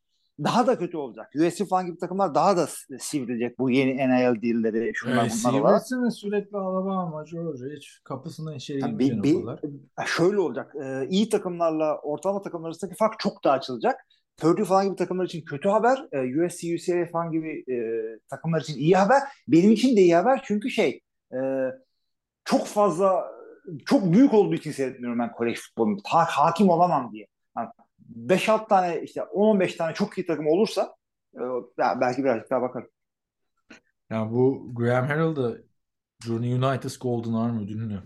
daha 0.44 0.68
da 0.68 0.80
kötü 0.80 0.98
olacak. 0.98 1.32
USC 1.36 1.66
falan 1.66 1.86
gibi 1.86 1.98
takımlar 1.98 2.36
daha 2.36 2.58
da 2.58 2.68
sivrilecek 3.00 3.60
bu 3.60 3.70
yeni 3.72 3.98
NIL 3.98 4.42
dealleri 4.42 4.92
şunlar 4.96 5.22
Evet, 5.24 5.34
bunlar 5.46 5.60
olarak. 5.62 5.88
Sivris'in 5.88 6.10
sürekli 6.10 6.58
Alabama, 6.58 7.24
Georgia 7.32 7.68
hiç 7.76 8.00
kapısından 8.04 8.56
içeri 8.56 8.80
Yani 8.80 9.00
bir, 9.00 9.24
bir- 9.24 9.36
okullar. 9.36 9.60
şöyle 10.06 10.40
olacak. 10.40 10.76
E, 10.84 11.08
iyi 11.10 11.30
takımlarla 11.30 11.98
ortalama 11.98 12.42
takımlar 12.42 12.68
arasındaki 12.68 12.98
fark 12.98 13.20
çok 13.20 13.44
daha 13.44 13.54
açılacak. 13.54 13.96
Purdue 14.42 14.66
falan 14.66 14.86
gibi 14.86 14.96
takımlar 14.96 15.26
için 15.26 15.46
kötü 15.46 15.70
haber. 15.70 16.08
E, 16.12 16.46
USC, 16.46 16.76
UCLA 16.76 17.06
falan 17.06 17.32
gibi 17.32 17.64
e, 17.74 17.76
takımlar 18.30 18.62
için 18.62 18.78
iyi 18.78 18.96
haber. 18.96 19.22
Benim 19.48 19.72
için 19.72 19.98
de 19.98 20.02
iyi 20.02 20.16
haber 20.16 20.42
çünkü 20.44 20.70
şey 20.70 21.02
e, 21.34 21.40
çok 22.46 22.68
fazla 22.68 23.32
çok 23.86 24.14
büyük 24.14 24.34
olduğu 24.34 24.56
için 24.56 24.72
seyretmiyorum 24.72 25.20
ben 25.20 25.32
kolej 25.32 25.60
futbolunu. 25.60 25.98
Ha, 26.06 26.26
hakim 26.30 26.70
olamam 26.70 27.12
diye. 27.14 27.28
Yani 27.58 27.70
5-6 28.28 28.68
tane 28.68 29.02
işte 29.02 29.22
10-15 29.22 29.78
tane 29.78 29.94
çok 29.94 30.18
iyi 30.18 30.26
takım 30.26 30.48
olursa 30.48 30.96
e, 31.36 31.42
ya 31.78 31.98
belki 32.02 32.24
birazcık 32.24 32.50
daha 32.50 32.62
bakarım. 32.62 32.90
Yani 34.10 34.32
bu 34.32 34.72
Graham 34.76 35.08
Harrell 35.08 35.36
da 35.36 35.58
Johnny 36.26 36.54
Unitas 36.54 36.98
Golden 36.98 37.34
Arm 37.34 37.64
ödülünü 37.64 38.02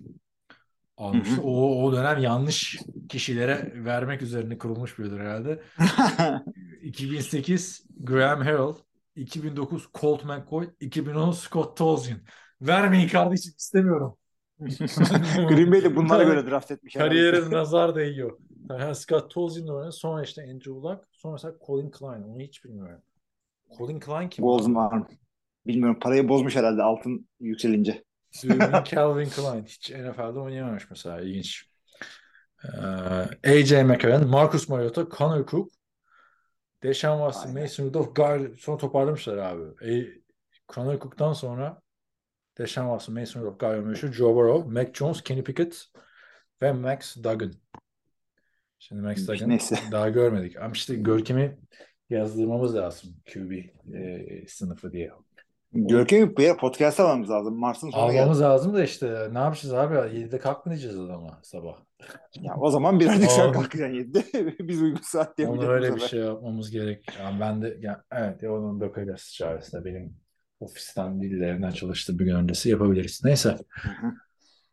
almıştı. 0.98 1.36
Hı 1.36 1.42
hı. 1.42 1.46
O, 1.46 1.84
o 1.84 1.94
dönem 1.94 2.20
yanlış 2.20 2.80
kişilere 3.10 3.72
vermek 3.76 4.22
üzerine 4.22 4.58
kurulmuş 4.58 5.00
bir 5.00 5.04
ödül 5.04 5.20
herhalde. 5.20 5.64
2008 6.82 7.86
Graham 8.00 8.42
Harrell, 8.42 8.74
2009 9.16 9.88
Colt 9.94 10.26
McCoy, 10.26 10.70
2010 10.80 11.32
Scott 11.32 11.78
Tolzien. 11.78 12.20
Vermeyin 12.62 13.08
kardeşim 13.08 13.54
istemiyorum. 13.58 14.18
Green 14.60 15.72
Bay 15.72 15.84
de 15.84 15.96
bunlara 15.96 16.24
göre 16.24 16.46
draft 16.46 16.72
etmiş. 16.72 16.94
Kariyerim 16.94 17.52
nazar 17.52 17.96
değiyor. 17.96 18.40
Yani 18.70 18.96
Scott 18.96 19.32
Tolzien'le 19.32 19.70
oynadı. 19.70 19.92
Sonra 19.92 20.24
işte 20.24 20.42
Andrew 20.42 20.72
Luck. 20.72 21.00
Sonra 21.12 21.34
mesela 21.34 21.54
Colin 21.68 21.92
Klein. 21.92 22.24
Onu 22.24 22.40
hiç 22.40 22.66
bilmiyorum. 22.66 23.02
Colin 23.78 24.00
Klein 24.00 24.30
kim? 24.30 24.46
Arm. 24.48 25.06
Bilmiyorum 25.68 25.98
parayı 26.02 26.30
bozmuş 26.30 26.56
herhalde 26.56 26.84
altın 26.84 27.28
yükselince. 27.40 28.04
Calvin 28.92 29.30
Klein. 29.30 29.66
Hiç 29.66 29.92
NFL'de 29.92 30.40
oynayamamış 30.40 30.90
mesela. 30.90 31.22
İlginç. 31.22 31.66
Ee, 33.44 33.60
AJ 33.60 33.72
McCarron, 33.72 34.28
Marcus 34.28 34.70
Mariota, 34.70 35.08
Connor 35.18 35.48
Cook, 35.48 35.72
Deshaun 36.84 37.18
Watson, 37.18 37.50
Aynen. 37.50 37.62
Mason 37.62 37.86
Rudolph, 37.86 38.16
Gar 38.16 38.42
sonra 38.58 38.78
toparlamışlar 38.78 39.38
abi. 39.38 39.92
E, 39.92 40.08
Connor 40.70 41.00
Cook'tan 41.00 41.34
sonra 41.34 41.82
Deshaun 42.58 42.86
Watson, 42.86 43.20
Mason 43.20 43.42
Rudolph, 43.42 43.60
Gardner 43.60 43.86
Minshew, 43.86 44.14
Joe 44.14 44.36
Burrow, 44.36 44.72
Mac 44.72 44.94
Jones, 44.94 45.22
Kenny 45.24 45.44
Pickett 45.44 45.86
ve 46.62 46.72
Max 46.72 47.16
Duggan. 47.18 47.54
Şimdi 48.80 49.02
Max 49.02 49.28
Duggan 49.28 49.50
Neyse. 49.50 49.80
daha 49.92 50.10
görmedik. 50.10 50.58
Ama 50.58 50.72
işte 50.74 50.96
Görkem'i 50.96 51.58
yazdırmamız 52.10 52.76
lazım 52.76 53.16
QB 53.34 53.52
e, 53.94 54.48
sınıfı 54.48 54.92
diye. 54.92 55.12
Görkem'i 55.76 56.38
bir 56.38 56.58
podcast 56.58 57.00
almamız 57.00 57.30
lazım. 57.30 57.60
Mars'ın 57.60 57.90
sonu 57.90 58.12
geldi. 58.12 58.22
Almamız 58.22 58.42
lazım 58.42 58.74
da 58.74 58.84
işte 58.84 59.30
ne 59.32 59.40
yapacağız 59.40 59.74
abi? 59.74 59.96
7'de 59.96 60.40
kalkmayacağız 60.40 61.00
adama 61.00 61.40
sabah. 61.44 61.76
Ya 62.42 62.56
o 62.58 62.70
zaman 62.70 63.00
birazcık 63.00 63.32
sen 63.32 63.52
kalkacaksın 63.52 63.96
7'de. 63.96 64.58
Biz 64.68 64.82
uygun 64.82 65.02
saatte 65.02 65.48
Onu 65.48 65.52
yapacağız 65.52 65.82
bu 65.82 65.86
öyle 65.86 65.96
bir 65.96 66.02
şey 66.02 66.20
yapmamız 66.20 66.72
gerek. 66.72 67.08
Yani 67.20 67.40
ben 67.40 67.62
de 67.62 67.78
ya, 67.82 68.04
evet 68.12 68.44
ya 68.44 68.54
onun 68.54 68.82
bakacağız 68.82 69.34
çaresine 69.38 69.86
benim 69.86 70.18
ofisten 70.60 71.22
birilerinden 71.22 71.72
çalıştığı 71.72 72.20
bir 72.20 72.26
gün 72.26 72.36
öncesi 72.36 72.70
yapabiliriz. 72.70 73.22
Neyse. 73.24 73.56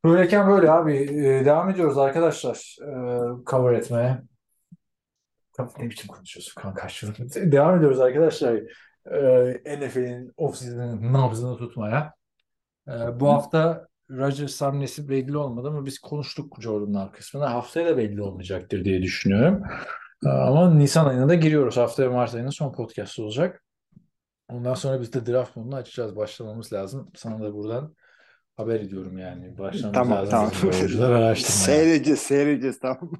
Böyleyken 0.05 0.49
böyle 0.49 0.71
abi. 0.71 0.97
Ee, 0.97 1.45
devam 1.45 1.71
ediyoruz 1.71 1.99
arkadaşlar. 1.99 2.77
Ee, 2.83 3.45
cover 3.47 3.73
etmeye. 3.73 4.23
Ne 5.79 5.91
biçim 5.91 6.09
konuşuyorsun 6.09 6.63
kanka? 6.63 6.89
Devam 7.53 7.77
ediyoruz 7.79 8.01
arkadaşlar. 8.01 8.61
Ee, 9.11 9.79
NFL'in 9.79 10.33
off-season'ın 10.37 11.13
nabzını 11.13 11.57
tutmaya. 11.57 12.15
Ee, 12.89 13.21
bu 13.21 13.29
hafta 13.29 13.87
Rodgers 14.11 14.61
hamlesi 14.61 15.09
belli 15.09 15.37
olmadı 15.37 15.69
ama 15.69 15.85
biz 15.87 15.99
konuştuk 15.99 16.57
Jordan'lar 16.61 17.13
kısmını. 17.13 17.45
Haftaya 17.45 17.87
da 17.87 17.97
belli 17.97 18.23
olmayacaktır 18.23 18.85
diye 18.85 19.03
düşünüyorum. 19.03 19.63
Ee, 20.27 20.29
ama 20.29 20.75
Nisan 20.75 21.07
ayına 21.07 21.29
da 21.29 21.35
giriyoruz. 21.35 21.77
Haftaya 21.77 22.11
Mart 22.11 22.35
ayının 22.35 22.51
son 22.51 22.73
podcast 22.73 23.19
olacak. 23.19 23.63
Ondan 24.49 24.75
sonra 24.75 25.01
biz 25.01 25.13
de 25.13 25.27
draft 25.27 25.57
modunu 25.57 25.77
açacağız. 25.77 26.17
Başlamamız 26.17 26.73
lazım. 26.73 27.11
Sana 27.17 27.41
da 27.41 27.55
buradan 27.55 27.95
haber 28.57 28.81
ediyorum 28.81 29.19
yani. 29.19 29.59
Başlamamız 29.59 29.95
Tamam, 29.95 30.19
lazım. 30.19 30.31
tamam. 30.31 30.53
araştırmaya. 31.13 31.35
Seyredeceğiz, 31.35 32.21
seyredeceğiz 32.21 32.81
tamam. 32.81 33.13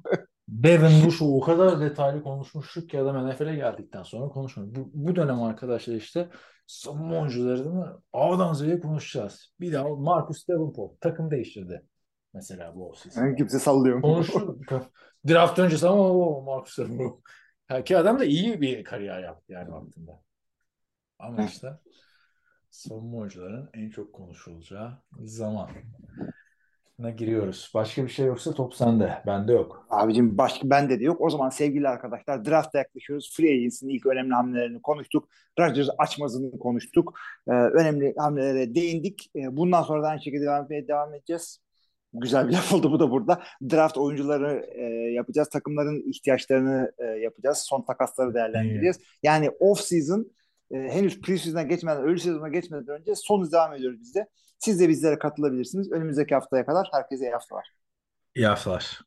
Devin 0.47 1.05
Bush'u 1.05 1.25
o 1.25 1.41
kadar 1.41 1.81
detaylı 1.81 2.23
konuşmuştuk 2.23 2.89
ki 2.89 2.99
adam 2.99 3.29
NFL'e 3.29 3.55
geldikten 3.55 4.03
sonra 4.03 4.27
konuşmadık. 4.27 4.75
Bu, 4.75 4.89
bu 4.93 5.15
dönem 5.15 5.41
arkadaşlar 5.41 5.95
işte 5.95 6.29
savunma 6.67 7.19
oyuncularını 7.19 8.01
A'dan 8.13 8.53
Z'ye 8.53 8.79
konuşacağız. 8.79 9.53
Bir 9.59 9.73
daha 9.73 9.89
Marcus 9.89 10.47
Davenport 10.47 11.01
takım 11.01 11.31
değiştirdi. 11.31 11.85
Mesela 12.33 12.75
bu 12.75 12.89
offseason. 12.89 13.21
Yani 13.21 13.35
kimse 13.35 13.59
sallıyor 13.59 13.95
mu? 13.95 14.01
Konuştuk. 14.01 14.71
Draft 15.27 15.59
öncesi 15.59 15.87
ama 15.87 16.01
o 16.01 16.41
Marcus 16.41 16.77
Davenport. 16.77 17.19
Ki 17.85 17.97
adam 17.97 18.19
da 18.19 18.25
iyi 18.25 18.61
bir 18.61 18.83
kariyer 18.83 19.23
yaptı 19.23 19.53
yani 19.53 19.71
vaktinde. 19.71 20.11
Ama 21.19 21.43
işte 21.43 21.67
savunma 22.69 23.17
oyuncuların 23.17 23.69
en 23.73 23.89
çok 23.89 24.13
konuşulacağı 24.13 25.01
zaman 25.19 25.69
giriyoruz. 26.99 27.71
Başka 27.73 28.03
bir 28.03 28.09
şey 28.09 28.25
yoksa 28.25 28.53
top 28.53 28.75
sende. 28.75 29.21
Bende 29.25 29.53
yok. 29.53 29.87
Abicim 29.89 30.37
başka 30.37 30.69
bende 30.69 30.99
de 30.99 31.03
yok. 31.03 31.21
O 31.21 31.29
zaman 31.29 31.49
sevgili 31.49 31.87
arkadaşlar 31.87 32.45
draft'a 32.45 32.77
yaklaşıyoruz. 32.77 33.33
Free 33.37 33.51
Agency'nin 33.51 33.93
ilk 33.93 34.05
önemli 34.05 34.33
hamlelerini 34.33 34.81
konuştuk. 34.81 35.29
Rodgers 35.59 35.87
açmazını 35.97 36.59
konuştuk. 36.59 37.19
Ee, 37.47 37.51
önemli 37.51 38.13
hamlelere 38.17 38.75
değindik. 38.75 39.31
Ee, 39.35 39.57
bundan 39.57 39.83
sonra 39.83 40.03
da 40.03 40.07
aynı 40.07 40.21
şekilde 40.21 40.45
devam 40.45 40.63
etmeye 40.63 40.87
devam 40.87 41.13
edeceğiz. 41.13 41.59
Güzel 42.13 42.47
bir 42.47 42.53
laf 42.53 42.73
oldu 42.73 42.91
bu 42.91 42.99
da 42.99 43.11
burada. 43.11 43.43
Draft 43.71 43.97
oyuncuları 43.97 44.65
e, 44.75 44.83
yapacağız. 45.13 45.49
Takımların 45.49 46.09
ihtiyaçlarını 46.09 46.91
e, 46.97 47.03
yapacağız. 47.05 47.57
Son 47.57 47.81
takasları 47.81 48.33
değerlendireceğiz. 48.33 48.99
Yani 49.23 49.49
off 49.49 49.79
season 49.79 50.31
e, 50.71 50.77
henüz 50.77 51.21
pre-season'a 51.21 51.63
geçmeden, 51.63 52.01
early 52.01 52.19
sezona 52.19 52.49
geçmeden 52.49 52.87
önce 52.87 53.15
son 53.15 53.51
devam 53.51 53.73
ediyoruz 53.73 53.99
biz 54.01 54.15
de. 54.15 54.27
Siz 54.59 54.79
de 54.79 54.89
bizlere 54.89 55.19
katılabilirsiniz. 55.19 55.91
Önümüzdeki 55.91 56.35
haftaya 56.35 56.65
kadar 56.65 56.89
herkese 56.93 57.25
iyi 57.25 57.31
haftalar. 57.31 57.73
İyi 58.35 58.47
haftalar. 58.47 59.01